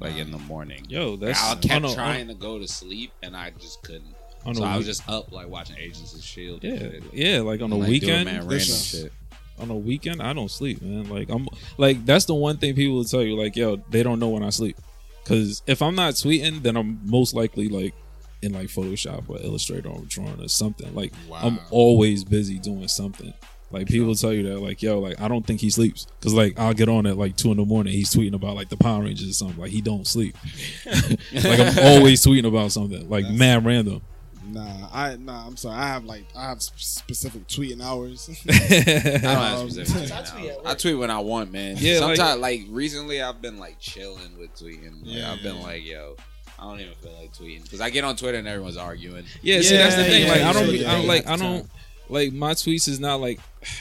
like 0.00 0.16
in 0.16 0.32
uh, 0.34 0.36
the 0.38 0.42
morning. 0.44 0.84
Yo, 0.88 1.16
that's 1.16 1.42
I 1.42 1.54
kept 1.56 1.84
on 1.84 1.90
a- 1.90 1.94
trying 1.94 2.28
to 2.28 2.34
go 2.34 2.58
to 2.58 2.66
sleep 2.68 3.12
and 3.22 3.36
I 3.36 3.50
just 3.50 3.82
couldn't. 3.82 4.14
on 4.44 4.54
So 4.54 4.64
I 4.64 4.76
was 4.76 4.86
week- 4.86 4.96
just 4.96 5.08
up 5.08 5.32
like 5.32 5.48
watching 5.48 5.76
Agents 5.78 6.14
of 6.14 6.22
Shield. 6.22 6.62
yeah 6.64 6.78
shit. 6.78 7.02
yeah 7.12 7.40
like 7.40 7.60
on 7.62 7.72
a 7.72 7.76
Like, 7.76 7.88
doing 7.88 7.90
weekend. 8.00 8.24
man, 8.26 8.34
random 8.40 8.58
shit. 8.58 8.76
shit. 9.02 9.12
on 9.58 9.70
a 9.70 9.76
weekend, 9.76 10.20
I 10.22 10.32
don't 10.32 10.50
sleep, 10.50 10.82
man. 10.82 11.08
Like 11.08 11.28
I'm 11.30 11.48
like 11.78 12.04
that's 12.04 12.24
the 12.26 12.34
one 12.34 12.56
thing 12.58 12.74
people 12.74 12.96
will 12.96 13.04
tell 13.04 13.22
you. 13.22 13.36
Like 13.36 13.56
yo, 13.56 13.76
they 13.90 14.02
don't 14.02 14.18
know 14.18 14.28
when 14.28 14.42
I 14.42 14.50
sleep. 14.50 14.76
Because 15.22 15.62
if 15.66 15.80
I'm 15.80 15.94
not 15.94 16.14
tweeting, 16.14 16.62
then 16.62 16.76
I'm 16.76 17.00
most 17.04 17.32
likely 17.34 17.68
like 17.68 17.94
in 18.42 18.52
like 18.52 18.66
Photoshop 18.66 19.24
or 19.30 19.40
Illustrator 19.40 19.88
or 19.88 20.02
drawing 20.06 20.38
or 20.42 20.48
something. 20.48 20.94
Like 20.94 21.14
I'm 21.32 21.58
always 21.70 22.24
busy 22.24 22.58
doing 22.58 22.88
something. 22.88 23.32
Like 23.74 23.88
people 23.88 24.14
tell 24.14 24.32
you 24.32 24.42
that, 24.44 24.60
like 24.60 24.82
yo, 24.82 25.00
like 25.00 25.20
I 25.20 25.28
don't 25.28 25.46
think 25.46 25.60
he 25.60 25.68
sleeps 25.70 26.06
because 26.18 26.32
like 26.32 26.58
I'll 26.58 26.74
get 26.74 26.88
on 26.88 27.06
at 27.06 27.18
like 27.18 27.36
two 27.36 27.50
in 27.50 27.56
the 27.58 27.64
morning. 27.64 27.92
He's 27.92 28.14
tweeting 28.14 28.34
about 28.34 28.54
like 28.56 28.68
the 28.68 28.76
Power 28.76 29.02
Rangers 29.02 29.28
or 29.28 29.32
something. 29.32 29.60
Like 29.60 29.70
he 29.70 29.80
don't 29.80 30.06
sleep. 30.06 30.36
like 30.86 31.60
I'm 31.60 31.78
always 31.78 32.24
tweeting 32.24 32.46
about 32.46 32.72
something. 32.72 33.08
Like 33.08 33.28
mad 33.28 33.64
random. 33.64 34.00
Nah, 34.46 34.88
I 34.92 35.16
nah. 35.16 35.46
I'm 35.46 35.56
sorry. 35.56 35.76
I 35.76 35.88
have 35.88 36.04
like 36.04 36.24
I 36.36 36.44
have 36.48 36.62
specific 36.62 37.46
tweeting 37.48 37.82
hours. 37.82 38.28
I 38.48 39.18
don't 39.18 39.22
have 39.22 39.72
specific 39.72 40.12
I 40.12 40.22
tweet 40.22 40.52
tweet 40.52 40.66
I 40.66 40.74
tweet 40.74 40.98
when 40.98 41.10
I 41.10 41.18
want, 41.18 41.50
man. 41.50 41.76
Yeah, 41.78 41.98
Sometimes, 41.98 42.40
like, 42.40 42.62
recently, 42.68 43.20
I've 43.20 43.42
been 43.42 43.58
like 43.58 43.80
chilling 43.80 44.38
with 44.38 44.54
tweeting. 44.54 45.02
Like, 45.02 45.16
Yeah. 45.16 45.32
I've 45.32 45.42
been 45.42 45.60
like, 45.60 45.84
yo, 45.84 46.16
I 46.58 46.64
don't 46.64 46.80
even 46.80 46.94
feel 46.94 47.12
like 47.20 47.32
tweeting 47.32 47.64
because 47.64 47.80
I 47.80 47.90
get 47.90 48.04
on 48.04 48.16
Twitter 48.16 48.38
and 48.38 48.46
everyone's 48.46 48.76
arguing. 48.76 49.24
Yeah, 49.42 49.60
see 49.60 49.76
that's 49.76 49.96
the 49.96 50.04
thing. 50.04 50.26
yeah, 50.26 50.32
like 50.32 50.42
I 50.42 50.52
don't, 50.52 50.74
yeah, 50.74 50.88
I 50.88 50.94
don't 50.94 51.02
yeah, 51.02 51.08
like. 51.08 51.26
I 51.26 51.36
don't 51.36 51.68
like 52.08 52.32
my 52.32 52.52
tweets 52.52 52.88
is 52.88 53.00
not 53.00 53.20
like, 53.20 53.40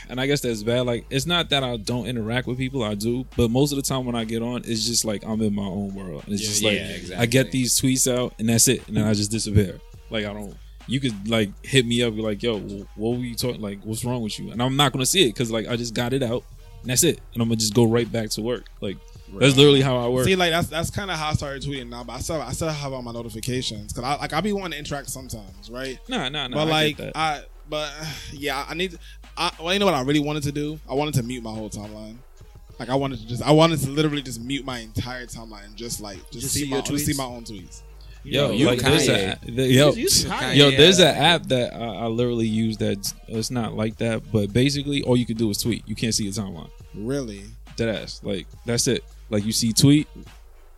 and 0.09 0.19
I 0.19 0.27
guess 0.27 0.41
that's 0.41 0.63
bad. 0.63 0.85
Like 0.85 1.05
it's 1.09 1.25
not 1.25 1.49
that 1.49 1.63
I 1.63 1.77
don't 1.77 2.05
interact 2.07 2.47
with 2.47 2.57
people, 2.57 2.83
I 2.83 2.95
do, 2.95 3.25
but 3.35 3.51
most 3.51 3.71
of 3.71 3.75
the 3.77 3.81
time 3.81 4.05
when 4.05 4.15
I 4.15 4.23
get 4.23 4.41
on, 4.41 4.61
it's 4.65 4.85
just 4.85 5.05
like 5.05 5.23
I'm 5.25 5.41
in 5.41 5.53
my 5.53 5.63
own 5.63 5.93
world, 5.93 6.23
and 6.25 6.33
it's 6.33 6.43
Yeah, 6.43 6.47
just 6.49 6.61
yeah, 6.61 6.69
like 6.69 6.79
exactly. 6.79 7.15
I 7.15 7.25
get 7.25 7.51
these 7.51 7.79
tweets 7.79 8.11
out, 8.11 8.33
and 8.39 8.49
that's 8.49 8.67
it, 8.67 8.87
and 8.87 8.97
then 8.97 9.05
I 9.05 9.13
just 9.13 9.31
disappear. 9.31 9.79
Like 10.09 10.25
I 10.25 10.33
don't. 10.33 10.55
You 10.85 10.99
could 10.99 11.29
like 11.29 11.49
hit 11.65 11.85
me 11.85 12.03
up, 12.03 12.13
be 12.13 12.21
like, 12.21 12.43
"Yo, 12.43 12.59
what 12.95 13.17
were 13.17 13.23
you 13.23 13.35
talking? 13.35 13.61
Like, 13.61 13.81
what's 13.83 14.03
wrong 14.03 14.21
with 14.21 14.37
you?" 14.37 14.51
And 14.51 14.61
I'm 14.61 14.75
not 14.75 14.91
gonna 14.91 15.05
see 15.05 15.23
it 15.23 15.33
because 15.33 15.49
like 15.49 15.67
I 15.67 15.75
just 15.75 15.93
got 15.93 16.11
it 16.13 16.21
out, 16.23 16.43
and 16.81 16.89
that's 16.89 17.03
it, 17.03 17.19
and 17.33 17.41
I'm 17.41 17.47
gonna 17.47 17.55
just 17.55 17.73
go 17.73 17.85
right 17.85 18.09
back 18.11 18.29
to 18.31 18.41
work. 18.41 18.65
Like 18.81 18.97
that's 19.39 19.55
literally 19.55 19.81
how 19.81 19.97
I 19.97 20.07
work. 20.09 20.25
See, 20.25 20.35
like 20.35 20.51
that's 20.51 20.67
that's 20.67 20.89
kind 20.89 21.09
of 21.09 21.17
how 21.17 21.29
I 21.29 21.33
started 21.33 21.63
tweeting 21.63 21.89
now. 21.89 22.03
But 22.03 22.13
I 22.13 22.19
still 22.19 22.41
I 22.41 22.51
still 22.51 22.69
have 22.69 22.93
all 22.93 23.01
my 23.01 23.13
notifications 23.13 23.93
because 23.93 24.03
I 24.03 24.19
like 24.19 24.33
I 24.33 24.41
be 24.41 24.53
wanting 24.53 24.71
to 24.71 24.77
interact 24.77 25.09
sometimes, 25.09 25.69
right? 25.69 25.99
Nah, 26.09 26.29
nah, 26.29 26.47
nah. 26.47 26.57
but 26.57 26.67
I 26.67 26.71
like 26.71 26.97
get 26.97 27.13
that. 27.13 27.17
I, 27.17 27.41
but 27.73 27.91
yeah, 28.31 28.65
I 28.69 28.73
need. 28.75 28.99
I 29.35 29.51
well, 29.59 29.73
you 29.73 29.79
know 29.79 29.85
what 29.87 29.95
I 29.95 30.01
really 30.03 30.19
wanted 30.19 30.43
to 30.43 30.51
do? 30.51 30.79
I 30.87 30.93
wanted 30.93 31.15
to 31.15 31.23
mute 31.23 31.41
my 31.41 31.51
whole 31.51 31.71
timeline. 31.71 32.17
Like 32.79 32.89
I 32.89 32.95
wanted 32.95 33.19
to 33.19 33.27
just, 33.27 33.41
I 33.41 33.51
wanted 33.51 33.79
to 33.79 33.89
literally 33.89 34.21
just 34.21 34.39
mute 34.41 34.63
my 34.63 34.77
entire 34.79 35.25
timeline, 35.25 35.65
and 35.65 35.75
just 35.75 35.99
like 35.99 36.17
just, 36.29 36.41
Just 36.43 36.53
see, 36.53 36.63
see 36.65 36.69
my 36.69 36.77
your 36.77 36.85
just 36.85 37.05
see 37.07 37.13
my 37.17 37.23
own 37.25 37.43
tweets. 37.43 37.81
Yo, 38.23 38.51
you 38.51 38.67
like 38.67 38.79
there's 38.79 39.09
a 39.09 39.35
Kanye. 39.41 39.55
the, 39.55 39.63
yo, 39.67 39.91
You- 39.91 40.03
you 40.03 40.07
Kanye. 40.07 40.55
yo, 40.55 40.69
there's 40.71 40.99
an 40.99 41.15
app 41.15 41.43
that 41.47 41.73
I, 41.73 41.77
I 41.83 42.05
literally 42.05 42.47
use 42.47 42.77
that 42.77 43.11
it's 43.27 43.49
not 43.49 43.73
like 43.75 43.97
that, 43.97 44.31
but 44.31 44.53
basically 44.53 45.01
all 45.03 45.17
you 45.17 45.25
can 45.25 45.35
do 45.35 45.49
is 45.49 45.57
tweet. 45.57 45.83
You 45.87 45.95
can't 45.95 46.13
see 46.13 46.25
your 46.25 46.33
timeline. 46.33 46.69
Really? 46.93 47.43
Dead 47.75 47.89
ass. 47.89 48.21
Like 48.23 48.45
that's 48.67 48.87
it. 48.87 49.03
Like 49.31 49.45
you 49.45 49.51
see 49.51 49.73
tweet, 49.73 50.07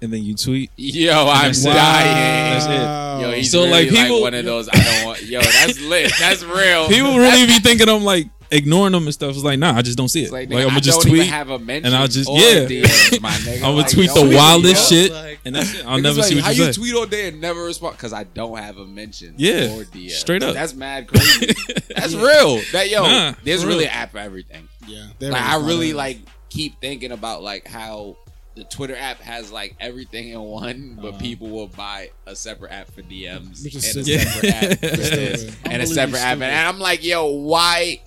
and 0.05 0.13
then 0.13 0.23
you 0.23 0.35
tweet. 0.35 0.71
Yo, 0.77 1.11
I'm 1.27 1.47
That's 1.47 1.63
dying. 1.63 2.59
That's 2.59 2.65
it. 2.65 3.21
Yo, 3.21 3.31
he's 3.35 3.51
So, 3.51 3.59
really 3.59 3.71
like, 3.71 3.91
like 3.91 4.03
people- 4.05 4.21
one 4.21 4.33
of 4.33 4.45
those. 4.45 4.69
I 4.69 4.71
don't 4.77 5.05
want. 5.05 5.23
Yo, 5.23 5.41
that's 5.41 5.79
lit. 5.81 6.11
That's 6.19 6.43
real. 6.43 6.87
People 6.87 7.17
really 7.17 7.45
be 7.47 7.59
thinking 7.59 7.89
I'm 7.89 8.03
like 8.03 8.27
ignoring 8.51 8.91
them 8.93 9.03
and 9.05 9.13
stuff. 9.13 9.33
It's 9.35 9.43
like 9.43 9.57
nah, 9.59 9.75
I 9.75 9.81
just 9.81 9.97
don't 9.97 10.07
see 10.07 10.21
it. 10.21 10.23
It's 10.25 10.31
like, 10.31 10.49
Like, 10.49 10.63
I'm 10.63 10.69
gonna 10.69 10.81
just 10.81 11.01
don't 11.01 11.07
even 11.11 11.21
tweet. 11.25 11.31
have 11.33 11.49
a 11.49 11.57
mention. 11.59 11.87
and 11.87 11.95
I'll 11.95 12.07
just- 12.07 12.29
yeah. 12.29 12.65
DMs. 12.65 13.15
I'm 13.23 13.61
gonna 13.61 13.77
Like, 13.77 13.89
tweet 13.89 14.11
the 14.13 14.31
wildest 14.35 14.89
shit, 14.89 15.11
Like- 15.11 15.39
and 15.45 15.55
that's 15.55 15.73
it. 15.73 15.85
I'll 15.85 15.99
never 15.99 16.19
like, 16.19 16.27
see 16.29 16.35
what 16.35 16.43
how 16.45 16.51
you 16.51 16.63
you 16.65 16.73
say. 16.73 16.79
tweet 16.79 16.93
all 16.95 17.05
day 17.07 17.27
and 17.29 17.41
never 17.41 17.63
respond 17.63 17.97
because 17.97 18.13
I 18.13 18.23
don't 18.23 18.57
have 18.57 18.77
a 18.77 18.85
mention. 18.85 19.33
Yeah, 19.37 19.75
or 19.75 19.83
DM. 19.85 20.11
straight 20.11 20.43
up. 20.43 20.53
That's 20.53 20.73
mad 20.75 21.07
crazy. 21.07 21.53
That's 21.95 22.13
real. 22.13 22.61
That 22.71 22.89
yo, 22.89 23.03
Nah, 23.03 23.33
there's 23.43 23.65
really 23.65 23.79
real. 23.85 23.87
an 23.89 23.93
app 23.95 24.11
for 24.11 24.19
everything. 24.19 24.67
Yeah. 24.87 25.07
Like 25.19 25.41
I 25.41 25.55
really 25.57 25.93
like 25.93 26.19
keep 26.49 26.79
thinking 26.79 27.11
about 27.11 27.41
like 27.41 27.67
how 27.67 28.17
the 28.55 28.63
Twitter 28.63 28.95
app 28.95 29.19
has 29.19 29.51
like 29.51 29.75
everything 29.79 30.29
in 30.29 30.39
one, 30.41 30.97
but 31.01 31.09
Uh-huh. 31.09 31.17
people 31.19 31.49
will 31.49 31.67
buy 31.67 32.09
a 32.25 32.35
separate 32.35 32.71
app 32.71 32.89
for 32.91 33.01
DMs 33.01 33.63
and 33.65 33.75
a 33.75 33.81
stupid. 33.81 34.21
separate 34.21 34.53
app 34.53 34.79
for 34.79 34.87
this 34.97 35.55
and 35.65 35.81
a 35.81 35.87
separate 35.87 36.19
app. 36.21 36.39
And 36.41 36.67
I'm 36.67 36.79
like, 36.79 37.03
yo, 37.03 37.25
why? 37.27 38.01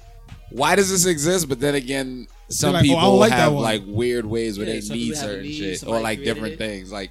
Why 0.50 0.74
does 0.76 0.90
this 0.90 1.04
exist? 1.04 1.48
But 1.48 1.60
then 1.60 1.74
again, 1.74 2.26
some 2.48 2.72
like, 2.72 2.80
oh, 2.80 2.82
people 2.86 3.00
don't 3.02 3.18
like 3.18 3.32
have 3.32 3.52
like 3.52 3.82
weird 3.86 4.24
ways 4.24 4.58
where 4.58 4.66
Yeah, 4.66 4.80
they 4.80 4.88
need 4.88 5.08
people 5.10 5.16
have 5.20 5.24
a 5.24 5.28
certain 5.32 5.42
need, 5.44 5.54
shit 5.78 5.86
or 5.86 6.00
like 6.00 6.24
different 6.24 6.54
it. 6.54 6.58
things. 6.58 6.90
Like, 6.90 7.10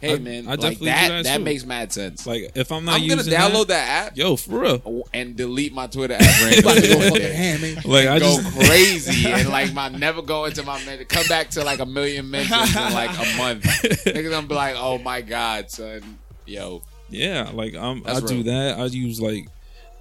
hey 0.00 0.14
I- 0.14 0.18
man, 0.18 0.46
I 0.46 0.50
like 0.52 0.60
definitely 0.60 0.86
that 0.86 1.22
that 1.24 1.36
too. 1.38 1.44
makes 1.44 1.64
mad 1.64 1.92
sense. 1.92 2.26
Like 2.26 2.52
if 2.54 2.70
I'm 2.72 2.84
not 2.84 3.00
I'm 3.00 3.08
gonna 3.08 3.22
download 3.22 3.68
that, 3.68 4.14
that, 4.14 4.16
yo, 4.16 4.36
for 4.36 4.60
real. 4.60 5.08
and 5.14 5.36
delete 5.36 5.72
my 5.72 5.86
Twitter 5.86 6.14
app 6.14 6.20
randomly. 6.64 7.76
Like 7.84 8.06
I 8.08 8.18
go 8.18 8.36
just 8.40 8.58
crazy 8.58 9.30
and 9.30 9.48
like 9.48 9.72
my 9.72 9.88
never 9.88 10.22
go 10.22 10.44
into 10.44 10.62
my 10.62 10.82
men- 10.84 11.04
come 11.06 11.26
back 11.26 11.50
to 11.50 11.64
like 11.64 11.80
a 11.80 11.86
million 11.86 12.30
mentions 12.30 12.74
in 12.76 12.92
like 12.92 13.10
a 13.10 13.36
month. 13.36 13.62
Niggas 13.64 14.30
gonna 14.30 14.46
be 14.46 14.54
like, 14.54 14.74
oh 14.76 14.98
my 14.98 15.20
god, 15.20 15.70
son, 15.70 16.18
yo, 16.46 16.82
Yeah, 17.10 17.50
like 17.52 17.74
um, 17.74 18.02
I 18.06 18.14
That's 18.14 18.26
do 18.26 18.34
real. 18.36 18.44
that. 18.44 18.78
I 18.78 18.84
use 18.86 19.20
like, 19.20 19.46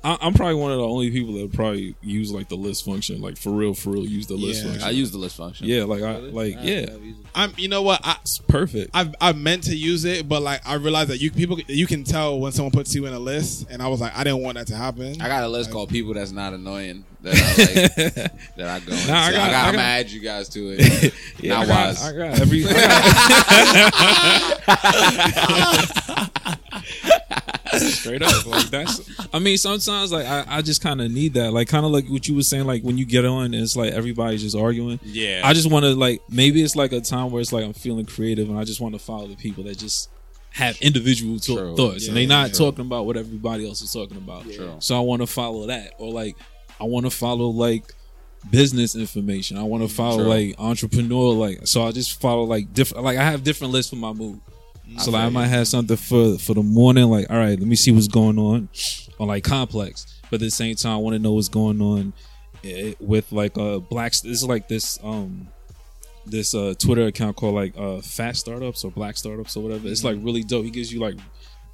I, 0.08 0.17
I'm 0.22 0.34
probably 0.34 0.56
one 0.56 0.72
of 0.72 0.78
the 0.78 0.88
only 0.88 1.12
people 1.12 1.34
that 1.34 1.52
probably 1.54 1.93
use 2.02 2.32
like 2.32 2.48
the 2.48 2.56
list 2.56 2.86
function, 2.86 3.20
like 3.22 3.36
for 3.38 3.50
real, 3.52 3.74
for 3.74 3.89
real, 3.89 4.06
use 4.06 4.26
the 4.28 4.36
list 4.36 4.62
Yeah. 4.63 4.70
function. 4.70 4.88
I 4.88 4.91
use 4.91 5.12
the 5.12 5.17
list 5.17 5.36
function. 5.36 5.67
yeah, 5.67 5.84
like 5.84 6.02
I 6.02 6.17
like 6.17 6.56
I 6.58 6.62
yeah, 6.62 6.86
never. 6.86 7.00
I'm. 7.36 7.54
You 7.58 7.67
know 7.67 7.82
what? 7.82 8.00
I 8.06 8.15
it's 8.22 8.38
perfect. 8.39 8.91
I've 8.93 9.13
I 9.20 9.34
meant 9.34 9.63
to 9.63 9.76
use 9.76 10.06
it, 10.06 10.30
but 10.30 10.41
like 10.41 10.62
I 10.65 10.76
realized 10.76 11.10
that 11.10 11.20
you 11.20 11.30
people 11.30 11.60
you 11.67 11.86
can 11.88 12.06
tell 12.06 12.39
when 12.39 12.54
someone 12.54 12.72
puts 12.72 12.96
you 12.96 13.06
in 13.06 13.13
a 13.13 13.20
list, 13.20 13.67
and 13.70 13.82
I 13.82 13.88
was 13.89 14.00
like, 14.00 14.15
I 14.17 14.24
didn't 14.24 14.43
want 14.43 14.58
that 14.58 14.67
to 14.67 14.76
happen. 14.78 15.22
I 15.22 15.28
got 15.28 15.43
a 15.43 15.48
list 15.50 15.72
called 15.72 15.89
people 15.89 16.13
that's 16.13 16.32
not 16.32 16.54
annoying 16.54 17.04
that 17.24 17.34
I 17.36 17.39
like 18.24 18.32
that 18.56 18.67
I 18.70 18.80
go. 18.80 18.93
into. 18.93 19.08
Nah, 19.08 19.13
I 19.13 19.28
I 19.28 19.32
got- 19.32 19.34
got, 19.34 19.38
I 19.38 19.43
I'm 19.43 19.52
got- 19.52 19.72
gonna 19.74 19.84
add 19.84 20.10
you 20.10 20.22
guys 20.22 20.48
to 20.50 20.76
it. 20.78 21.13
Yeah, 21.39 21.54
not 21.54 21.63
I 21.63 21.67
got, 21.67 21.86
wise. 21.88 22.04
I 22.04 22.12
got 22.13 22.39
every. 22.41 22.65
I 22.65 22.72
got- 27.30 27.47
Straight 27.77 28.21
up, 28.21 28.45
like 28.45 28.65
that's. 28.67 29.01
I 29.34 29.39
mean, 29.39 29.58
sometimes 29.58 30.12
like 30.12 30.25
I, 30.25 30.45
I 30.47 30.62
just 30.62 30.82
kind 30.82 31.01
of 31.01 31.12
need 31.12 31.34
that, 31.36 31.51
like 31.53 31.67
kind 31.67 31.86
of 31.86 31.91
like 31.91 32.08
what 32.08 32.27
you 32.27 32.36
were 32.36 32.43
saying, 32.43 32.65
like 32.65 32.84
when 32.84 32.97
you 32.97 33.06
get 33.06 33.25
on, 33.25 33.45
and 33.45 33.56
it's 33.56 33.75
like 33.75 33.93
everybody's 33.93 34.41
just 34.41 34.56
arguing. 34.56 34.99
yeah, 35.03 35.41
I 35.43 35.53
just 35.53 35.69
want 35.71 35.86
to 35.86 35.95
like 35.95 36.21
maybe 36.30 36.62
it's 36.62 36.75
like 36.75 36.91
a 36.91 37.01
time 37.01 37.32
where 37.32 37.41
it's 37.41 37.51
like 37.53 37.65
I'm 37.65 37.73
feeling 37.73 38.06
creative, 38.06 38.49
and 38.49 38.58
I 38.60 38.63
just 38.63 38.80
want 38.82 38.93
to 38.95 38.99
follow 38.99 39.27
the 39.27 39.36
people 39.36 39.63
that 39.65 39.77
just 39.77 40.10
have 40.51 40.77
individual 40.82 41.39
to- 41.39 41.75
thoughts, 41.75 42.03
Yeah, 42.03 42.10
and 42.10 42.17
they're 42.17 42.27
not 42.27 42.49
yeah. 42.49 42.53
talking 42.56 42.86
about 42.86 43.06
what 43.06 43.17
everybody 43.17 43.67
else 43.67 43.82
is 43.82 43.91
talking 43.91 44.17
about. 44.17 44.43
True. 44.51 44.75
So 44.80 44.97
I 44.97 45.01
want 45.01 45.21
to 45.21 45.27
follow 45.27 45.67
that, 45.67 45.93
or 45.99 46.12
like 46.12 46.36
I 46.80 46.84
want 46.86 47.06
to 47.06 47.12
follow 47.12 47.47
like 47.49 47.93
business 48.49 48.95
information. 48.95 49.58
I 49.58 49.63
want 49.63 49.84
to 49.84 49.89
follow 49.93 50.17
True. 50.23 50.27
like 50.27 50.56
entrepreneur, 50.60 51.34
like 51.34 51.67
so 51.67 51.84
I 51.84 51.91
just 51.91 52.19
follow 52.21 52.43
like 52.43 52.73
different. 52.73 53.03
Like 53.03 53.17
I 53.17 53.23
have 53.30 53.43
different 53.43 53.73
lists 53.73 53.89
for 53.89 53.97
my 53.97 54.13
mood. 54.13 54.39
So 54.97 55.12
like 55.12 55.23
I 55.23 55.30
might 55.30 55.47
have 55.47 55.67
something 55.67 55.97
for 55.97 56.38
for 56.38 56.54
the 56.54 56.63
morning, 56.63 57.06
like 57.06 57.30
all 57.30 57.38
right, 57.38 57.58
let 57.58 57.67
me 57.67 57.76
see 57.76 57.91
what's 57.91 58.08
going 58.08 58.39
on 58.39 58.69
on 59.19 59.28
like 59.28 59.43
complex. 59.43 60.21
But 60.30 60.36
at 60.36 60.45
the 60.45 60.52
same 60.52 60.76
time, 60.76 60.93
I 60.93 60.97
want 60.97 61.15
to 61.15 61.19
know 61.19 61.34
what's 61.34 61.50
going 61.50 61.82
on 61.82 62.13
eh, 62.63 62.93
with 63.00 63.32
like 63.32 63.58
uh 63.58 63.80
black. 63.80 64.12
This 64.13 64.26
is 64.26 64.45
like 64.45 64.67
this 64.67 65.00
um 65.04 65.47
this 66.26 66.54
uh 66.56 66.73
Twitter 66.80 67.06
account 67.08 67.36
called 67.36 67.56
like 67.56 67.78
uh 67.78 68.02
Fat 68.02 68.36
Startups 68.36 68.84
or 68.84 68.91
Black 68.91 69.17
Startups 69.17 69.56
or 69.56 69.63
whatever. 69.63 69.88
It's 69.88 70.04
like 70.04 70.17
really 70.21 70.43
dope. 70.43 70.65
He 70.65 70.71
gives 70.71 70.91
you 70.91 71.00
like 71.00 71.15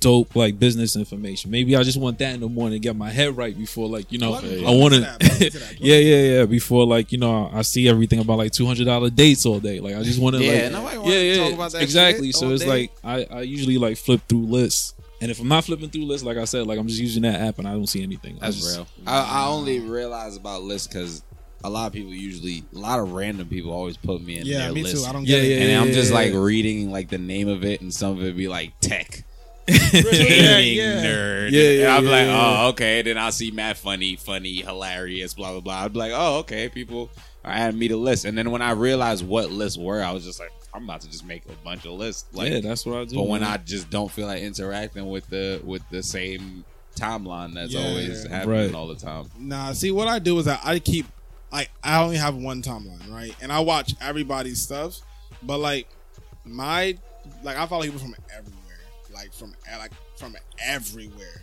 dope 0.04 0.36
like 0.36 0.60
business 0.60 0.96
information. 0.96 1.50
Maybe 1.52 1.76
I 1.76 1.84
just 1.84 2.00
want 2.00 2.20
that 2.20 2.34
in 2.36 2.40
the 2.42 2.50
morning 2.50 2.74
to 2.74 2.80
get 2.80 2.96
my 2.96 3.10
head 3.10 3.36
right 3.36 3.58
before 3.58 3.88
like 3.90 4.12
you 4.12 4.20
know 4.20 4.32
Plug 4.38 4.44
I 4.46 4.72
want 4.72 4.94
to 4.94 5.00
that, 5.02 5.20
plug 5.22 5.40
me 5.40 5.50
to 5.50 5.60
that, 5.60 5.68
plug 5.70 5.80
yeah 5.80 5.96
yeah 5.98 6.22
yeah 6.40 6.46
before 6.46 6.86
like 6.86 7.12
you 7.12 7.18
know 7.18 7.50
I 7.54 7.62
see 7.64 7.88
everything 7.90 8.20
about 8.20 8.38
like 8.38 8.52
two 8.52 8.66
hundred 8.66 8.86
dollar 8.86 9.10
dates 9.10 9.46
all 9.46 9.60
day. 9.60 9.80
Like 9.80 9.96
I 9.96 10.04
just 10.04 10.20
want 10.22 10.36
to 10.36 10.44
Yeah, 10.44 10.64
like 10.64 10.72
nobody 10.72 10.98
wanna 11.00 11.12
yeah 11.12 11.20
yeah 11.22 11.44
talk 11.46 11.54
about 11.54 11.72
that 11.72 11.82
exactly. 11.82 12.28
shit 12.28 12.36
so 12.36 12.50
it's 12.52 12.64
day. 12.64 12.70
like 12.70 12.92
I 13.04 13.26
I 13.32 13.42
usually 13.42 13.78
like 13.78 13.98
flip 13.98 14.22
through 14.30 14.46
lists. 14.46 14.94
And 15.22 15.32
if 15.32 15.40
I'm 15.40 15.48
not 15.48 15.64
flipping 15.64 15.90
through 15.90 16.04
lists, 16.04 16.26
like 16.26 16.36
I 16.36 16.44
said, 16.44 16.68
like 16.68 16.78
I'm 16.78 16.88
just 16.88 17.00
using 17.00 17.24
that 17.24 17.40
app 17.40 17.58
and 17.58 17.66
I 17.66 17.72
don't 17.72 17.88
see 17.88 18.04
anything. 18.04 18.36
I 18.42 18.48
That's 18.48 18.58
just- 18.58 18.76
real. 18.78 18.88
I, 19.08 19.44
I 19.44 19.48
only 19.48 19.80
realize 19.80 20.36
about 20.36 20.64
lists 20.64 20.88
because 20.88 21.24
a 21.64 21.70
lot 21.70 21.88
of 21.88 21.94
people 21.94 22.12
usually, 22.14 22.62
a 22.76 22.78
lot 22.78 23.00
of 23.00 23.14
random 23.14 23.48
people 23.48 23.72
always 23.72 23.96
put 23.96 24.22
me 24.22 24.38
in 24.40 24.46
yeah, 24.46 24.66
their 24.66 24.74
me 24.74 24.84
list. 24.84 24.98
too. 25.02 25.10
I 25.10 25.14
don't 25.14 25.26
Yeah, 25.26 25.38
get 25.38 25.46
it. 25.46 25.48
yeah, 25.62 25.66
and 25.78 25.82
I'm 25.88 25.94
just 25.94 26.10
yeah, 26.12 26.18
like 26.18 26.34
reading 26.34 26.92
like 26.92 27.08
the 27.08 27.20
name 27.20 27.48
of 27.48 27.64
it, 27.64 27.80
and 27.80 27.94
some 27.94 28.18
of 28.18 28.24
it 28.26 28.36
be 28.36 28.50
like 28.50 28.78
tech. 28.82 29.24
Yeah, 29.68 30.02
Gaming 30.02 30.78
yeah. 30.78 31.04
nerd. 31.04 31.52
Yeah, 31.52 31.62
yeah, 31.62 31.82
And 31.88 31.92
I'm 31.94 32.04
yeah, 32.06 32.12
like, 32.12 32.26
yeah. 32.28 32.58
oh, 32.64 32.68
okay. 32.70 33.02
Then 33.02 33.18
I'll 33.18 33.32
see 33.32 33.52
Matt 33.52 33.78
funny, 33.78 34.16
funny, 34.16 34.58
hilarious, 34.62 35.34
blah 35.34 35.52
blah 35.52 35.62
blah. 35.62 35.84
I'd 35.86 35.94
be 35.94 36.00
like, 36.00 36.12
oh, 36.14 36.40
okay. 36.40 36.70
People 36.70 37.10
are 37.46 37.52
adding 37.52 37.80
me 37.80 37.88
to 37.90 37.98
list, 37.98 38.26
and 38.26 38.38
then 38.38 38.52
when 38.52 38.62
I 38.62 38.72
realized 38.72 39.26
what 39.26 39.52
lists 39.52 39.78
were, 39.78 40.02
I 40.04 40.12
was 40.12 40.24
just 40.24 40.40
like, 40.40 40.52
I'm 40.74 40.84
about 40.86 41.02
to 41.02 41.10
just 41.12 41.26
make 41.26 41.46
a 41.46 41.54
bunch 41.64 41.86
of 41.86 41.92
lists. 41.94 42.26
Like, 42.34 42.52
yeah, 42.52 42.60
that's 42.62 42.86
what 42.86 42.98
I 42.98 43.06
do. 43.06 43.16
but 43.16 43.28
when 43.28 43.42
man. 43.42 43.52
I 43.52 43.58
just 43.58 43.90
don't 43.90 44.12
feel 44.12 44.28
like 44.28 44.42
interacting 44.42 45.10
with 45.10 45.28
the 45.30 45.62
with 45.64 45.82
the 45.90 46.02
same 46.04 46.66
timeline 46.96 47.54
that's 47.54 47.74
Yeah, 47.74 47.88
always 47.88 48.24
yeah. 48.26 48.36
happening 48.38 48.68
Right. 48.68 48.76
all 48.76 48.88
the 48.88 48.96
time. 48.96 49.26
Nah, 49.40 49.74
see 49.74 49.92
what 49.92 50.08
I 50.08 50.20
do 50.20 50.38
is 50.40 50.46
that 50.46 50.62
I 50.64 50.80
keep 50.80 51.06
like 51.52 51.70
I 51.84 52.02
only 52.04 52.18
have 52.18 52.36
one 52.36 52.62
timeline, 52.62 53.12
right? 53.12 53.36
And 53.42 53.52
I 53.52 53.60
watch 53.62 53.94
everybody's 54.02 54.62
stuff, 54.62 55.00
but 55.42 55.58
like 55.60 55.88
my 56.46 56.98
like 57.44 57.58
I 57.58 57.66
follow 57.68 57.84
people 57.84 58.00
from 58.00 58.16
everywhere, 58.36 58.60
like 59.24 59.34
from 59.34 59.54
like 59.80 59.92
from 60.18 60.36
everywhere. 60.60 61.42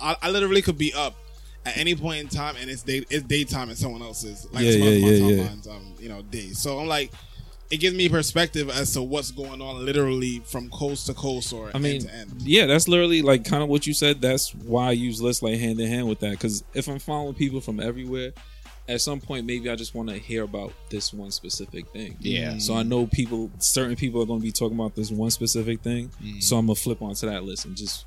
I, 0.00 0.16
I 0.22 0.30
literally 0.30 0.62
could 0.62 0.78
be 0.78 0.92
up 0.94 1.14
at 1.66 1.76
any 1.76 1.94
point 1.94 2.20
in 2.20 2.28
time, 2.28 2.56
and 2.60 2.70
it's 2.70 2.82
day 2.82 3.04
it's 3.10 3.24
daytime 3.24 3.70
in 3.70 3.76
someone 3.76 4.02
else's 4.02 4.46
like 4.52 4.64
Yeah, 4.64 4.70
yeah, 4.72 4.84
else's 4.84 5.20
yeah, 5.20 5.26
yeah. 5.26 5.42
timeline's 5.48 5.68
um 5.68 5.94
you 5.98 6.08
know 6.08 6.22
days. 6.22 6.58
So 6.58 6.78
I'm 6.78 6.86
like. 6.88 7.12
It 7.70 7.78
gives 7.78 7.96
me 7.96 8.10
perspective 8.10 8.68
as 8.68 8.92
to 8.92 9.02
what's 9.02 9.30
going 9.32 9.60
on, 9.62 9.84
literally 9.84 10.40
from 10.44 10.68
coast 10.68 11.06
to 11.06 11.14
coast 11.14 11.52
or 11.52 11.70
I 11.74 11.78
mean, 11.78 11.94
end 11.94 12.02
to 12.02 12.14
end. 12.14 12.42
yeah, 12.42 12.66
that's 12.66 12.86
literally 12.86 13.22
like 13.22 13.44
kind 13.44 13.62
of 13.62 13.70
what 13.70 13.86
you 13.86 13.94
said. 13.94 14.20
That's 14.20 14.54
why 14.54 14.88
I 14.88 14.90
use 14.92 15.20
lists 15.20 15.42
like 15.42 15.58
hand 15.58 15.80
in 15.80 15.88
hand 15.88 16.06
with 16.06 16.20
that. 16.20 16.32
Because 16.32 16.62
if 16.74 16.86
I'm 16.88 16.98
following 16.98 17.34
people 17.34 17.62
from 17.62 17.80
everywhere, 17.80 18.32
at 18.88 19.00
some 19.00 19.20
point 19.20 19.46
maybe 19.46 19.70
I 19.70 19.76
just 19.76 19.94
want 19.94 20.08
to 20.10 20.18
hear 20.18 20.42
about 20.42 20.72
this 20.90 21.12
one 21.12 21.30
specific 21.30 21.88
thing. 21.88 22.16
Yeah. 22.20 22.58
So 22.58 22.74
I 22.74 22.82
know 22.82 23.06
people, 23.06 23.50
certain 23.58 23.96
people 23.96 24.22
are 24.22 24.26
going 24.26 24.40
to 24.40 24.44
be 24.44 24.52
talking 24.52 24.78
about 24.78 24.94
this 24.94 25.10
one 25.10 25.30
specific 25.30 25.80
thing. 25.80 26.10
Mm. 26.22 26.42
So 26.42 26.56
I'm 26.56 26.66
gonna 26.66 26.74
flip 26.74 27.00
onto 27.00 27.26
that 27.28 27.44
list 27.44 27.64
and 27.64 27.76
just 27.76 28.04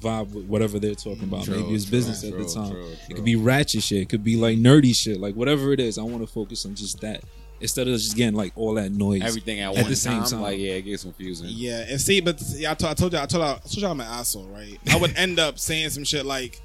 vibe 0.00 0.32
with 0.32 0.44
whatever 0.46 0.78
they're 0.78 0.94
talking 0.94 1.24
about. 1.24 1.44
True, 1.44 1.60
maybe 1.60 1.74
it's 1.74 1.84
true, 1.84 1.92
business 1.98 2.24
at 2.24 2.36
the 2.36 2.44
time. 2.44 2.70
true, 2.70 2.92
It 3.08 3.14
could 3.14 3.24
be 3.24 3.36
ratchet 3.36 3.82
shit. 3.82 4.02
It 4.02 4.08
could 4.08 4.24
be 4.24 4.36
like 4.36 4.58
nerdy 4.58 4.94
shit. 4.94 5.20
Like 5.20 5.34
whatever 5.34 5.72
it 5.72 5.80
is, 5.80 5.98
I 5.98 6.02
want 6.02 6.20
to 6.20 6.26
focus 6.26 6.64
on 6.66 6.74
just 6.74 7.00
that 7.00 7.22
instead 7.60 7.88
of 7.88 7.94
just 7.94 8.16
getting 8.16 8.34
like 8.34 8.52
all 8.56 8.74
that 8.74 8.92
noise. 8.92 9.22
Everything 9.22 9.60
at, 9.60 9.70
At 9.74 9.82
one 9.82 9.90
the 9.90 9.96
same 9.96 10.20
time, 10.20 10.30
time. 10.30 10.40
like 10.42 10.58
yeah, 10.58 10.72
it 10.72 10.82
gets 10.82 11.02
confusing. 11.02 11.48
Yeah, 11.50 11.84
and 11.88 12.00
see, 12.00 12.20
but 12.20 12.38
see, 12.38 12.66
I, 12.66 12.74
told, 12.74 12.90
I 12.90 12.94
told 12.94 13.12
you, 13.12 13.18
I 13.18 13.26
told, 13.26 13.42
you, 13.42 13.50
I 13.50 13.58
told 13.58 13.76
you 13.76 13.88
I'm 13.88 14.00
an 14.00 14.06
asshole, 14.06 14.46
right? 14.48 14.78
I 14.90 14.96
would 14.96 15.16
end 15.16 15.38
up 15.38 15.58
saying 15.58 15.90
some 15.90 16.04
shit 16.04 16.26
like, 16.26 16.60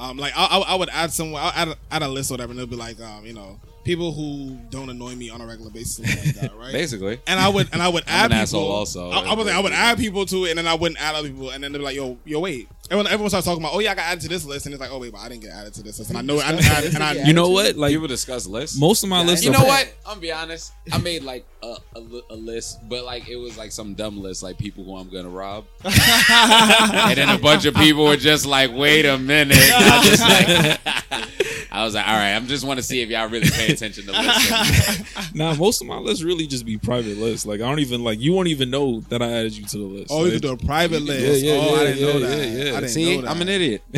um, 0.00 0.16
like 0.16 0.32
I, 0.34 0.46
I, 0.46 0.58
I 0.58 0.74
would 0.76 0.88
add 0.88 1.12
someone, 1.12 1.42
I'll 1.42 1.52
add 1.54 1.68
a, 1.68 1.76
add 1.90 2.02
a 2.02 2.08
list 2.08 2.30
or 2.30 2.34
whatever, 2.34 2.52
and 2.52 2.60
it'll 2.60 2.70
be 2.70 2.76
like, 2.76 2.98
um, 3.00 3.26
you 3.26 3.34
know, 3.34 3.60
people 3.84 4.12
who 4.12 4.56
don't 4.70 4.90
annoy 4.90 5.14
me 5.14 5.30
on 5.30 5.40
a 5.40 5.46
regular 5.46 5.70
basis, 5.70 6.00
like 6.00 6.34
that, 6.36 6.56
right? 6.58 6.72
Basically, 6.72 7.18
And 7.26 7.40
I 7.40 7.48
would, 7.48 7.68
and 7.72 7.82
I 7.82 7.88
would 7.88 8.04
I'm 8.08 8.30
add 8.30 8.32
an 8.32 8.46
people. 8.46 8.60
also. 8.70 9.10
I, 9.10 9.20
I 9.22 9.34
would, 9.34 9.48
I 9.48 9.60
would 9.60 9.72
add 9.72 9.98
people 9.98 10.26
to 10.26 10.44
it, 10.44 10.50
and 10.50 10.58
then 10.58 10.66
I 10.66 10.74
wouldn't 10.74 11.00
add 11.00 11.14
other 11.14 11.28
people, 11.28 11.50
and 11.50 11.62
then 11.64 11.72
they'd 11.72 11.78
be 11.78 11.84
like, 11.84 11.96
"Yo, 11.96 12.18
yo, 12.24 12.40
wait." 12.40 12.68
Everyone, 12.90 13.06
everyone 13.06 13.28
starts 13.30 13.46
talking 13.46 13.62
about, 13.62 13.72
"Oh 13.74 13.78
yeah, 13.78 13.92
I 13.92 13.94
got 13.94 14.06
added 14.06 14.20
to 14.22 14.28
this 14.28 14.44
list," 14.44 14.66
and 14.66 14.74
it's 14.74 14.80
like, 14.80 14.90
"Oh 14.92 14.98
wait, 14.98 15.12
but 15.12 15.18
I 15.20 15.28
didn't 15.28 15.42
get 15.42 15.52
added 15.52 15.74
to 15.74 15.82
this 15.82 15.98
list," 15.98 16.10
and 16.10 16.18
I 16.18 16.22
know, 16.22 16.38
I, 16.38 16.48
I, 16.50 16.90
and 16.92 17.02
I, 17.02 17.12
you 17.24 17.32
know 17.32 17.48
what? 17.48 17.76
Like 17.76 17.92
people 17.92 18.08
discuss 18.08 18.46
lists. 18.46 18.78
most 18.78 19.02
of 19.04 19.08
my 19.08 19.22
lists. 19.22 19.44
you 19.44 19.52
know 19.52 19.62
what? 19.64 19.86
I'm 20.04 20.14
gonna 20.14 20.20
be 20.20 20.32
honest. 20.32 20.72
I 20.92 20.98
made 20.98 21.22
like 21.22 21.46
a, 21.62 21.76
a, 21.96 22.00
a 22.30 22.34
list, 22.34 22.80
but 22.88 23.04
like 23.04 23.28
it 23.28 23.36
was 23.36 23.56
like 23.56 23.70
some 23.70 23.94
dumb 23.94 24.20
list, 24.20 24.42
like 24.42 24.58
people 24.58 24.82
who 24.84 24.96
I'm 24.96 25.08
gonna 25.08 25.28
rob. 25.28 25.66
and 25.84 27.16
then 27.16 27.28
a 27.28 27.38
bunch 27.38 27.64
of 27.64 27.74
people 27.74 28.04
were 28.04 28.16
just 28.16 28.44
like, 28.44 28.72
"Wait 28.74 29.06
a 29.06 29.16
minute!" 29.18 29.56
I, 31.72 31.84
was 31.84 31.94
like, 31.94 32.04
I 32.06 32.06
was 32.06 32.06
like, 32.06 32.08
"All 32.08 32.14
right, 32.14 32.32
I'm 32.34 32.46
just 32.46 32.64
want 32.64 32.78
to 32.78 32.82
see 32.82 33.00
if 33.02 33.08
y'all 33.08 33.28
really 33.28 33.48
pay 33.50 33.72
attention 33.72 34.04
to 34.06 34.12
lists." 34.12 35.32
Nah, 35.34 35.54
most 35.54 35.80
of 35.80 35.86
my 35.86 35.96
lists 35.98 36.24
really 36.24 36.46
just 36.46 36.66
be 36.66 36.76
private 36.76 37.16
lists. 37.16 37.46
Like 37.46 37.60
I 37.60 37.68
don't 37.68 37.78
even 37.78 38.02
like 38.02 38.18
you 38.20 38.32
won't 38.32 38.48
even 38.48 38.70
know 38.70 39.00
that 39.10 39.22
I 39.22 39.30
added 39.30 39.56
you 39.56 39.64
to 39.66 39.78
the 39.78 39.84
list. 39.84 40.06
oh, 40.10 40.18
you 40.20 40.24
Like, 40.24 40.32
could 40.34 40.42
do 40.42 40.52
a 40.52 40.56
private 40.56 41.02
list. 41.02 41.42
yeah, 41.44 41.52
yeah, 41.54 41.60
oh, 41.60 41.74
I 41.76 41.84
didn't 41.84 42.00
know 42.02 42.18
that. 42.20 42.38
yeah, 42.38 42.64
yeah. 42.64 42.70
I 42.76 42.80
didn't 42.80 42.88
see, 42.88 43.16
know 43.16 43.22
that. 43.22 43.30
I'm 43.30 43.42
an 43.42 43.48
idiot. 43.48 43.82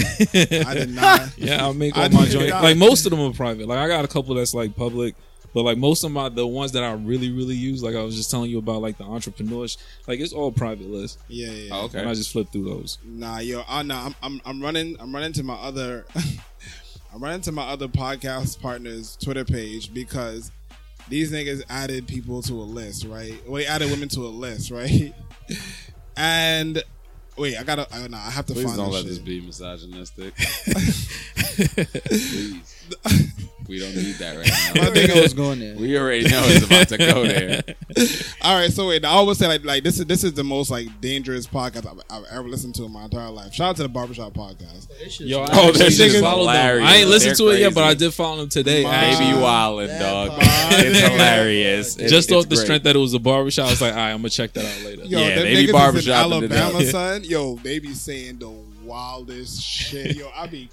I 0.67 0.75
did 0.75 0.91
not. 0.91 1.39
Yeah, 1.39 1.63
I'll 1.65 1.73
make 1.75 1.97
I 1.97 2.05
all 2.05 2.09
my 2.11 2.25
did 2.25 2.33
joints. 2.33 2.51
not. 2.51 2.63
Like 2.63 2.77
most 2.77 3.07
of 3.07 3.11
them 3.11 3.21
are 3.21 3.33
private. 3.33 3.67
Like 3.67 3.79
I 3.79 3.89
got 3.89 4.05
a 4.05 4.09
couple 4.09 4.35
that's 4.35 4.53
like 4.55 4.77
public, 4.77 5.15
but 5.55 5.63
like 5.63 5.79
most 5.79 6.05
of 6.05 6.11
my 6.13 6.29
the 6.29 6.47
ones 6.47 6.73
that 6.73 6.83
I 6.83 6.93
really 6.93 7.31
really 7.33 7.55
use, 7.55 7.83
like 7.83 7.95
I 7.95 8.03
was 8.03 8.15
just 8.17 8.31
telling 8.31 8.51
you 8.51 8.59
about, 8.59 8.83
like 8.83 8.99
the 8.99 9.05
entrepreneurs, 9.05 9.79
like 10.07 10.21
it's 10.21 10.33
all 10.35 10.53
private 10.53 10.89
lists. 10.91 11.19
Yeah, 11.29 11.47
yeah. 11.47 11.53
yeah. 11.53 11.75
Oh, 11.75 11.85
okay. 11.87 12.01
And 12.01 12.09
I 12.09 12.15
just 12.15 12.31
flip 12.33 12.53
through 12.53 12.65
those. 12.65 12.99
Nah, 13.05 13.39
yo, 13.39 13.63
uh, 13.67 13.83
nah, 13.83 14.07
I'm, 14.07 14.15
I'm, 14.23 14.41
I'm 14.45 14.63
running, 14.63 14.97
I'm 15.01 15.15
running 15.15 15.33
to 15.35 15.43
my 15.43 15.55
other, 15.55 16.05
I'm 17.15 17.23
running 17.23 17.43
to 17.43 17.53
my 17.53 17.63
other 17.65 17.89
podcast 17.89 18.61
partners' 18.61 19.17
Twitter 19.17 19.45
page 19.45 19.93
because 19.93 20.51
these 21.09 21.31
niggas 21.31 21.63
added 21.69 22.07
people 22.07 22.41
to 22.43 22.55
a 22.55 22.65
list, 22.65 23.05
right? 23.05 23.35
Well, 23.47 23.63
added 23.69 23.91
women 23.91 24.09
to 24.11 24.21
a 24.21 24.29
list, 24.29 24.71
right? 24.71 25.13
And 26.15 26.83
wait, 27.39 27.57
I 27.57 27.63
gotta, 27.63 27.87
I, 27.91 28.07
nah, 28.07 28.19
I 28.19 28.31
have 28.31 28.45
to 28.47 28.53
Please 28.53 28.65
find 28.65 28.77
don't 28.77 28.91
this 28.93 28.95
let 28.95 29.01
shit. 29.05 29.09
this 29.09 29.19
be 29.19 29.41
misogynistic. 29.41 30.35
Please, 32.05 32.87
we 33.73 33.79
don't 33.81 33.97
need 33.97 34.17
that 34.17 34.37
right 34.37 34.47
now. 34.47 34.83
I 34.83 34.85
now. 34.85 34.91
think 34.93 35.11
I 35.17 35.21
was 35.23 35.33
going 35.33 35.59
there. 35.61 35.75
We 35.77 35.99
already 35.99 36.29
know 36.29 36.43
it's 36.45 36.67
about 36.67 36.89
to 36.89 36.99
go 36.99 37.27
there. 37.27 37.63
All 38.43 38.55
right, 38.55 38.71
so 38.71 38.89
wait, 38.89 39.03
I 39.03 39.09
always 39.09 39.39
say 39.39 39.47
like, 39.49 39.65
like 39.65 39.83
this 39.83 39.99
is 39.99 40.05
this 40.05 40.25
is 40.25 40.35
the 40.35 40.45
most 40.45 40.71
like 40.71 41.01
dangerous 41.01 41.47
podcast 41.47 41.87
I've, 41.87 42.01
I've 42.11 42.25
ever 42.31 42.49
listened 42.49 42.75
to 42.77 42.85
in 42.85 42.93
my 42.93 43.05
entire 43.05 43.31
life. 43.31 43.55
Shout 43.55 43.71
out 43.71 43.77
to 43.77 43.83
the 43.85 43.89
Barbershop 43.89 44.35
Podcast. 44.35 44.89
Yo, 45.21 45.41
I 45.41 45.43
Oh, 45.53 45.69
actually 45.69 45.73
this 45.85 45.97
just 45.97 46.15
is 46.17 46.21
followed 46.21 46.47
them. 46.49 46.55
hilarious. 46.55 46.89
I 46.91 46.97
ain't 46.97 47.09
listened 47.09 47.37
They're 47.39 47.47
to 47.49 47.57
it 47.57 47.61
yet, 47.61 47.75
but 47.75 47.85
I 47.85 47.95
did 47.95 48.13
follow 48.13 48.37
them 48.37 48.49
today. 48.51 48.83
My- 48.85 48.91
actually. 48.95 49.25
Baby 49.33 49.39
wildin', 49.39 49.99
dog. 49.99 50.31
It's 50.43 50.99
hilarious. 51.09 51.97
It- 51.97 52.09
just 52.09 52.29
it's 52.31 52.33
off 52.37 52.49
the 52.51 52.57
great. 52.57 52.65
strength 52.65 52.83
that 52.85 52.95
it 52.95 52.99
was 52.99 53.15
a 53.15 53.19
barbershop, 53.19 53.69
I 53.69 53.71
was 53.71 53.81
like, 53.81 53.93
all 53.93 53.99
right, 53.99 54.11
I'm 54.11 54.19
gonna 54.19 54.29
check 54.31 54.53
that 54.53 54.65
out 54.67 54.85
later. 54.85 55.05
Yo, 55.05 55.19
Yeah, 55.19 55.35
them 55.37 55.45
they 55.45 55.67
be 55.67 55.73
barbershop 55.73 56.27
in 56.27 56.45
in 56.45 56.51
the 56.51 56.57
Alabama, 56.57 56.85
son. 56.91 57.25
Yo, 57.25 57.57
they 57.57 57.79
be 57.79 57.95
saying 57.95 58.39
the 58.39 58.51
wildest 58.85 59.63
shit. 59.63 60.17
Yo, 60.17 60.31
I 60.37 60.47
be 60.47 60.69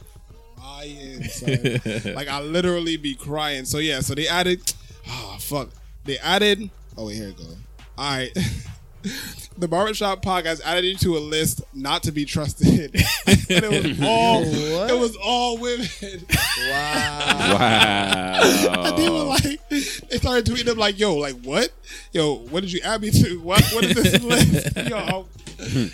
crying, 0.70 1.24
son. 1.24 2.14
like 2.16 2.28
I 2.28 2.42
literally 2.42 2.98
be 2.98 3.16
crying. 3.16 3.66
So 3.66 3.78
yeah, 3.78 4.02
so 4.02 4.16
they 4.16 4.28
added. 4.28 4.62
Oh 5.08 5.38
fuck, 5.40 5.70
they 6.06 6.18
added. 6.20 6.70
Oh 6.98 7.08
wait, 7.08 7.16
here 7.16 7.30
it 7.30 7.38
goes. 7.38 7.56
All 7.98 8.18
right. 8.18 8.32
the 9.58 9.68
barbershop 9.68 10.22
podcast 10.24 10.62
added 10.64 10.84
you 10.86 10.96
to 10.98 11.18
a 11.18 11.20
list 11.20 11.62
not 11.74 12.04
to 12.04 12.12
be 12.12 12.26
trusted. 12.26 12.94
and 13.26 13.38
it 13.50 13.84
was 13.88 14.02
all 14.04 14.42
What? 14.44 14.92
it 14.92 15.00
was 15.00 15.18
all 15.24 15.58
women. 15.58 15.88
Wow. 16.70 17.58
Wow. 17.58 18.86
And 18.86 18.98
they 18.98 19.10
were 19.10 19.24
like, 19.24 19.69
they 20.10 20.18
started 20.18 20.46
tweeting 20.46 20.66
them 20.66 20.78
like, 20.78 21.00
"Yo, 21.00 21.16
like 21.16 21.36
what? 21.42 21.72
Yo, 22.12 22.36
what 22.50 22.62
did 22.62 22.72
you 22.72 22.82
add 22.84 23.02
me 23.02 23.12
to? 23.12 23.40
What? 23.42 23.64
What 23.74 23.84
is 23.86 23.96
this 23.96 24.24
list? 24.24 24.90
Yo, 24.90 24.98
I'm- 24.98 25.26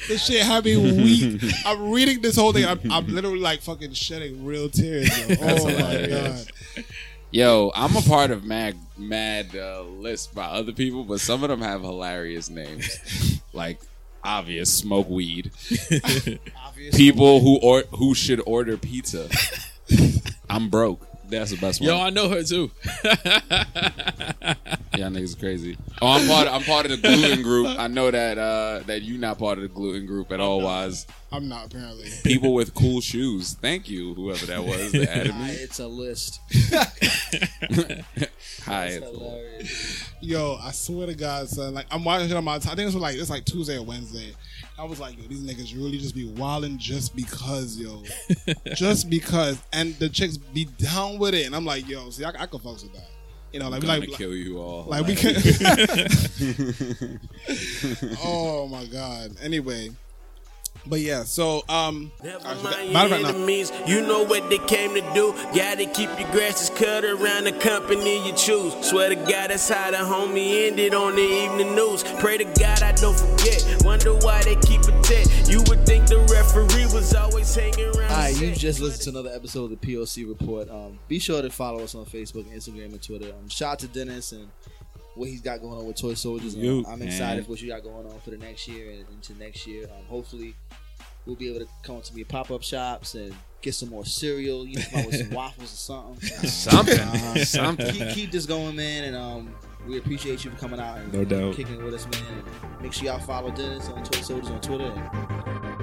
this 0.07 0.23
shit 0.25 0.43
had 0.43 0.63
me 0.63 0.77
weak. 0.77 1.41
I'm 1.65 1.89
reading 1.89 2.21
this 2.21 2.35
whole 2.35 2.53
thing. 2.53 2.65
I'm, 2.65 2.79
I'm 2.91 3.07
literally 3.07 3.39
like 3.39 3.61
fucking 3.61 3.93
shedding 3.93 4.45
real 4.45 4.69
tears. 4.69 5.09
Yo. 5.27 5.35
Oh 5.41 5.65
my 5.65 6.05
god. 6.07 6.45
Yo, 7.31 7.71
I'm 7.75 7.95
a 7.95 8.01
part 8.01 8.29
of 8.29 8.43
mad 8.43 8.75
mad 8.95 9.55
uh, 9.55 9.81
lists 9.81 10.27
by 10.27 10.45
other 10.45 10.71
people, 10.71 11.03
but 11.03 11.19
some 11.19 11.43
of 11.43 11.49
them 11.49 11.61
have 11.61 11.81
hilarious 11.81 12.49
names, 12.49 13.41
like 13.53 13.79
obvious 14.23 14.71
smoke 14.71 15.09
weed. 15.09 15.51
People 16.93 17.39
who 17.41 17.57
or 17.61 17.83
who 17.97 18.13
should 18.13 18.41
order 18.45 18.77
pizza. 18.77 19.27
I'm 20.49 20.69
broke. 20.69 21.07
That's 21.29 21.51
the 21.51 21.57
best 21.57 21.81
one. 21.81 21.89
Yo, 21.89 21.99
I 21.99 22.09
know 22.09 22.29
her 22.29 22.43
too. 22.43 22.71
Y'all 24.95 25.09
niggas 25.11 25.37
crazy. 25.37 25.77
Oh, 26.01 26.07
I'm 26.07 26.27
part. 26.27 26.47
Of, 26.47 26.53
I'm 26.53 26.63
part 26.63 26.85
of 26.85 26.91
the 26.91 26.97
gluten 26.97 27.41
group. 27.41 27.67
I 27.77 27.87
know 27.87 28.09
that 28.11 28.37
uh, 28.37 28.79
that 28.85 29.01
you 29.01 29.17
not 29.17 29.37
part 29.37 29.57
of 29.57 29.63
the 29.63 29.67
gluten 29.67 30.05
group 30.05 30.31
at 30.31 30.39
all. 30.39 30.61
Wise 30.61 31.05
I'm 31.31 31.49
not 31.49 31.65
apparently. 31.65 32.09
people 32.23 32.53
with 32.53 32.73
cool 32.73 33.01
shoes. 33.01 33.53
Thank 33.53 33.89
you, 33.89 34.13
whoever 34.13 34.45
that 34.45 34.63
was 34.63 34.93
that 34.93 35.09
added 35.09 35.31
Hi, 35.31 35.49
it's 35.49 35.79
a 35.79 35.87
list. 35.87 36.39
Hi. 38.65 38.85
It's 38.85 38.95
it's- 38.97 39.11
hilarious. 39.11 40.09
Yo, 40.21 40.57
I 40.61 40.71
swear 40.71 41.07
to 41.07 41.13
God, 41.13 41.49
son. 41.49 41.73
Like 41.73 41.87
I'm 41.91 42.03
watching 42.03 42.29
it 42.29 42.35
on 42.35 42.43
my. 42.43 42.55
I 42.55 42.59
think 42.59 42.79
it's 42.79 42.95
like 42.95 43.15
it's 43.17 43.29
like 43.29 43.45
Tuesday 43.45 43.77
or 43.77 43.83
Wednesday. 43.83 44.33
I 44.77 44.83
was 44.83 44.99
like, 44.99 45.17
yo, 45.17 45.23
these 45.27 45.41
niggas 45.41 45.73
really 45.75 45.97
just 45.97 46.13
be 46.15 46.25
wilding 46.25 46.77
just 46.77 47.15
because, 47.15 47.77
yo, 47.77 48.03
just 48.75 49.09
because, 49.09 49.57
and 49.71 49.95
the 49.99 50.09
chicks 50.09 50.35
be 50.37 50.65
down 50.65 51.17
with 51.17 51.33
it, 51.33 51.45
and 51.45 51.55
I'm 51.55 51.65
like, 51.65 51.87
yo, 51.87 52.09
see, 52.09 52.25
I, 52.25 52.29
I 52.29 52.45
can 52.45 52.59
fuck 52.59 52.73
with 52.73 52.93
that. 52.93 53.07
You 53.53 53.59
know, 53.61 53.69
like 53.69 53.83
I'm 53.83 54.01
like, 54.01 54.11
kill 54.11 54.35
you 54.35 54.57
all. 54.57 54.83
like 54.83 55.07
we 55.07 55.15
can. 55.15 55.33
oh 58.21 58.67
my 58.67 58.83
God. 58.85 59.31
Anyway, 59.41 59.91
but 60.87 60.99
yeah. 60.99 61.23
So 61.23 61.63
um, 61.69 62.11
Never 62.23 62.47
actually, 62.47 62.63
mind 62.63 62.93
matter 62.93 63.07
your 63.09 63.17
of 63.17 63.23
fact, 63.23 63.23
no. 63.23 63.29
enemies. 63.29 63.71
You 63.87 64.01
know 64.01 64.23
what 64.23 64.49
they 64.49 64.57
came 64.59 64.93
to 64.93 65.01
do. 65.13 65.33
Gotta 65.55 65.85
keep 65.85 66.09
your 66.19 66.31
grasses 66.31 66.69
cut 66.69 67.03
around 67.03 67.45
the 67.45 67.53
company 67.53 68.25
you 68.25 68.33
choose. 68.33 68.73
Swear 68.85 69.09
to 69.09 69.15
God, 69.15 69.49
that's 69.49 69.69
how 69.69 69.91
the 69.91 69.97
homie 69.97 70.67
ended 70.67 70.93
on 70.93 71.15
the 71.15 71.21
evening 71.21 71.75
news. 71.75 72.03
Pray 72.19 72.37
to 72.37 72.45
God 72.45 72.81
I 72.83 72.91
don't 72.93 73.17
forget. 73.17 73.81
Wonder 73.83 74.13
why 74.15 74.41
they 74.43 74.55
keep 74.57 74.81
it 74.81 75.03
tight. 75.03 75.49
You 75.49 75.63
would 75.67 75.85
think 75.85 76.07
the 76.07 76.19
referee 76.31 76.85
was 76.93 77.13
always 77.13 77.53
hanging 77.53 77.85
around. 77.95 78.11
All 78.11 78.17
right, 78.17 78.29
you 78.39 78.49
set. 78.49 78.57
just 78.57 78.79
listened 78.79 79.03
to 79.03 79.09
another 79.19 79.35
episode 79.35 79.71
of 79.71 79.79
the 79.79 79.87
POC 79.87 80.27
Report. 80.27 80.69
Um, 80.69 80.99
be 81.07 81.19
sure 81.19 81.41
to 81.41 81.49
follow 81.49 81.83
us 81.83 81.95
on 81.95 82.05
Facebook, 82.05 82.45
Instagram, 82.53 82.85
and 82.93 83.01
Twitter. 83.01 83.29
Um, 83.29 83.49
shout 83.49 83.73
out 83.73 83.79
to 83.79 83.87
Dennis 83.87 84.31
and 84.31 84.47
what 85.15 85.29
he's 85.29 85.41
got 85.41 85.61
going 85.61 85.77
on 85.77 85.85
with 85.87 85.99
Toy 85.99 86.13
Soldiers. 86.13 86.55
I'm 86.55 87.01
excited 87.01 87.45
for 87.45 87.51
what 87.51 87.61
you 87.61 87.69
got 87.69 87.83
going 87.83 88.05
on 88.05 88.19
for 88.19 88.31
the 88.31 88.37
next 88.37 88.67
year 88.67 88.91
and 88.91 89.05
into 89.13 89.33
next 89.39 89.65
year. 89.65 89.85
Um, 89.85 90.05
hopefully, 90.07 90.53
we'll 91.25 91.35
be 91.35 91.49
able 91.49 91.59
to 91.65 91.67
come 91.83 92.01
to 92.01 92.15
me 92.15 92.23
pop 92.23 92.51
up 92.51 92.61
shops 92.63 93.15
and 93.15 93.33
get 93.61 93.73
some 93.73 93.89
more 93.89 94.05
cereal. 94.05 94.65
You 94.67 94.77
know, 94.77 94.83
come 94.91 94.99
out 95.01 95.05
with 95.07 95.15
some 95.17 95.29
waffles 95.31 95.73
or 95.73 95.75
something. 95.75 96.49
something, 96.49 96.97
something. 97.45 97.91
keep, 97.93 98.09
keep 98.09 98.31
this 98.31 98.45
going, 98.45 98.75
man. 98.75 99.05
And 99.05 99.15
um, 99.15 99.55
we 99.87 99.97
appreciate 99.97 100.43
you 100.45 100.51
for 100.51 100.57
coming 100.57 100.79
out 100.79 100.97
and 100.97 101.13
No 101.13 101.23
doubt. 101.23 101.55
kicking 101.55 101.83
with 101.83 101.93
us, 101.93 102.05
man. 102.07 102.21
And 102.73 102.81
make 102.81 102.93
sure 102.93 103.05
y'all 103.05 103.19
follow 103.19 103.51
Dennis 103.51 103.87
on 103.89 104.03
Toy 104.03 104.19
Soldiers 104.21 104.49
on 104.51 104.61
Twitter. 104.61 104.85
And 104.85 104.95
When 104.95 105.07
I 105.09 105.69
look 105.69 105.74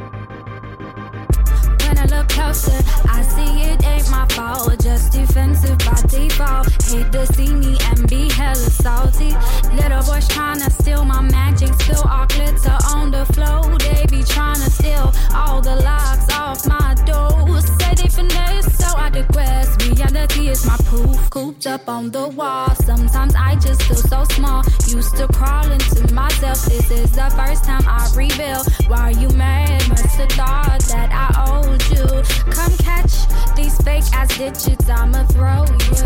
closer, 2.33 2.81
I 3.09 3.23
see 3.23 3.63
it 3.71 3.85
ain't 3.85 4.11
my 4.11 4.27
fault. 4.29 4.81
Just 4.83 5.13
defensive 5.13 5.79
by 5.79 6.01
default. 6.09 6.69
Hate 6.85 7.13
to 7.13 7.27
see 7.35 7.53
me 7.53 7.77
and 7.89 8.09
be 8.09 8.31
hella 8.33 8.71
salty. 8.83 9.33
Little 9.77 10.03
boys 10.09 10.29
tryna 10.29 10.71
steal 10.81 11.05
my 11.05 11.21
magic, 11.21 11.73
spill 11.81 12.03
all 12.09 12.27
glitter 12.27 12.79
on 12.95 13.11
the 13.11 13.25
floor. 13.35 13.63
They 13.79 14.05
be 14.11 14.23
tryna 14.23 14.71
steal 14.71 15.13
all 15.35 15.61
the 15.61 15.77
locks 15.77 16.29
off 16.33 16.67
my 16.67 16.95
doors. 17.07 17.65
Say 17.79 17.95
they 17.95 18.09
finesse, 18.09 18.77
so 18.79 18.89
I 18.97 19.11
digress. 19.11 19.69
Reality 19.87 20.49
is 20.49 20.65
my 20.67 20.77
proof, 20.87 21.31
cooped 21.31 21.67
up 21.67 21.89
on 21.89 22.11
the 22.11 22.29
wall. 22.29 22.75
Sometimes 22.75 23.35
I 23.35 23.57
just 23.57 23.83
feel 23.85 23.97
so 23.97 24.25
small. 24.25 24.63
Used 24.89 25.17
to 25.17 25.27
crawling 25.29 25.79
to 25.97 26.15
myself. 26.15 26.65
This 26.65 26.91
is 26.91 27.13
the 27.13 27.29
first 27.37 27.65
time 27.65 27.85
I 27.87 28.11
reveal. 28.17 28.63
Why 28.89 29.11
you 29.11 29.29
mad? 29.31 29.89
Must 29.89 30.17
have 30.17 30.31
thought 30.31 30.81
that 30.93 31.11
I 31.13 31.29
owed 31.49 31.83
you. 31.91 32.22
Come 32.51 32.77
catch 32.79 33.27
these 33.57 33.77
fake 33.83 34.05
ass 34.13 34.37
digits. 34.37 34.89
I'ma 34.89 35.25
throw 35.25 35.65
you. 35.69 36.03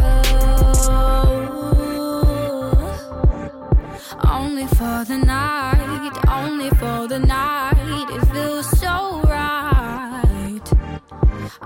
Only 4.28 4.66
for 4.66 5.04
the 5.04 5.18
night, 5.24 6.12
only 6.28 6.70
for 6.70 7.06
the 7.08 7.18
night. 7.18 7.74
It 8.10 8.24
feels 8.32 8.68
so 8.78 9.20
right. 9.24 10.60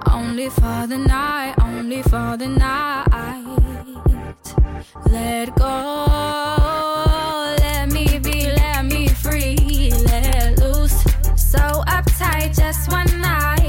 Only 0.06 0.48
for 0.50 0.86
the 0.86 0.98
night, 0.98 1.54
only 1.62 2.02
for 2.02 2.36
the 2.36 2.48
night. 2.48 3.06
Let 5.06 5.54
go, 5.56 6.06
let 7.58 7.90
me 7.92 8.18
be, 8.18 8.46
let 8.52 8.84
me 8.84 9.08
free, 9.08 9.90
let 10.06 10.58
loose. 10.58 11.02
So 11.36 11.58
uptight, 11.96 12.56
just 12.56 12.90
one 12.90 13.20
night, 13.20 13.59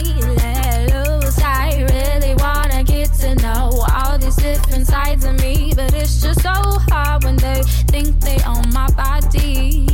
of 5.26 5.40
me, 5.42 5.74
but 5.76 5.94
it's 5.94 6.22
just 6.22 6.42
so 6.42 6.54
hard 6.90 7.24
when 7.24 7.36
they 7.38 7.62
think 7.88 8.20
they 8.22 8.38
own 8.46 8.70
my 8.74 8.88
body. 8.92 9.86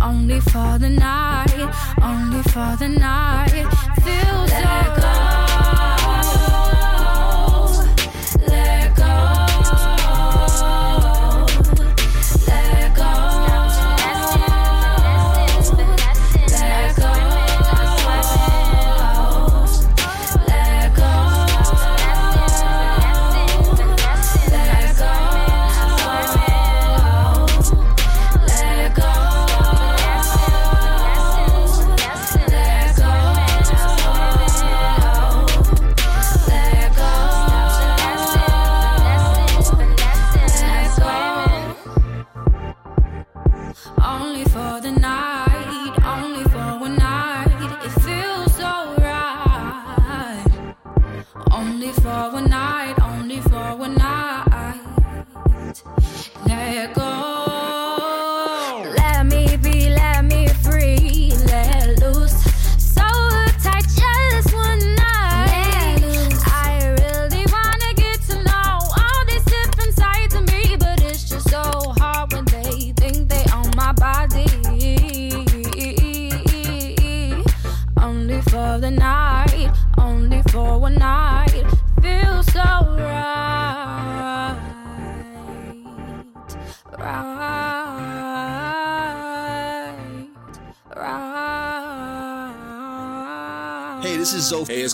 Only 0.00 0.40
for 0.40 0.78
the 0.78 0.90
night, 0.90 1.52
only 2.02 2.42
for 2.44 2.76
the 2.78 2.88
night. 2.88 3.66
Feels 4.04 4.50
so 4.50 4.94
good. 4.96 5.39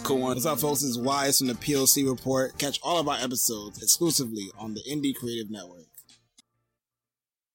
Cool. 0.07 0.21
What's 0.21 0.47
up, 0.47 0.61
folks? 0.61 0.85
It's 0.85 0.97
Wise 0.97 1.39
from 1.39 1.49
the 1.49 1.55
POC 1.55 2.09
Report. 2.09 2.57
Catch 2.59 2.79
all 2.81 3.01
of 3.01 3.09
our 3.09 3.19
episodes 3.19 3.83
exclusively 3.83 4.53
on 4.57 4.73
the 4.73 4.83
Indie 4.89 5.13
Creative 5.13 5.51
Network. 5.51 5.87